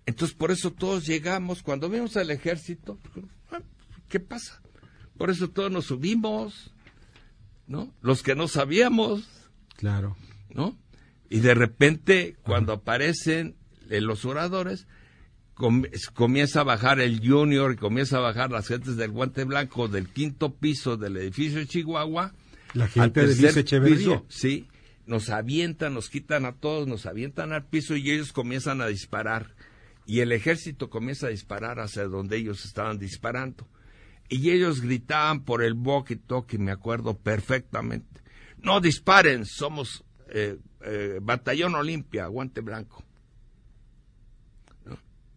Entonces, 0.06 0.36
por 0.36 0.52
eso 0.52 0.72
todos 0.72 1.06
llegamos, 1.06 1.62
cuando 1.62 1.90
vimos 1.90 2.18
al 2.18 2.32
ejército, 2.32 2.98
ah, 3.52 3.62
¿qué 4.08 4.20
pasa? 4.20 4.62
Por 5.18 5.30
eso 5.30 5.50
todos 5.50 5.72
nos 5.72 5.86
subimos, 5.86 6.74
¿no? 7.68 7.94
Los 8.02 8.24
que 8.24 8.36
no 8.36 8.48
sabíamos. 8.48 9.28
Claro. 9.76 10.18
¿No? 10.50 10.78
Y 11.30 11.42
de 11.42 11.54
repente, 11.54 12.38
cuando 12.42 12.74
aparecen 12.74 13.56
eh, 13.90 14.02
los 14.02 14.26
oradores, 14.26 14.88
comienza 16.14 16.62
a 16.62 16.64
bajar 16.64 17.00
el 17.00 17.20
Junior 17.26 17.74
y 17.74 17.76
comienza 17.76 18.18
a 18.18 18.22
bajar 18.22 18.50
las 18.52 18.68
gentes 18.68 18.96
del 18.96 19.12
Guante 19.12 19.44
Blanco 19.44 19.88
del 19.88 20.08
quinto 20.08 20.56
piso 20.56 20.98
del 20.98 21.18
edificio 21.18 21.60
de 21.60 21.68
Chihuahua. 21.68 22.34
La 22.74 22.88
gente 22.88 23.28
del 23.28 23.66
piso, 23.84 24.26
Sí, 24.30 24.68
nos 25.06 25.30
avientan, 25.30 25.94
nos 25.94 26.10
quitan 26.10 26.46
a 26.46 26.54
todos, 26.54 26.88
nos 26.88 27.06
avientan 27.06 27.52
al 27.52 27.66
piso 27.66 27.96
y 27.96 28.10
ellos 28.12 28.32
comienzan 28.32 28.82
a 28.82 28.88
disparar. 28.88 29.56
Y 30.10 30.22
el 30.22 30.32
ejército 30.32 30.90
comienza 30.90 31.28
a 31.28 31.30
disparar 31.30 31.80
hacia 31.80 32.06
donde 32.06 32.36
ellos 32.36 32.66
estaban 32.66 32.98
disparando. 32.98 33.68
Y 34.28 34.50
ellos 34.50 34.82
gritaban 34.82 35.44
por 35.44 35.62
el 35.62 35.76
walkie-talkie, 35.76 36.58
me 36.58 36.72
acuerdo 36.72 37.16
perfectamente. 37.16 38.20
No 38.58 38.82
disparen, 38.82 39.46
somos 39.46 40.04
eh, 40.30 40.58
eh, 40.82 41.20
Batallón 41.22 41.76
Olimpia, 41.76 42.26
Guante 42.26 42.62
Blanco. 42.62 43.04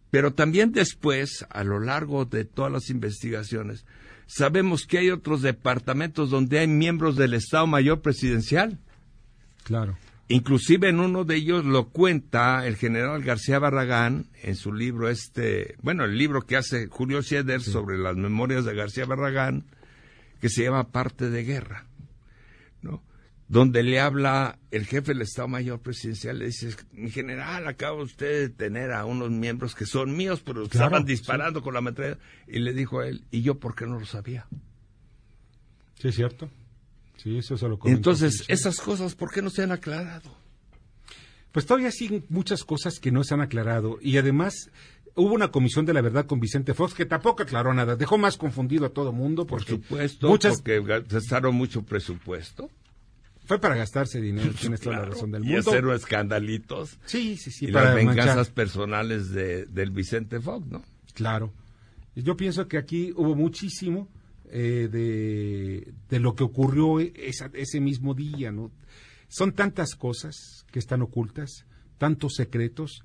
Pero 0.09 0.33
también 0.33 0.71
después, 0.71 1.45
a 1.51 1.63
lo 1.63 1.79
largo 1.79 2.25
de 2.25 2.43
todas 2.43 2.71
las 2.71 2.89
investigaciones, 2.89 3.85
sabemos 4.25 4.87
que 4.87 4.97
hay 4.97 5.11
otros 5.11 5.43
departamentos 5.43 6.31
donde 6.31 6.57
hay 6.57 6.67
miembros 6.67 7.15
del 7.15 7.35
Estado 7.35 7.67
Mayor 7.67 8.01
Presidencial. 8.01 8.79
Claro. 9.65 9.99
Inclusive 10.29 10.89
en 10.89 10.99
uno 10.99 11.25
de 11.25 11.35
ellos 11.35 11.65
lo 11.65 11.89
cuenta 11.89 12.65
el 12.65 12.77
general 12.77 13.23
García 13.23 13.59
Barragán 13.59 14.27
en 14.41 14.55
su 14.55 14.73
libro 14.73 15.09
este, 15.09 15.75
bueno, 15.81 16.05
el 16.05 16.17
libro 16.17 16.43
que 16.43 16.55
hace 16.55 16.87
Julio 16.87 17.21
Sieder 17.21 17.61
sobre 17.61 17.97
las 17.97 18.15
memorias 18.15 18.63
de 18.63 18.73
García 18.73 19.05
Barragán, 19.05 19.65
que 20.39 20.49
se 20.49 20.63
llama 20.63 20.91
Parte 20.91 21.29
de 21.29 21.43
Guerra, 21.43 21.85
¿no? 22.81 23.03
donde 23.49 23.83
le 23.83 23.99
habla 23.99 24.57
el 24.71 24.85
jefe 24.85 25.13
del 25.13 25.21
Estado 25.21 25.47
Mayor 25.47 25.81
Presidencial, 25.81 26.39
le 26.39 26.45
dice, 26.45 26.73
mi 26.93 27.11
general, 27.11 27.67
acaba 27.67 28.01
usted 28.01 28.47
de 28.47 28.49
tener 28.49 28.91
a 28.93 29.05
unos 29.05 29.29
miembros 29.29 29.75
que 29.75 29.85
son 29.85 30.15
míos, 30.15 30.41
pero 30.43 30.63
estaban 30.63 31.05
disparando 31.05 31.61
con 31.61 31.73
la 31.73 31.81
metralla. 31.81 32.17
Y 32.47 32.59
le 32.59 32.73
dijo 32.73 33.01
a 33.01 33.07
él, 33.07 33.25
¿y 33.29 33.41
yo 33.41 33.59
por 33.59 33.75
qué 33.75 33.85
no 33.85 33.99
lo 33.99 34.05
sabía? 34.05 34.47
Sí, 35.99 36.07
es 36.07 36.15
cierto. 36.15 36.49
Sí, 37.23 37.37
eso 37.37 37.57
se 37.57 37.69
lo 37.69 37.79
Entonces, 37.85 38.43
esas 38.49 38.81
cosas, 38.81 39.15
¿por 39.15 39.31
qué 39.31 39.41
no 39.41 39.49
se 39.49 39.63
han 39.63 39.71
aclarado? 39.71 40.29
Pues 41.53 41.65
todavía 41.65 41.89
siguen 41.89 42.25
muchas 42.27 42.65
cosas 42.65 42.99
que 42.99 43.11
no 43.11 43.23
se 43.23 43.33
han 43.33 43.39
aclarado. 43.39 43.97
Y 44.01 44.17
además, 44.17 44.69
hubo 45.15 45.33
una 45.33 45.49
comisión 45.49 45.85
de 45.85 45.93
la 45.93 46.01
verdad 46.01 46.25
con 46.25 46.41
Vicente 46.41 46.73
Fox 46.73 46.93
que 46.93 47.05
tampoco 47.05 47.43
aclaró 47.43 47.73
nada. 47.73 47.95
Dejó 47.95 48.17
más 48.17 48.35
confundido 48.35 48.85
a 48.85 48.89
todo 48.89 49.13
mundo. 49.13 49.47
Por 49.47 49.63
supuesto, 49.63 50.27
muchas... 50.27 50.57
porque 50.57 50.81
gastaron 50.81 51.55
mucho 51.55 51.83
presupuesto. 51.83 52.69
Fue 53.45 53.57
para 53.59 53.75
gastarse 53.75 54.19
dinero, 54.19 54.51
tienes 54.59 54.81
toda 54.81 54.97
la 54.97 55.05
razón 55.05 55.31
del 55.31 55.43
mundo. 55.43 55.55
Y 55.55 55.59
hacer 55.59 55.85
escandalitos. 55.89 56.97
Sí, 57.05 57.37
sí, 57.37 57.51
sí. 57.51 57.67
Y 57.67 57.71
para 57.71 57.93
las 57.93 57.95
venganzas 57.95 58.49
personales 58.49 59.31
de, 59.31 59.65
del 59.65 59.91
Vicente 59.91 60.41
Fox, 60.41 60.67
¿no? 60.67 60.83
Claro. 61.13 61.53
Yo 62.15 62.35
pienso 62.35 62.67
que 62.67 62.77
aquí 62.77 63.13
hubo 63.15 63.33
muchísimo 63.33 64.09
eh, 64.55 64.87
de, 64.87 65.93
de, 66.09 66.19
lo 66.19 66.35
que 66.35 66.43
ocurrió 66.43 66.99
esa, 66.99 67.49
ese 67.53 67.81
mismo 67.81 68.13
día, 68.13 68.51
¿no? 68.51 68.71
Son 69.27 69.53
tantas 69.53 69.95
cosas 69.95 70.63
que 70.71 70.77
están 70.77 71.01
ocultas, 71.01 71.65
tantos 71.97 72.35
secretos, 72.35 73.03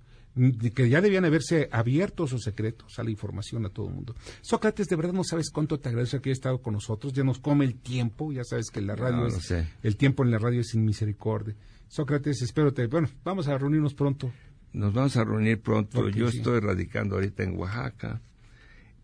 que 0.74 0.90
ya 0.90 1.00
debían 1.00 1.24
haberse 1.24 1.70
abierto 1.72 2.24
esos 2.24 2.42
secretos 2.42 2.98
a 2.98 3.02
la 3.02 3.10
información 3.10 3.64
a 3.64 3.70
todo 3.70 3.88
el 3.88 3.94
mundo. 3.94 4.14
Sócrates, 4.42 4.88
de 4.88 4.96
verdad 4.96 5.14
no 5.14 5.24
sabes 5.24 5.50
cuánto 5.50 5.80
te 5.80 5.88
agradezco 5.88 6.20
que 6.20 6.28
hayas 6.28 6.38
estado 6.38 6.60
con 6.60 6.74
nosotros, 6.74 7.14
ya 7.14 7.24
nos 7.24 7.38
come 7.38 7.64
el 7.64 7.76
tiempo, 7.76 8.30
ya 8.30 8.44
sabes 8.44 8.70
que 8.70 8.82
la 8.82 8.94
radio 8.94 9.26
es, 9.26 9.54
el 9.82 9.96
tiempo 9.96 10.22
en 10.24 10.30
la 10.30 10.38
radio 10.38 10.60
es 10.60 10.68
sin 10.68 10.84
misericordia. 10.84 11.56
Sócrates, 11.88 12.42
espero 12.42 12.74
te, 12.74 12.86
bueno, 12.88 13.08
vamos 13.24 13.48
a 13.48 13.56
reunirnos 13.56 13.94
pronto. 13.94 14.30
Nos 14.74 14.92
vamos 14.92 15.16
a 15.16 15.24
reunir 15.24 15.62
pronto. 15.62 16.10
Yo 16.10 16.28
estoy 16.28 16.60
radicando 16.60 17.14
ahorita 17.14 17.42
en 17.42 17.58
Oaxaca. 17.58 18.20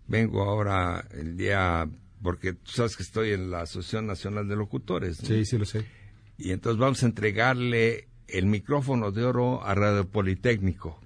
Vengo 0.06 0.42
ahora 0.42 1.08
el 1.12 1.36
día, 1.36 1.88
porque 2.24 2.54
tú 2.54 2.72
sabes 2.72 2.96
que 2.96 3.02
estoy 3.02 3.32
en 3.32 3.50
la 3.50 3.60
Asociación 3.60 4.06
Nacional 4.06 4.48
de 4.48 4.56
Locutores. 4.56 5.18
Sí, 5.18 5.44
sí 5.44 5.58
lo 5.58 5.66
sé. 5.66 5.84
Y 6.38 6.52
entonces 6.52 6.80
vamos 6.80 7.02
a 7.02 7.06
entregarle 7.06 8.08
el 8.28 8.46
micrófono 8.46 9.12
de 9.12 9.24
oro 9.24 9.62
a 9.62 9.74
Radio 9.74 10.08
Politécnico. 10.08 10.98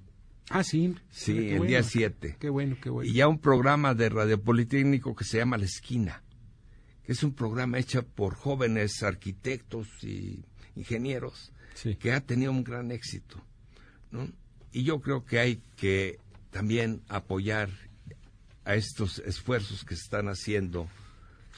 Ah, 0.49 0.63
sí. 0.63 0.95
Sí, 1.11 1.51
el 1.51 1.67
día 1.67 1.83
7. 1.83 2.37
Qué 2.39 2.49
bueno, 2.49 2.77
qué 2.81 2.89
bueno. 2.89 3.11
Y 3.11 3.15
ya 3.15 3.27
un 3.27 3.41
programa 3.41 3.95
de 3.95 4.09
Radio 4.09 4.41
Politécnico 4.41 5.17
que 5.17 5.25
se 5.25 5.39
llama 5.39 5.59
La 5.59 5.65
Esquina, 5.65 6.23
que 7.03 7.13
es 7.13 7.23
un 7.25 7.35
programa 7.35 7.81
hecho 7.81 8.07
por 8.07 8.37
jóvenes 8.37 9.03
arquitectos 9.03 9.89
y 10.05 10.45
ingenieros 10.77 11.53
que 11.99 12.13
ha 12.13 12.21
tenido 12.21 12.53
un 12.53 12.63
gran 12.63 12.93
éxito. 12.93 13.43
¿no? 14.13 14.31
Y 14.71 14.85
yo 14.85 15.01
creo 15.01 15.25
que 15.25 15.41
hay 15.41 15.63
que 15.77 16.21
también 16.53 17.03
apoyar 17.09 17.71
a 18.65 18.77
estos 18.77 19.19
esfuerzos 19.19 19.85
que 19.85 19.97
se 19.97 20.03
están 20.03 20.29
haciendo, 20.29 20.89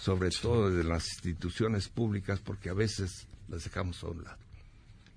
sobre 0.00 0.30
todo 0.30 0.70
de 0.70 0.84
las 0.84 1.06
instituciones 1.08 1.88
públicas, 1.88 2.40
porque 2.40 2.70
a 2.70 2.74
veces 2.74 3.28
las 3.48 3.64
dejamos 3.64 4.02
a 4.02 4.08
un 4.08 4.24
lado. 4.24 4.38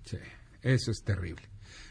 Sí, 0.05 0.17
eso 0.61 0.91
es 0.91 1.03
terrible. 1.03 1.43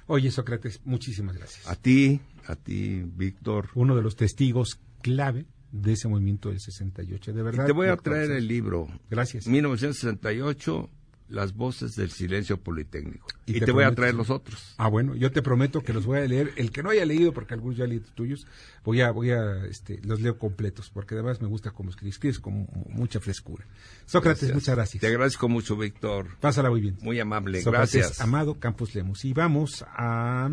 Oye, 0.07 0.30
Sócrates, 0.30 0.80
muchísimas 0.84 1.36
gracias. 1.36 1.66
A 1.66 1.76
ti, 1.76 2.20
a 2.47 2.57
ti, 2.57 3.03
Víctor. 3.05 3.70
Uno 3.74 3.97
de 3.97 4.03
los 4.03 4.16
testigos 4.16 4.78
clave 5.01 5.47
de 5.70 5.93
ese 5.93 6.09
movimiento 6.09 6.51
del 6.51 6.61
68. 6.61 7.32
De 7.32 7.43
verdad. 7.43 7.66
te 7.66 7.72
voy 7.72 7.88
a 7.88 7.97
traer 7.97 8.30
el 8.32 8.47
libro. 8.47 8.88
Gracias. 9.09 9.47
1968, 9.47 10.90
las 11.33 11.55
voces 11.55 11.97
del 11.97 12.11
silencio 12.11 12.59
politécnico. 12.59 13.26
Y, 13.47 13.61
te, 13.61 13.72
voy 13.72 13.85
a 13.85 13.95
traer 13.95 14.14
los 14.14 14.30
otros. 14.30 14.74
Ah, 14.76 14.89
bueno, 14.89 15.16
yo 15.16 15.33
te 15.33 15.43
prometo 15.43 15.83
que 15.83 15.93
los 15.93 16.05
voy 16.05 16.18
a 16.18 16.26
leer. 16.26 16.53
El 16.57 16.70
que 16.70 16.83
no 16.83 16.91
haya 16.91 17.05
leído, 17.05 17.33
porque 17.33 17.55
algunos 17.55 17.76
ya 17.76 17.87
leído 17.87 18.05
tuyos, 18.14 18.47
voy 18.85 19.01
a, 19.01 19.11
voy 19.11 19.30
a, 19.30 19.64
este, 19.64 20.01
los 20.05 20.20
leo 20.20 20.39
completos, 20.39 20.91
porque 20.91 21.14
además 21.14 21.41
me 21.41 21.49
gusta 21.49 21.70
cómo 21.70 21.91
escribes, 21.91 22.14
escribes 22.14 22.39
con 22.39 22.68
mucha 22.91 23.18
frescura. 23.18 23.66
Sócrates, 24.05 24.53
muchas 24.53 24.76
gracias. 24.76 25.01
Te 25.01 25.07
agradezco 25.07 25.49
mucho, 25.49 25.76
Víctor. 25.76 26.37
Pásala 26.39 26.70
muy 26.70 26.80
bien. 26.80 26.99
Muy 27.01 27.18
amable, 27.18 27.62
Sócrates, 27.62 27.95
gracias. 27.95 28.20
Amado 28.20 28.61
Campos 28.61 28.95
Lemos. 28.95 29.24
Y 29.24 29.33
vamos 29.33 29.85
a 29.89 30.51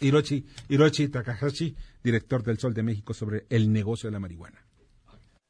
Hiroshi, 0.00 0.44
Hiroshi 0.68 1.08
Takahashi, 1.08 1.76
director 2.02 2.42
del 2.42 2.58
Sol 2.58 2.74
de 2.74 2.82
México, 2.82 3.14
sobre 3.14 3.46
el 3.48 3.72
negocio 3.72 4.08
de 4.08 4.12
la 4.12 4.20
marihuana. 4.20 4.67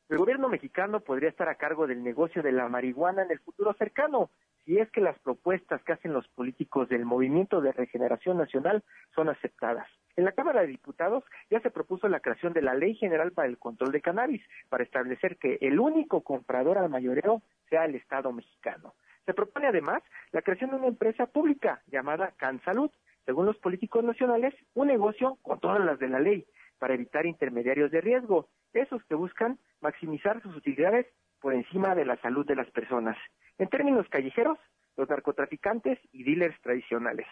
El 0.08 0.16
gobierno 0.16 0.48
mexicano 0.48 1.00
podría 1.00 1.28
estar 1.28 1.50
a 1.50 1.56
cargo 1.56 1.86
del 1.86 2.02
negocio 2.02 2.42
de 2.42 2.50
la 2.50 2.66
marihuana 2.68 3.24
en 3.24 3.30
el 3.30 3.40
futuro 3.40 3.74
cercano, 3.74 4.30
si 4.64 4.78
es 4.78 4.90
que 4.90 5.02
las 5.02 5.18
propuestas 5.18 5.82
que 5.82 5.92
hacen 5.92 6.14
los 6.14 6.26
políticos 6.28 6.88
del 6.88 7.04
Movimiento 7.04 7.60
de 7.60 7.72
Regeneración 7.72 8.38
Nacional 8.38 8.82
son 9.14 9.28
aceptadas. 9.28 9.86
En 10.16 10.24
la 10.24 10.32
Cámara 10.32 10.62
de 10.62 10.68
Diputados 10.68 11.24
ya 11.50 11.60
se 11.60 11.70
propuso 11.70 12.08
la 12.08 12.20
creación 12.20 12.54
de 12.54 12.62
la 12.62 12.72
Ley 12.72 12.94
General 12.94 13.32
para 13.32 13.48
el 13.48 13.58
Control 13.58 13.92
de 13.92 14.00
Cannabis, 14.00 14.42
para 14.70 14.82
establecer 14.82 15.36
que 15.36 15.58
el 15.60 15.78
único 15.78 16.22
comprador 16.22 16.78
al 16.78 16.88
mayoreo 16.88 17.42
sea 17.68 17.84
el 17.84 17.94
Estado 17.94 18.32
mexicano. 18.32 18.94
Se 19.26 19.34
propone 19.34 19.66
además 19.66 20.02
la 20.32 20.40
creación 20.40 20.70
de 20.70 20.76
una 20.76 20.86
empresa 20.86 21.26
pública 21.26 21.82
llamada 21.86 22.32
CanSalud, 22.38 22.90
según 23.26 23.44
los 23.44 23.58
políticos 23.58 24.02
nacionales, 24.02 24.54
un 24.72 24.86
negocio 24.88 25.36
con 25.42 25.60
todas 25.60 25.84
las 25.84 25.98
de 25.98 26.08
la 26.08 26.18
ley, 26.18 26.46
para 26.78 26.94
evitar 26.94 27.26
intermediarios 27.26 27.90
de 27.90 28.00
riesgo, 28.00 28.48
esos 28.72 29.02
que 29.04 29.14
buscan 29.14 29.58
maximizar 29.80 30.42
sus 30.42 30.56
utilidades 30.56 31.06
por 31.40 31.54
encima 31.54 31.94
de 31.94 32.04
la 32.04 32.16
salud 32.18 32.46
de 32.46 32.56
las 32.56 32.70
personas. 32.70 33.16
En 33.58 33.68
términos 33.68 34.08
callejeros, 34.08 34.58
los 34.96 35.08
narcotraficantes 35.08 35.98
y 36.12 36.24
dealers 36.24 36.60
tradicionales. 36.60 37.26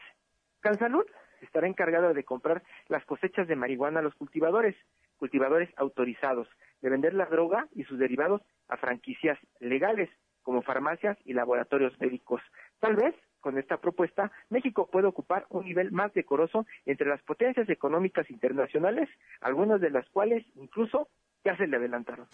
Cansalud 0.61 1.05
estará 1.41 1.67
encargado 1.67 2.15
de 2.15 2.25
comprar 2.25 2.63
las 2.89 3.05
cosechas 3.05 3.49
de 3.49 3.57
marihuana 3.57 4.01
a 4.01 4.03
los 4.03 4.15
cultivadores, 4.15 4.77
cultivadores 5.17 5.71
autorizados, 5.77 6.49
de 6.81 6.91
vender 6.91 7.15
la 7.15 7.27
droga 7.27 7.69
y 7.73 7.85
sus 7.85 7.99
derivados 7.99 8.43
a 8.69 8.77
franquicias 8.77 9.39
legales, 9.61 10.11
como 10.43 10.63
farmacias 10.63 11.19
y 11.25 11.33
laboratorios 11.33 11.99
médicos. 12.01 12.41
Tal 12.79 12.95
vez 12.95 13.15
con 13.47 13.59
esta 13.59 13.77
propuesta, 13.77 14.33
México 14.51 14.89
puede 14.91 15.07
ocupar 15.07 15.47
un 15.51 15.67
nivel 15.67 15.93
más 15.93 16.13
decoroso 16.15 16.67
entre 16.85 17.07
las 17.07 17.23
potencias 17.23 17.69
económicas 17.69 18.29
internacionales, 18.29 19.09
algunas 19.41 19.81
de 19.81 19.91
las 19.91 20.05
cuales 20.09 20.45
incluso 20.57 21.07
ya 21.45 21.57
se 21.57 21.69
le 21.69 21.77
adelantaron. 21.77 22.27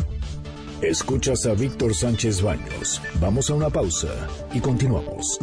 Escuchas 0.80 1.44
a 1.44 1.52
Víctor 1.52 1.92
Sánchez 1.92 2.42
Baños. 2.42 3.02
Vamos 3.20 3.50
a 3.50 3.54
una 3.54 3.68
pausa 3.68 4.08
y 4.54 4.60
continuamos. 4.62 5.38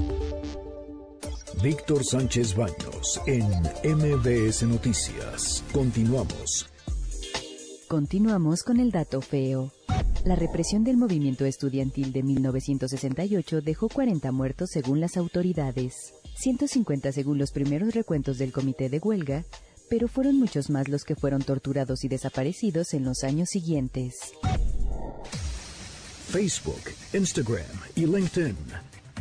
Víctor 1.61 2.03
Sánchez 2.03 2.57
Baños 2.57 3.21
en 3.27 3.45
MBS 3.95 4.63
Noticias. 4.63 5.63
Continuamos. 5.71 6.67
Continuamos 7.87 8.63
con 8.63 8.79
el 8.79 8.89
dato 8.89 9.21
feo. 9.21 9.71
La 10.25 10.35
represión 10.35 10.83
del 10.83 10.97
movimiento 10.97 11.45
estudiantil 11.45 12.11
de 12.11 12.23
1968 12.23 13.61
dejó 13.61 13.87
40 13.87 14.31
muertos 14.33 14.69
según 14.71 14.99
las 14.99 15.15
autoridades. 15.15 16.13
150 16.35 17.11
según 17.13 17.37
los 17.37 17.51
primeros 17.51 17.93
recuentos 17.93 18.37
del 18.37 18.51
comité 18.51 18.89
de 18.89 18.99
huelga, 18.99 19.45
pero 19.89 20.07
fueron 20.07 20.37
muchos 20.37 20.69
más 20.69 20.89
los 20.89 21.03
que 21.03 21.15
fueron 21.15 21.41
torturados 21.41 22.03
y 22.03 22.09
desaparecidos 22.09 22.93
en 22.93 23.05
los 23.05 23.23
años 23.23 23.49
siguientes. 23.49 24.15
Facebook, 26.29 26.91
Instagram 27.13 27.65
y 27.95 28.05
LinkedIn. 28.05 28.57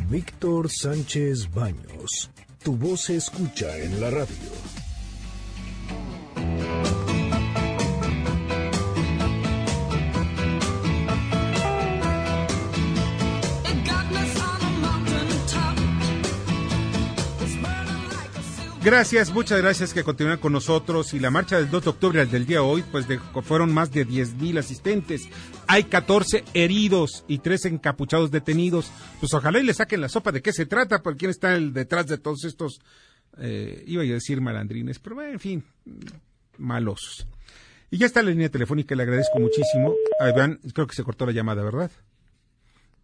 Víctor 0.09 0.69
Sánchez 0.69 1.49
Baños. 1.53 2.29
Tu 2.61 2.75
voz 2.75 3.05
se 3.05 3.15
escucha 3.15 3.77
en 3.77 4.01
la 4.01 4.11
radio. 4.11 4.78
Gracias, 18.81 19.33
muchas 19.33 19.61
gracias 19.61 19.93
que 19.93 20.05
continúan 20.05 20.37
con 20.37 20.53
nosotros. 20.53 21.13
Y 21.13 21.19
la 21.19 21.29
marcha 21.29 21.57
del 21.57 21.69
2 21.69 21.83
de 21.83 21.89
octubre 21.89 22.21
al 22.21 22.31
del 22.31 22.45
día 22.45 22.59
de 22.59 22.63
hoy, 22.63 22.81
pues 22.89 23.05
fueron 23.43 23.73
más 23.73 23.91
de 23.91 24.07
10.000 24.07 24.57
asistentes. 24.57 25.27
Hay 25.67 25.83
14 25.83 26.45
heridos 26.53 27.25
y 27.27 27.39
3 27.39 27.65
encapuchados 27.65 28.31
detenidos. 28.31 28.89
Pues 29.19 29.33
ojalá 29.33 29.59
y 29.59 29.63
le 29.63 29.73
saquen 29.73 29.99
la 29.99 30.07
sopa 30.07 30.31
de 30.31 30.41
qué 30.41 30.53
se 30.53 30.65
trata, 30.65 31.03
por 31.03 31.17
quién 31.17 31.29
está 31.29 31.55
el, 31.55 31.73
detrás 31.73 32.07
de 32.07 32.19
todos 32.19 32.45
estos, 32.45 32.79
eh, 33.37 33.83
iba 33.85 34.01
a 34.01 34.05
decir 34.05 34.39
malandrines, 34.39 34.97
pero 34.99 35.21
en 35.21 35.39
fin, 35.39 35.65
malosos. 36.57 37.27
Y 37.91 37.97
ya 37.97 38.05
está 38.05 38.23
la 38.23 38.29
línea 38.31 38.49
telefónica, 38.49 38.95
le 38.95 39.03
agradezco 39.03 39.39
muchísimo. 39.39 39.93
Ahí 40.21 40.31
vean, 40.33 40.57
creo 40.73 40.87
que 40.87 40.95
se 40.95 41.03
cortó 41.03 41.25
la 41.25 41.33
llamada, 41.33 41.63
¿verdad? 41.63 41.91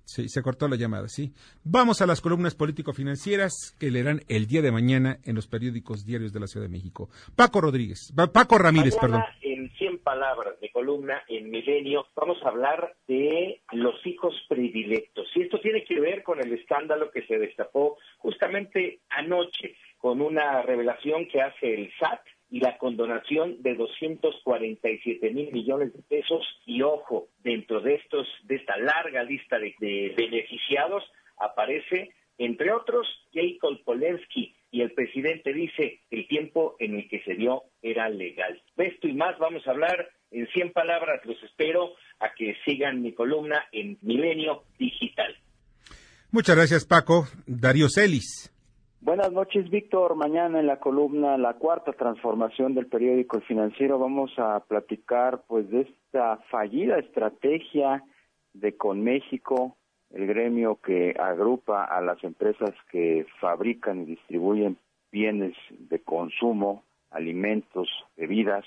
Sí, 0.05 0.29
se 0.29 0.43
cortó 0.43 0.67
la 0.67 0.75
llamada, 0.75 1.07
sí. 1.07 1.33
Vamos 1.63 2.01
a 2.01 2.05
las 2.05 2.21
columnas 2.21 2.55
político-financieras 2.55 3.75
que 3.79 3.89
leerán 3.89 4.21
el 4.27 4.45
día 4.45 4.61
de 4.61 4.71
mañana 4.71 5.17
en 5.23 5.35
los 5.35 5.47
periódicos 5.47 6.05
diarios 6.05 6.31
de 6.31 6.39
la 6.39 6.47
Ciudad 6.47 6.67
de 6.67 6.71
México. 6.71 7.09
Paco 7.35 7.59
Rodríguez, 7.59 8.13
Paco 8.31 8.57
Ramírez, 8.57 8.95
perdón. 8.97 9.23
En 9.41 9.71
100 9.71 9.99
palabras 9.99 10.59
de 10.61 10.69
columna 10.69 11.23
en 11.27 11.49
Milenio 11.49 12.05
vamos 12.15 12.37
a 12.43 12.49
hablar 12.49 12.95
de 13.07 13.61
los 13.71 13.95
hijos 14.05 14.35
predilectos. 14.47 15.27
Y 15.35 15.41
esto 15.41 15.59
tiene 15.59 15.83
que 15.83 15.99
ver 15.99 16.21
con 16.23 16.39
el 16.39 16.53
escándalo 16.53 17.09
que 17.09 17.25
se 17.25 17.39
destapó 17.39 17.97
justamente 18.19 18.99
anoche 19.09 19.75
con 19.97 20.21
una 20.21 20.61
revelación 20.61 21.27
que 21.27 21.41
hace 21.41 21.73
el 21.73 21.91
SAT 21.99 22.21
y 22.55 22.61
la 22.61 22.77
condonación 22.77 23.61
de 23.63 23.75
247 23.75 25.29
mil 25.31 25.51
millones 25.51 25.91
de 25.91 26.01
pesos. 26.03 26.41
Y 26.65 26.83
ojo, 26.83 27.27
dentro 27.43 27.81
de 27.81 27.95
estos, 27.95 28.25
de 28.45 28.55
esta 28.55 28.77
larga 28.77 29.23
lista 29.23 29.59
de, 29.59 30.13
beneficiados, 30.15 31.03
aparece, 31.37 32.13
entre 32.37 32.71
otros, 32.71 33.05
Jacob 33.33 33.83
Polensky. 33.83 34.55
Y 34.71 34.83
el 34.83 34.93
presidente 34.93 35.51
dice 35.51 35.99
el 36.09 36.29
tiempo 36.29 36.77
en 36.79 36.95
el 36.95 37.09
que 37.09 37.21
se 37.23 37.33
dio 37.33 37.63
era 37.81 38.07
legal. 38.07 38.63
Esto 38.77 39.09
y 39.09 39.13
más 39.13 39.37
vamos 39.37 39.67
a 39.67 39.71
hablar 39.71 40.09
en 40.31 40.47
100 40.47 40.71
palabras. 40.71 41.25
Los 41.25 41.43
espero 41.43 41.95
a 42.19 42.33
que 42.35 42.55
sigan 42.63 43.01
mi 43.01 43.11
columna 43.11 43.65
en 43.73 43.97
Milenio 44.01 44.63
Digital. 44.79 45.35
Muchas 46.31 46.55
gracias, 46.55 46.85
Paco. 46.85 47.27
Darío 47.47 47.89
Celis. 47.89 48.54
Buenas 49.05 49.31
noches, 49.31 49.69
Víctor. 49.69 50.15
Mañana 50.15 50.59
en 50.59 50.65
la 50.65 50.79
columna 50.79 51.37
La 51.37 51.53
Cuarta 51.53 51.91
Transformación 51.91 52.73
del 52.73 52.87
periódico 52.87 53.39
Financiero 53.41 53.99
vamos 53.99 54.31
a 54.39 54.61
platicar 54.61 55.43
pues 55.47 55.69
de 55.69 55.81
esta 55.81 56.37
fallida 56.49 56.97
estrategia 56.97 58.03
de 58.53 58.75
Conméxico, 58.75 59.77
el 60.09 60.25
gremio 60.25 60.79
que 60.81 61.15
agrupa 61.19 61.83
a 61.83 62.01
las 62.01 62.23
empresas 62.23 62.71
que 62.89 63.27
fabrican 63.39 64.01
y 64.01 64.05
distribuyen 64.05 64.75
bienes 65.11 65.55
de 65.69 65.99
consumo, 65.99 66.81
alimentos, 67.11 67.87
bebidas, 68.17 68.65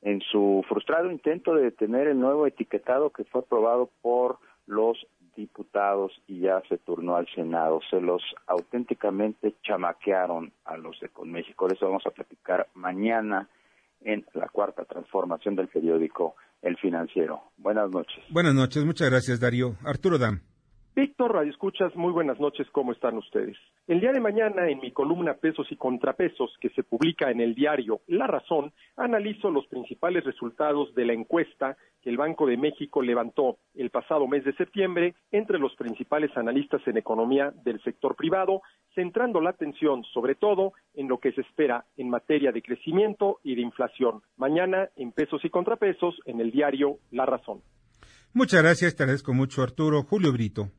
en 0.00 0.22
su 0.22 0.64
frustrado 0.68 1.08
intento 1.08 1.54
de 1.54 1.62
detener 1.62 2.08
el 2.08 2.18
nuevo 2.18 2.48
etiquetado 2.48 3.10
que 3.10 3.22
fue 3.22 3.42
aprobado 3.42 3.90
por 4.02 4.38
los 4.66 5.06
diputados 5.36 6.12
y 6.26 6.40
ya 6.40 6.62
se 6.68 6.78
turnó 6.78 7.16
al 7.16 7.26
Senado. 7.34 7.80
Se 7.90 8.00
los 8.00 8.22
auténticamente 8.46 9.54
chamaquearon 9.62 10.52
a 10.64 10.76
los 10.76 10.98
de 11.00 11.08
Conméxico. 11.08 11.68
De 11.68 11.74
eso 11.74 11.86
vamos 11.86 12.06
a 12.06 12.10
platicar 12.10 12.68
mañana 12.74 13.48
en 14.00 14.24
la 14.34 14.48
cuarta 14.48 14.84
transformación 14.84 15.56
del 15.56 15.68
periódico 15.68 16.34
El 16.60 16.76
Financiero. 16.76 17.42
Buenas 17.56 17.90
noches. 17.90 18.22
Buenas 18.30 18.54
noches, 18.54 18.84
muchas 18.84 19.10
gracias 19.10 19.40
Darío. 19.40 19.76
Arturo 19.84 20.18
Dam. 20.18 20.40
Víctor 20.94 21.32
Radio 21.32 21.50
Escuchas, 21.50 21.96
muy 21.96 22.12
buenas 22.12 22.38
noches, 22.38 22.66
¿cómo 22.70 22.92
están 22.92 23.16
ustedes? 23.16 23.56
El 23.86 24.00
día 24.00 24.12
de 24.12 24.20
mañana, 24.20 24.68
en 24.68 24.78
mi 24.78 24.92
columna 24.92 25.32
Pesos 25.32 25.66
y 25.70 25.76
Contrapesos, 25.76 26.54
que 26.60 26.68
se 26.68 26.82
publica 26.82 27.30
en 27.30 27.40
el 27.40 27.54
diario 27.54 28.02
La 28.08 28.26
Razón, 28.26 28.74
analizo 28.98 29.50
los 29.50 29.66
principales 29.68 30.22
resultados 30.22 30.94
de 30.94 31.06
la 31.06 31.14
encuesta 31.14 31.78
que 32.02 32.10
el 32.10 32.18
Banco 32.18 32.44
de 32.46 32.58
México 32.58 33.00
levantó 33.00 33.56
el 33.74 33.88
pasado 33.88 34.28
mes 34.28 34.44
de 34.44 34.52
septiembre 34.52 35.14
entre 35.30 35.58
los 35.58 35.74
principales 35.76 36.30
analistas 36.36 36.86
en 36.86 36.98
economía 36.98 37.54
del 37.64 37.82
sector 37.82 38.14
privado, 38.14 38.60
centrando 38.94 39.40
la 39.40 39.50
atención 39.50 40.04
sobre 40.12 40.34
todo 40.34 40.74
en 40.92 41.08
lo 41.08 41.20
que 41.20 41.32
se 41.32 41.40
espera 41.40 41.86
en 41.96 42.10
materia 42.10 42.52
de 42.52 42.60
crecimiento 42.60 43.40
y 43.42 43.54
de 43.54 43.62
inflación. 43.62 44.20
Mañana, 44.36 44.90
en 44.96 45.12
Pesos 45.12 45.42
y 45.42 45.48
Contrapesos, 45.48 46.20
en 46.26 46.42
el 46.42 46.50
diario 46.50 46.98
La 47.10 47.24
Razón. 47.24 47.62
Muchas 48.34 48.62
gracias, 48.62 48.94
te 48.94 49.04
agradezco 49.04 49.32
mucho, 49.32 49.62
Arturo. 49.62 50.02
Julio 50.02 50.32
Brito. 50.32 50.70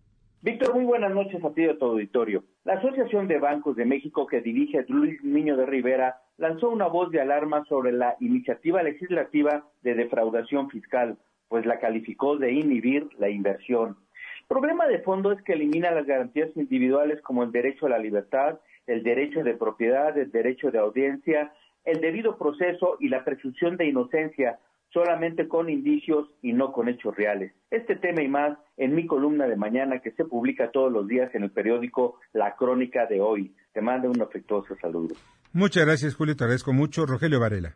Víctor, 0.43 0.75
muy 0.75 0.83
buenas 0.83 1.13
noches 1.13 1.41
a 1.41 1.53
ti 1.53 1.63
y 1.63 1.73
tu 1.77 1.85
auditorio. 1.85 2.43
La 2.65 2.73
Asociación 2.73 3.29
de 3.29 3.39
Bancos 3.39 3.77
de 3.77 3.85
México 3.85 4.27
que 4.27 4.41
dirige 4.41 4.83
Luis 4.89 5.23
Niño 5.23 5.55
de 5.55 5.65
Rivera 5.65 6.17
lanzó 6.35 6.69
una 6.69 6.87
voz 6.87 7.11
de 7.11 7.21
alarma 7.21 7.63
sobre 7.63 7.93
la 7.93 8.17
iniciativa 8.19 8.83
legislativa 8.83 9.65
de 9.83 9.95
defraudación 9.95 10.69
fiscal, 10.69 11.17
pues 11.47 11.65
la 11.65 11.79
calificó 11.79 12.35
de 12.35 12.51
inhibir 12.51 13.07
la 13.19 13.29
inversión. 13.29 13.95
El 14.41 14.47
problema 14.49 14.85
de 14.85 14.99
fondo 14.99 15.31
es 15.31 15.41
que 15.43 15.53
elimina 15.53 15.91
las 15.91 16.05
garantías 16.05 16.49
individuales 16.57 17.21
como 17.21 17.43
el 17.43 17.53
derecho 17.53 17.85
a 17.85 17.91
la 17.91 17.97
libertad, 17.97 18.59
el 18.85 19.01
derecho 19.01 19.45
de 19.45 19.53
propiedad, 19.53 20.17
el 20.17 20.29
derecho 20.29 20.71
de 20.71 20.79
audiencia, 20.79 21.53
el 21.85 22.01
debido 22.01 22.37
proceso 22.37 22.97
y 22.99 23.07
la 23.07 23.23
presunción 23.23 23.77
de 23.77 23.87
inocencia, 23.87 24.59
solamente 24.93 25.47
con 25.47 25.69
indicios 25.69 26.29
y 26.41 26.53
no 26.53 26.71
con 26.71 26.87
hechos 26.87 27.15
reales. 27.15 27.51
Este 27.71 27.95
tema 27.95 28.21
y 28.21 28.27
más 28.27 28.57
en 28.77 28.95
mi 28.95 29.07
columna 29.07 29.47
de 29.47 29.57
mañana 29.57 29.99
que 29.99 30.11
se 30.11 30.23
publica 30.23 30.71
todos 30.71 30.91
los 30.91 31.07
días 31.07 31.33
en 31.33 31.43
el 31.43 31.51
periódico 31.51 32.19
La 32.31 32.55
Crónica 32.55 33.07
de 33.07 33.19
hoy. 33.19 33.55
Te 33.73 33.81
mando 33.81 34.09
un 34.09 34.21
afectuoso 34.21 34.75
saludo. 34.79 35.15
Muchas 35.51 35.85
gracias, 35.85 36.15
Julio. 36.15 36.35
Te 36.35 36.43
agradezco 36.43 36.73
mucho. 36.73 37.05
Rogelio 37.05 37.39
Varela. 37.39 37.75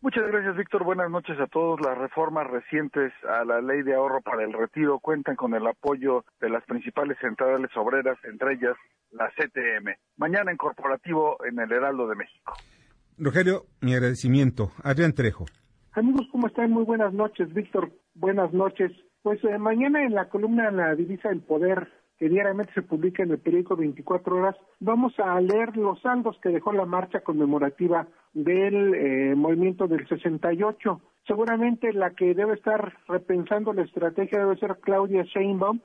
Muchas 0.00 0.26
gracias, 0.26 0.56
Víctor. 0.56 0.84
Buenas 0.84 1.10
noches 1.10 1.38
a 1.40 1.46
todos. 1.46 1.80
Las 1.80 1.96
reformas 1.96 2.46
recientes 2.46 3.12
a 3.26 3.44
la 3.44 3.62
ley 3.62 3.82
de 3.82 3.94
ahorro 3.94 4.20
para 4.20 4.44
el 4.44 4.52
retiro 4.52 4.98
cuentan 4.98 5.34
con 5.34 5.54
el 5.54 5.66
apoyo 5.66 6.24
de 6.40 6.50
las 6.50 6.62
principales 6.64 7.16
centrales 7.20 7.70
obreras, 7.74 8.18
entre 8.24 8.54
ellas 8.54 8.76
la 9.12 9.30
CTM. 9.30 9.96
Mañana 10.18 10.50
en 10.50 10.58
corporativo 10.58 11.38
en 11.46 11.58
el 11.58 11.72
Heraldo 11.72 12.06
de 12.06 12.16
México. 12.16 12.52
Rogelio, 13.16 13.64
mi 13.80 13.94
agradecimiento. 13.94 14.72
Adrián 14.82 15.14
Trejo. 15.14 15.46
Amigos, 15.96 16.26
¿cómo 16.32 16.48
están? 16.48 16.72
Muy 16.72 16.82
buenas 16.82 17.12
noches. 17.12 17.54
Víctor, 17.54 17.92
buenas 18.16 18.52
noches. 18.52 18.90
Pues 19.22 19.38
eh, 19.44 19.58
mañana 19.58 20.02
en 20.02 20.12
la 20.12 20.28
columna 20.28 20.72
La 20.72 20.92
Divisa 20.96 21.28
del 21.28 21.40
Poder, 21.40 21.86
que 22.18 22.28
diariamente 22.28 22.72
se 22.74 22.82
publica 22.82 23.22
en 23.22 23.30
el 23.30 23.38
periódico 23.38 23.76
24 23.76 24.36
horas, 24.36 24.56
vamos 24.80 25.16
a 25.20 25.40
leer 25.40 25.76
los 25.76 26.00
saldos 26.00 26.36
que 26.42 26.48
dejó 26.48 26.72
la 26.72 26.84
marcha 26.84 27.20
conmemorativa 27.20 28.08
del 28.32 28.92
eh, 28.92 29.34
movimiento 29.36 29.86
del 29.86 30.04
68. 30.08 31.00
Seguramente 31.28 31.92
la 31.92 32.10
que 32.10 32.34
debe 32.34 32.54
estar 32.54 32.92
repensando 33.06 33.72
la 33.72 33.82
estrategia 33.82 34.40
debe 34.40 34.56
ser 34.56 34.78
Claudia 34.80 35.22
Sheinbaum, 35.22 35.78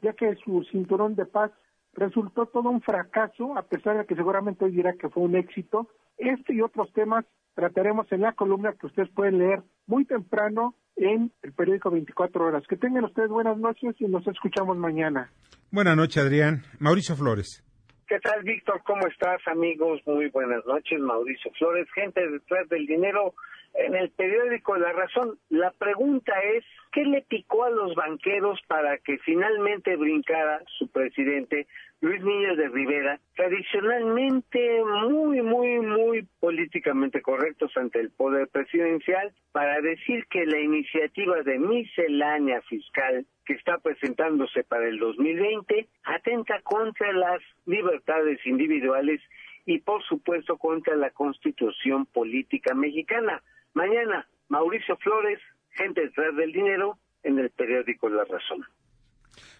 ya 0.00 0.14
que 0.14 0.36
su 0.36 0.64
cinturón 0.72 1.16
de 1.16 1.26
paz 1.26 1.50
resultó 1.94 2.46
todo 2.46 2.70
un 2.70 2.80
fracaso, 2.80 3.56
a 3.56 3.62
pesar 3.62 3.98
de 3.98 4.06
que 4.06 4.14
seguramente 4.14 4.64
hoy 4.64 4.72
dirá 4.72 4.94
que 4.94 5.08
fue 5.08 5.22
un 5.22 5.36
éxito. 5.36 5.88
Este 6.18 6.54
y 6.54 6.60
otros 6.60 6.92
temas 6.92 7.24
trataremos 7.54 8.10
en 8.12 8.22
la 8.22 8.32
columna 8.32 8.74
que 8.78 8.86
ustedes 8.86 9.10
pueden 9.10 9.38
leer 9.38 9.62
muy 9.86 10.04
temprano 10.04 10.74
en 10.96 11.32
el 11.42 11.52
periódico 11.52 11.90
24 11.90 12.44
horas. 12.44 12.64
Que 12.68 12.76
tengan 12.76 13.04
ustedes 13.04 13.30
buenas 13.30 13.58
noches 13.58 13.94
y 13.98 14.04
nos 14.04 14.26
escuchamos 14.26 14.76
mañana. 14.76 15.30
Buenas 15.70 15.96
noches, 15.96 16.22
Adrián. 16.22 16.62
Mauricio 16.78 17.16
Flores. 17.16 17.62
¿Qué 18.10 18.18
tal, 18.18 18.42
Víctor? 18.42 18.82
¿Cómo 18.82 19.06
estás, 19.06 19.40
amigos? 19.46 20.00
Muy 20.04 20.30
buenas 20.30 20.66
noches, 20.66 20.98
Mauricio 20.98 21.48
Flores, 21.52 21.86
gente 21.92 22.28
detrás 22.28 22.68
del 22.68 22.84
dinero 22.84 23.34
en 23.74 23.94
el 23.94 24.10
periódico 24.10 24.76
La 24.76 24.92
Razón. 24.92 25.38
La 25.48 25.70
pregunta 25.70 26.32
es, 26.40 26.64
¿qué 26.90 27.04
le 27.04 27.22
picó 27.22 27.62
a 27.62 27.70
los 27.70 27.94
banqueros 27.94 28.58
para 28.66 28.98
que 28.98 29.18
finalmente 29.18 29.94
brincara 29.94 30.60
su 30.76 30.88
presidente 30.88 31.68
Luis 32.02 32.22
Niño 32.22 32.56
de 32.56 32.68
Rivera, 32.68 33.20
tradicionalmente 33.36 34.82
muy, 34.84 35.42
muy, 35.42 35.80
muy 35.80 36.26
políticamente 36.40 37.20
correctos 37.20 37.76
ante 37.76 38.00
el 38.00 38.10
poder 38.10 38.48
presidencial, 38.48 39.34
para 39.52 39.82
decir 39.82 40.24
que 40.30 40.46
la 40.46 40.58
iniciativa 40.58 41.42
de 41.42 41.58
miscelánea 41.58 42.62
fiscal 42.62 43.26
que 43.44 43.52
está 43.52 43.76
presentándose 43.78 44.64
para 44.64 44.88
el 44.88 44.98
2020 44.98 45.88
atenta 46.04 46.62
contra 46.62 47.12
las 47.12 47.42
libertades 47.66 48.38
individuales 48.46 49.20
y 49.66 49.80
por 49.80 50.02
supuesto 50.04 50.56
contra 50.56 50.96
la 50.96 51.10
constitución 51.10 52.06
política 52.06 52.74
mexicana. 52.74 53.42
Mañana, 53.74 54.26
Mauricio 54.48 54.96
Flores, 54.96 55.38
gente 55.72 56.00
detrás 56.00 56.34
del 56.34 56.52
dinero, 56.52 56.96
en 57.22 57.38
el 57.38 57.50
periódico 57.50 58.08
La 58.08 58.24
Razón. 58.24 58.64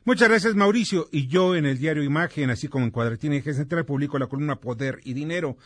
Muchas 0.04 0.28
gracias, 0.28 0.54
Mauricio. 0.54 1.08
Y 1.12 1.26
yo 1.26 1.54
en 1.54 1.66
el 1.66 1.78
diario 1.78 2.02
Imagen, 2.02 2.50
así 2.50 2.68
como 2.68 2.84
en 2.84 2.90
Cuadratina 2.90 3.36
Eje 3.36 3.52
Central, 3.52 3.84
publico 3.84 4.18
la 4.18 4.28
columna 4.28 4.56
Poder 4.56 5.00
y 5.04 5.12
Dinero. 5.12 5.56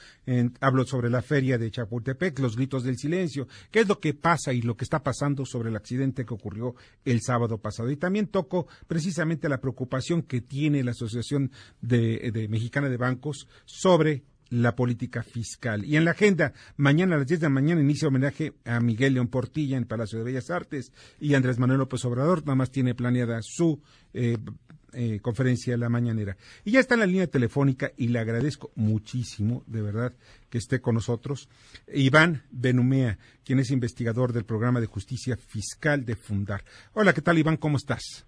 hablo 0.60 0.84
sobre 0.84 1.08
la 1.08 1.22
feria 1.22 1.56
de 1.56 1.70
Chapultepec, 1.70 2.38
los 2.40 2.56
gritos 2.56 2.82
del 2.82 2.98
silencio, 2.98 3.46
qué 3.70 3.80
es 3.80 3.88
lo 3.88 4.00
que 4.00 4.12
pasa 4.12 4.52
y 4.52 4.62
lo 4.62 4.76
que 4.76 4.84
está 4.84 5.02
pasando 5.02 5.46
sobre 5.46 5.70
el 5.70 5.76
accidente 5.76 6.24
que 6.24 6.34
ocurrió 6.34 6.74
el 7.04 7.20
sábado 7.20 7.58
pasado. 7.58 7.90
Y 7.90 7.96
también 7.96 8.26
toco 8.26 8.66
precisamente 8.86 9.48
la 9.48 9.60
preocupación 9.60 10.22
que 10.22 10.40
tiene 10.40 10.82
la 10.82 10.90
Asociación 10.90 11.52
de 11.80 12.46
Mexicana 12.50 12.88
de 12.88 12.96
Bancos 12.96 13.46
sobre 13.64 14.24
la 14.54 14.76
política 14.76 15.22
fiscal. 15.22 15.84
Y 15.84 15.96
en 15.96 16.04
la 16.04 16.12
agenda, 16.12 16.52
mañana 16.76 17.16
a 17.16 17.18
las 17.18 17.26
10 17.26 17.40
de 17.40 17.46
la 17.46 17.50
mañana 17.50 17.80
inicia 17.80 18.08
homenaje 18.08 18.54
a 18.64 18.80
Miguel 18.80 19.14
León 19.14 19.28
Portilla 19.28 19.76
en 19.76 19.84
Palacio 19.84 20.18
de 20.18 20.24
Bellas 20.24 20.50
Artes 20.50 20.92
y 21.18 21.34
Andrés 21.34 21.58
Manuel 21.58 21.78
López 21.78 22.04
Obrador 22.04 22.42
nada 22.42 22.54
más 22.54 22.70
tiene 22.70 22.94
planeada 22.94 23.40
su 23.42 23.82
eh, 24.12 24.36
eh, 24.92 25.18
conferencia 25.20 25.76
la 25.76 25.88
mañanera. 25.88 26.36
Y 26.64 26.72
ya 26.72 26.80
está 26.80 26.94
en 26.94 27.00
la 27.00 27.06
línea 27.06 27.26
telefónica 27.26 27.90
y 27.96 28.08
le 28.08 28.20
agradezco 28.20 28.70
muchísimo, 28.76 29.64
de 29.66 29.82
verdad, 29.82 30.14
que 30.48 30.58
esté 30.58 30.80
con 30.80 30.94
nosotros, 30.94 31.48
Iván 31.92 32.44
Benumea, 32.52 33.18
quien 33.44 33.58
es 33.58 33.72
investigador 33.72 34.32
del 34.32 34.44
programa 34.44 34.80
de 34.80 34.86
justicia 34.86 35.36
fiscal 35.36 36.04
de 36.04 36.14
Fundar. 36.14 36.64
Hola, 36.92 37.12
¿qué 37.12 37.22
tal 37.22 37.38
Iván? 37.38 37.56
¿Cómo 37.56 37.76
estás? 37.76 38.24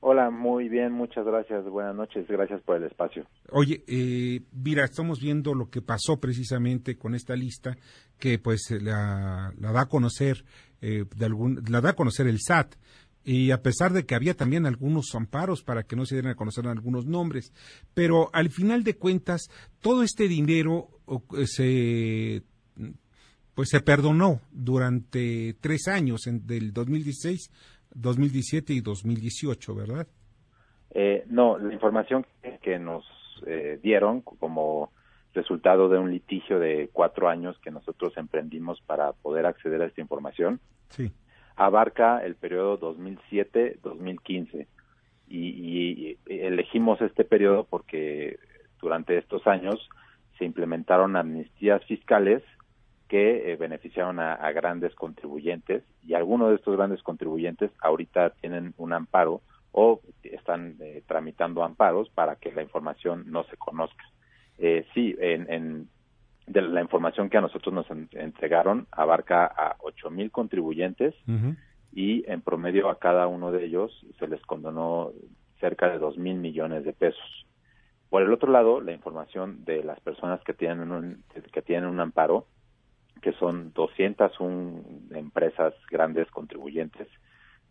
Hola, 0.00 0.30
muy 0.30 0.68
bien, 0.68 0.92
muchas 0.92 1.26
gracias. 1.26 1.64
Buenas 1.64 1.94
noches, 1.94 2.26
gracias 2.28 2.62
por 2.62 2.76
el 2.76 2.84
espacio. 2.84 3.26
Oye, 3.50 3.82
eh, 3.88 4.42
mira, 4.52 4.84
estamos 4.84 5.20
viendo 5.20 5.54
lo 5.54 5.70
que 5.70 5.82
pasó 5.82 6.20
precisamente 6.20 6.96
con 6.96 7.16
esta 7.16 7.34
lista 7.34 7.76
que 8.16 8.38
pues 8.38 8.70
la, 8.80 9.52
da 9.58 9.80
a 9.80 9.88
conocer 9.88 10.44
eh, 10.80 11.04
de 11.16 11.24
algún, 11.24 11.64
la 11.68 11.80
da 11.80 11.90
a 11.90 11.96
conocer 11.96 12.28
el 12.28 12.38
SAT 12.40 12.76
y 13.24 13.50
a 13.50 13.60
pesar 13.60 13.92
de 13.92 14.06
que 14.06 14.14
había 14.14 14.34
también 14.34 14.66
algunos 14.66 15.14
amparos 15.16 15.64
para 15.64 15.82
que 15.82 15.96
no 15.96 16.06
se 16.06 16.14
dieran 16.14 16.32
a 16.32 16.36
conocer 16.36 16.68
algunos 16.68 17.04
nombres, 17.04 17.52
pero 17.92 18.30
al 18.32 18.50
final 18.50 18.84
de 18.84 18.96
cuentas 18.96 19.50
todo 19.80 20.04
este 20.04 20.28
dinero 20.28 20.88
eh, 21.36 21.46
se 21.46 22.42
pues 23.54 23.70
se 23.70 23.80
perdonó 23.80 24.40
durante 24.52 25.56
tres 25.60 25.88
años, 25.88 26.28
en, 26.28 26.46
del 26.46 26.72
2016 26.72 27.50
2017 28.00 28.72
y 28.72 28.80
2018, 28.80 29.74
¿verdad? 29.74 30.06
Eh, 30.90 31.24
no, 31.28 31.58
la 31.58 31.72
información 31.72 32.24
que, 32.62 32.78
nos 32.78 33.04
eh, 33.46 33.78
dieron 33.82 34.20
como 34.22 34.92
resultado 35.34 35.88
de 35.88 35.98
un 35.98 36.10
litigio 36.10 36.58
de 36.58 36.90
cuatro 36.92 37.28
años 37.28 37.58
que 37.58 37.70
nosotros 37.70 38.16
emprendimos 38.16 38.80
para 38.82 39.12
poder 39.12 39.46
acceder 39.46 39.82
a 39.82 39.86
esta 39.86 40.00
información, 40.00 40.60
sí. 40.88 41.12
abarca 41.56 42.24
el 42.24 42.34
periodo 42.34 42.78
2007-2015 42.80 44.66
y, 45.28 45.38
y, 45.38 46.18
elegimos 46.26 47.00
este 47.02 47.24
periodo 47.24 47.64
porque 47.64 48.38
durante 48.80 49.18
estos 49.18 49.46
años 49.46 49.88
se 50.38 50.44
implementaron 50.44 51.16
amnistías 51.16 51.84
fiscales 51.84 52.42
que 53.08 53.52
eh, 53.52 53.56
beneficiaron 53.56 54.20
a, 54.20 54.36
grandes 54.52 54.94
contribuyentes 54.94 55.82
y 56.06 56.14
algunos 56.14 56.50
de 56.50 56.56
estos 56.56 56.76
grandes 56.76 57.02
contribuyentes 57.02 57.70
ahorita 57.80 58.30
tienen 58.40 58.74
un 58.76 58.92
amparo 58.92 59.40
o 59.72 60.00
están 60.22 60.76
eh, 60.80 61.02
tramitando 61.06 61.64
amparos 61.64 62.10
para 62.10 62.36
que 62.36 62.52
la 62.52 62.62
información 62.62 63.24
no 63.26 63.44
se 63.44 63.56
conozca. 63.56 64.04
Eh, 64.58 64.86
sí, 64.92 65.16
en, 65.20 65.88
de 66.46 66.62
la 66.62 66.82
información 66.82 67.30
que 67.30 67.38
a 67.38 67.42
nosotros 67.42 67.74
nos 67.74 67.86
entregaron 68.12 68.86
abarca 68.90 69.46
a 69.46 69.76
ocho 69.80 70.10
mil 70.10 70.30
contribuyentes 70.30 71.14
y 71.92 72.28
en 72.30 72.40
promedio 72.40 72.88
a 72.88 72.98
cada 72.98 73.26
uno 73.26 73.52
de 73.52 73.64
ellos 73.64 74.06
se 74.18 74.26
les 74.26 74.40
condonó 74.42 75.12
cerca 75.60 75.88
de 75.88 75.98
dos 75.98 76.16
mil 76.18 76.36
millones 76.36 76.84
de 76.84 76.92
pesos. 76.92 77.46
Por 78.10 78.22
el 78.22 78.32
otro 78.32 78.50
lado, 78.50 78.80
la 78.80 78.92
información 78.92 79.64
de 79.64 79.84
las 79.84 80.00
personas 80.00 80.40
que 80.42 80.54
tienen 80.54 80.90
un, 80.90 81.22
que 81.52 81.62
tienen 81.62 81.88
un 81.88 82.00
amparo 82.00 82.46
que 83.20 83.32
son 83.32 83.72
201 83.74 84.82
empresas 85.10 85.74
grandes 85.90 86.30
contribuyentes, 86.30 87.08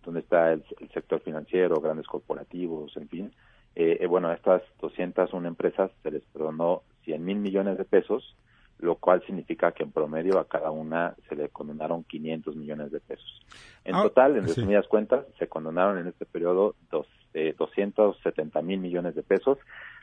donde 0.04 0.22
está 0.22 0.54
el, 0.54 0.64
sector 0.94 1.22
financiero, 1.22 1.82
grandes 1.82 2.08
corporativos, 2.08 2.96
en 2.98 3.10
fin. 3.10 3.32
Eh, 3.76 3.98
eh, 4.00 4.08
bueno, 4.08 4.30
a 4.30 4.34
estas 4.34 4.62
201 4.82 5.48
empresas 5.48 5.92
se 6.02 6.12
les 6.12 6.24
perdonó 6.26 6.84
100 7.04 7.24
mil 7.24 7.38
millones 7.38 7.78
de 7.78 7.86
pesos, 7.86 8.36
lo 8.80 8.96
cual 8.96 9.24
significa 9.26 9.72
que 9.72 9.84
en 9.84 9.92
promedio 9.92 10.40
a 10.40 10.48
cada 10.48 10.72
una 10.72 11.16
se 11.28 11.36
le 11.36 11.50
condonaron 11.50 12.04
500 12.04 12.56
millones 12.56 12.92
de 12.92 13.00
pesos. 13.00 13.46
En 13.84 13.96
ah, 13.96 14.04
total, 14.04 14.38
en 14.38 14.48
resumidas 14.48 14.88
cuentas, 14.88 15.26
se 15.40 15.48
condonaron 15.48 15.98
en 15.98 16.08
este 16.08 16.26
periodo 16.26 16.76
dos, 16.92 17.08
eh, 17.34 17.56
270 17.58 18.62
mil 18.62 18.80
millones 18.80 19.16
de 19.16 19.24
pesos 19.24 19.58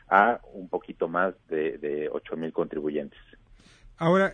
a 0.09 0.39
un 0.53 0.69
poquito 0.69 1.07
más 1.07 1.33
de, 1.47 1.77
de 1.77 2.09
8 2.11 2.35
mil 2.35 2.53
contribuyentes. 2.53 3.19
Ahora, 3.97 4.33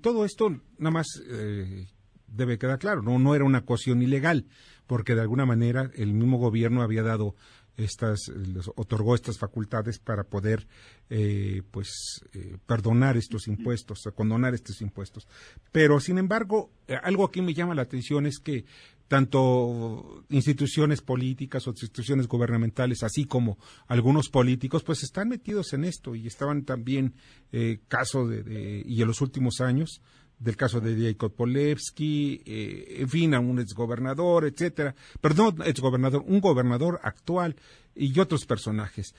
todo 0.00 0.24
esto 0.24 0.50
nada 0.78 0.90
más 0.90 1.06
eh, 1.28 1.86
debe 2.26 2.58
quedar 2.58 2.78
claro, 2.78 3.02
no, 3.02 3.18
no 3.18 3.34
era 3.34 3.44
una 3.44 3.62
cuestión 3.62 4.02
ilegal, 4.02 4.46
porque 4.86 5.14
de 5.14 5.20
alguna 5.20 5.46
manera 5.46 5.90
el 5.94 6.12
mismo 6.14 6.38
gobierno 6.38 6.82
había 6.82 7.02
dado 7.02 7.34
estas, 7.78 8.28
les 8.28 8.68
otorgó 8.76 9.14
estas 9.14 9.38
facultades 9.38 9.98
para 9.98 10.24
poder, 10.24 10.66
eh, 11.08 11.62
pues, 11.70 12.20
eh, 12.34 12.58
perdonar 12.66 13.16
estos 13.16 13.48
impuestos, 13.48 14.00
condonar 14.14 14.52
estos 14.52 14.82
impuestos. 14.82 15.26
Pero, 15.72 16.00
sin 16.00 16.18
embargo, 16.18 16.70
algo 17.02 17.24
aquí 17.24 17.40
me 17.40 17.54
llama 17.54 17.74
la 17.74 17.82
atención 17.82 18.26
es 18.26 18.38
que 18.38 18.66
tanto 19.08 20.22
instituciones 20.28 21.00
políticas 21.00 21.66
o 21.66 21.70
instituciones 21.70 22.28
gubernamentales, 22.28 23.02
así 23.02 23.24
como 23.24 23.58
algunos 23.86 24.28
políticos, 24.28 24.84
pues 24.84 25.02
están 25.02 25.30
metidos 25.30 25.72
en 25.72 25.84
esto 25.84 26.14
y 26.14 26.26
estaban 26.26 26.64
también 26.64 27.14
eh, 27.50 27.80
caso 27.88 28.28
de, 28.28 28.82
y 28.84 29.00
en 29.00 29.08
los 29.08 29.22
últimos 29.22 29.60
años 29.62 30.02
del 30.38 30.56
caso 30.56 30.80
de 30.80 31.10
Jacob 31.10 31.34
Polevsky, 31.34 32.42
eh, 32.46 32.96
en 33.00 33.08
fin, 33.08 33.34
a 33.34 33.40
un 33.40 33.58
exgobernador, 33.58 34.44
etcétera, 34.44 34.94
perdón, 35.20 35.56
exgobernador, 35.64 36.22
un 36.26 36.40
gobernador 36.40 37.00
actual 37.02 37.56
y 37.94 38.18
otros 38.20 38.46
personajes. 38.46 39.14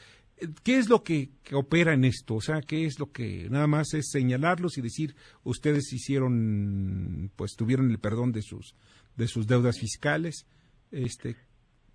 ¿Qué 0.64 0.78
es 0.78 0.88
lo 0.90 1.04
que, 1.04 1.32
opera 1.52 1.94
en 1.94 2.06
esto? 2.06 2.36
O 2.36 2.42
sea, 2.42 2.62
¿qué 2.62 2.86
es 2.86 2.98
lo 2.98 3.12
que 3.12 3.50
nada 3.50 3.68
más 3.68 3.94
es 3.94 4.10
señalarlos 4.10 4.78
y 4.78 4.82
decir 4.82 5.16
ustedes 5.44 5.92
hicieron, 5.92 7.30
pues 7.36 7.56
tuvieron 7.58 7.92
el 7.92 8.00
perdón 8.00 8.32
de 8.32 8.42
sus 8.42 8.74
de 9.20 9.28
sus 9.28 9.46
deudas 9.46 9.78
fiscales. 9.80 10.48
Este, 10.92 11.36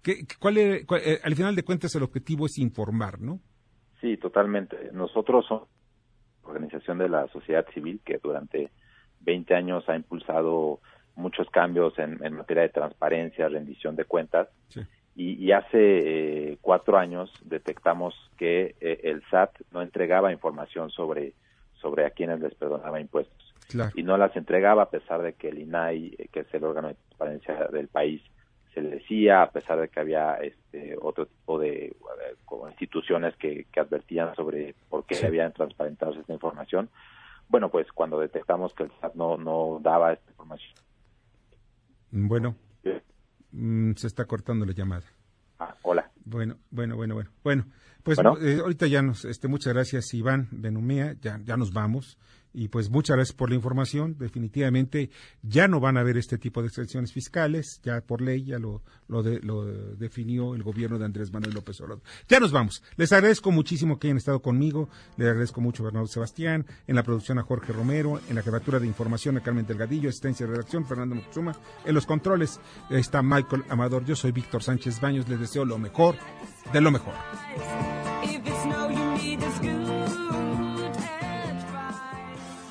¿qué, 0.03 0.27
cuál, 0.39 0.59
eh, 0.59 0.85
al 1.25 1.35
final 1.35 1.57
de 1.57 1.65
cuentas 1.65 1.95
el 1.97 2.03
objetivo 2.05 2.47
es 2.47 2.59
informar, 2.59 3.21
¿no? 3.21 3.41
Sí, 4.01 4.17
totalmente. 4.19 4.91
Nosotros 4.93 5.47
somos 5.49 5.69
organización 6.43 6.99
de 6.99 7.09
la 7.09 7.27
sociedad 7.29 7.65
civil 7.73 8.01
que 8.05 8.21
durante 8.23 8.71
20 9.25 9.55
años 9.55 9.89
ha 9.89 9.97
impulsado 9.97 10.81
muchos 11.17 11.49
cambios 11.51 11.99
en, 11.99 12.19
materia 12.35 12.65
de 12.65 12.69
transparencia, 12.71 13.49
rendición 13.49 13.97
de 13.97 14.05
cuentas. 14.05 14.49
Y, 15.17 15.53
hace 15.53 15.69
eh, 16.53 16.59
cuatro 16.61 16.99
años 16.99 17.33
detectamos 17.45 18.15
que 18.37 18.75
eh, 18.81 19.01
el 19.05 19.23
SAT 19.31 19.61
no 19.71 19.81
entregaba 19.81 20.33
información 20.33 20.91
sobre, 20.91 21.35
sobre 21.81 22.05
a 22.05 22.11
quienes 22.11 22.41
les 22.41 22.55
perdonaba 22.55 23.01
impuestos 23.01 23.55
y 23.95 24.03
no 24.03 24.17
las 24.17 24.37
entregaba 24.37 24.83
a 24.83 24.91
pesar 24.91 25.23
de 25.23 25.35
que 25.35 25.49
el 25.49 25.59
INAI, 25.59 26.15
eh, 26.19 26.29
que 26.33 26.41
es 26.41 26.55
el 26.55 26.65
órgano 26.65 26.89
de 26.89 26.95
transparencia 26.95 27.69
del 27.73 27.89
país, 27.89 28.23
se 28.73 28.83
le 28.83 28.91
decía, 28.91 29.43
a 29.43 29.51
pesar 29.51 29.81
de 29.81 29.89
que 29.89 30.01
había 30.01 30.35
este 30.35 30.97
otro 31.01 31.27
tipo 31.27 31.59
de, 31.59 31.95
instituciones 32.71 33.37
que, 33.37 33.67
advertían 33.77 34.35
sobre 34.35 34.75
por 34.89 35.05
qué 35.05 35.25
habían 35.25 35.53
transparentado 35.53 36.13
esta 36.13 36.33
información. 36.33 36.89
Bueno, 37.49 37.71
pues 37.71 37.87
cuando 37.93 38.19
detectamos 38.19 38.75
que 38.75 38.85
el 38.85 38.93
SAT 39.01 39.15
no, 39.15 39.37
no 39.37 39.79
daba 39.83 40.13
esta 40.13 40.31
información. 40.31 40.75
Bueno, 42.11 42.57
mm, 43.53 43.93
se 43.95 44.07
está 44.07 44.25
cortando 44.25 44.65
la 44.65 44.73
llamada. 44.73 45.05
Ah, 45.59 45.75
hola. 45.83 46.11
Bueno, 46.25 46.57
bueno, 46.71 46.97
bueno, 46.97 47.15
bueno. 47.15 47.31
Bueno, 47.43 47.67
pues 48.03 48.19
eh, 48.19 48.59
ahorita 48.61 48.87
ya 48.87 49.03
nos, 49.03 49.25
este, 49.25 49.49
muchas 49.49 49.73
gracias 49.73 50.13
Iván 50.15 50.49
Benumea, 50.51 51.15
ya, 51.21 51.39
ya 51.45 51.57
nos 51.57 51.73
vamos 51.73 52.19
Y 52.55 52.69
pues 52.69 52.89
muchas 52.89 53.17
gracias 53.17 53.37
por 53.37 53.51
la 53.51 53.57
información. 53.57 54.17
Definitivamente 54.17 55.11
ya 55.43 55.67
no 55.67 55.81
van 55.81 55.97
a 55.97 56.01
haber 56.01 56.17
este 56.17 56.39
tipo 56.39 56.63
de 56.63 56.69
exenciones 56.69 57.13
fiscales, 57.13 57.81
ya 57.83 58.01
por 58.01 58.21
ley 58.23 58.45
ya 58.45 58.61
lo, 58.61 58.83
lo, 59.09 59.23
lo 59.23 59.65
definió 59.97 60.55
el 60.55 60.63
gobierno 60.63 60.99
de 60.99 61.05
Andrés 61.05 61.33
Manuel 61.33 61.53
López 61.53 61.81
Obrador. 61.81 62.03
Ya 62.29 62.39
nos 62.39 62.53
vamos. 62.53 62.83
Les 62.97 63.13
agradezco 63.13 63.51
muchísimo 63.51 63.99
que 63.99 64.07
hayan 64.07 64.19
estado 64.19 64.41
conmigo. 64.41 64.89
Les 65.17 65.29
agradezco 65.29 65.61
mucho 65.61 65.83
Bernardo 65.83 66.07
Sebastián, 66.07 66.65
en 66.87 66.95
la 66.95 67.03
producción 67.03 67.41
a 67.41 67.43
Jorge 67.43 67.73
Romero, 67.73 68.21
en 68.29 68.37
la 68.37 68.43
jefatura 68.43 68.79
de 68.79 68.87
información 68.87 69.37
a 69.37 69.43
Carmen 69.43 69.67
Delgadillo, 69.67 70.09
asistencia 70.09 70.47
de 70.47 70.53
redacción 70.53 70.87
Fernando 70.87 71.17
Moxuma, 71.17 71.57
en 71.85 71.95
los 71.95 72.07
controles 72.07 72.61
está 72.89 73.21
Michael 73.23 73.65
Amador. 73.69 74.05
Yo 74.05 74.15
soy 74.15 74.31
Víctor 74.31 74.63
Sánchez 74.63 75.01
Baños. 75.01 75.29
Les 75.29 75.41
deseo 75.41 75.65
lo 75.65 75.79
mejor 75.79 76.17
de 76.73 76.81
lo 76.81 76.91
mejor. 76.91 77.15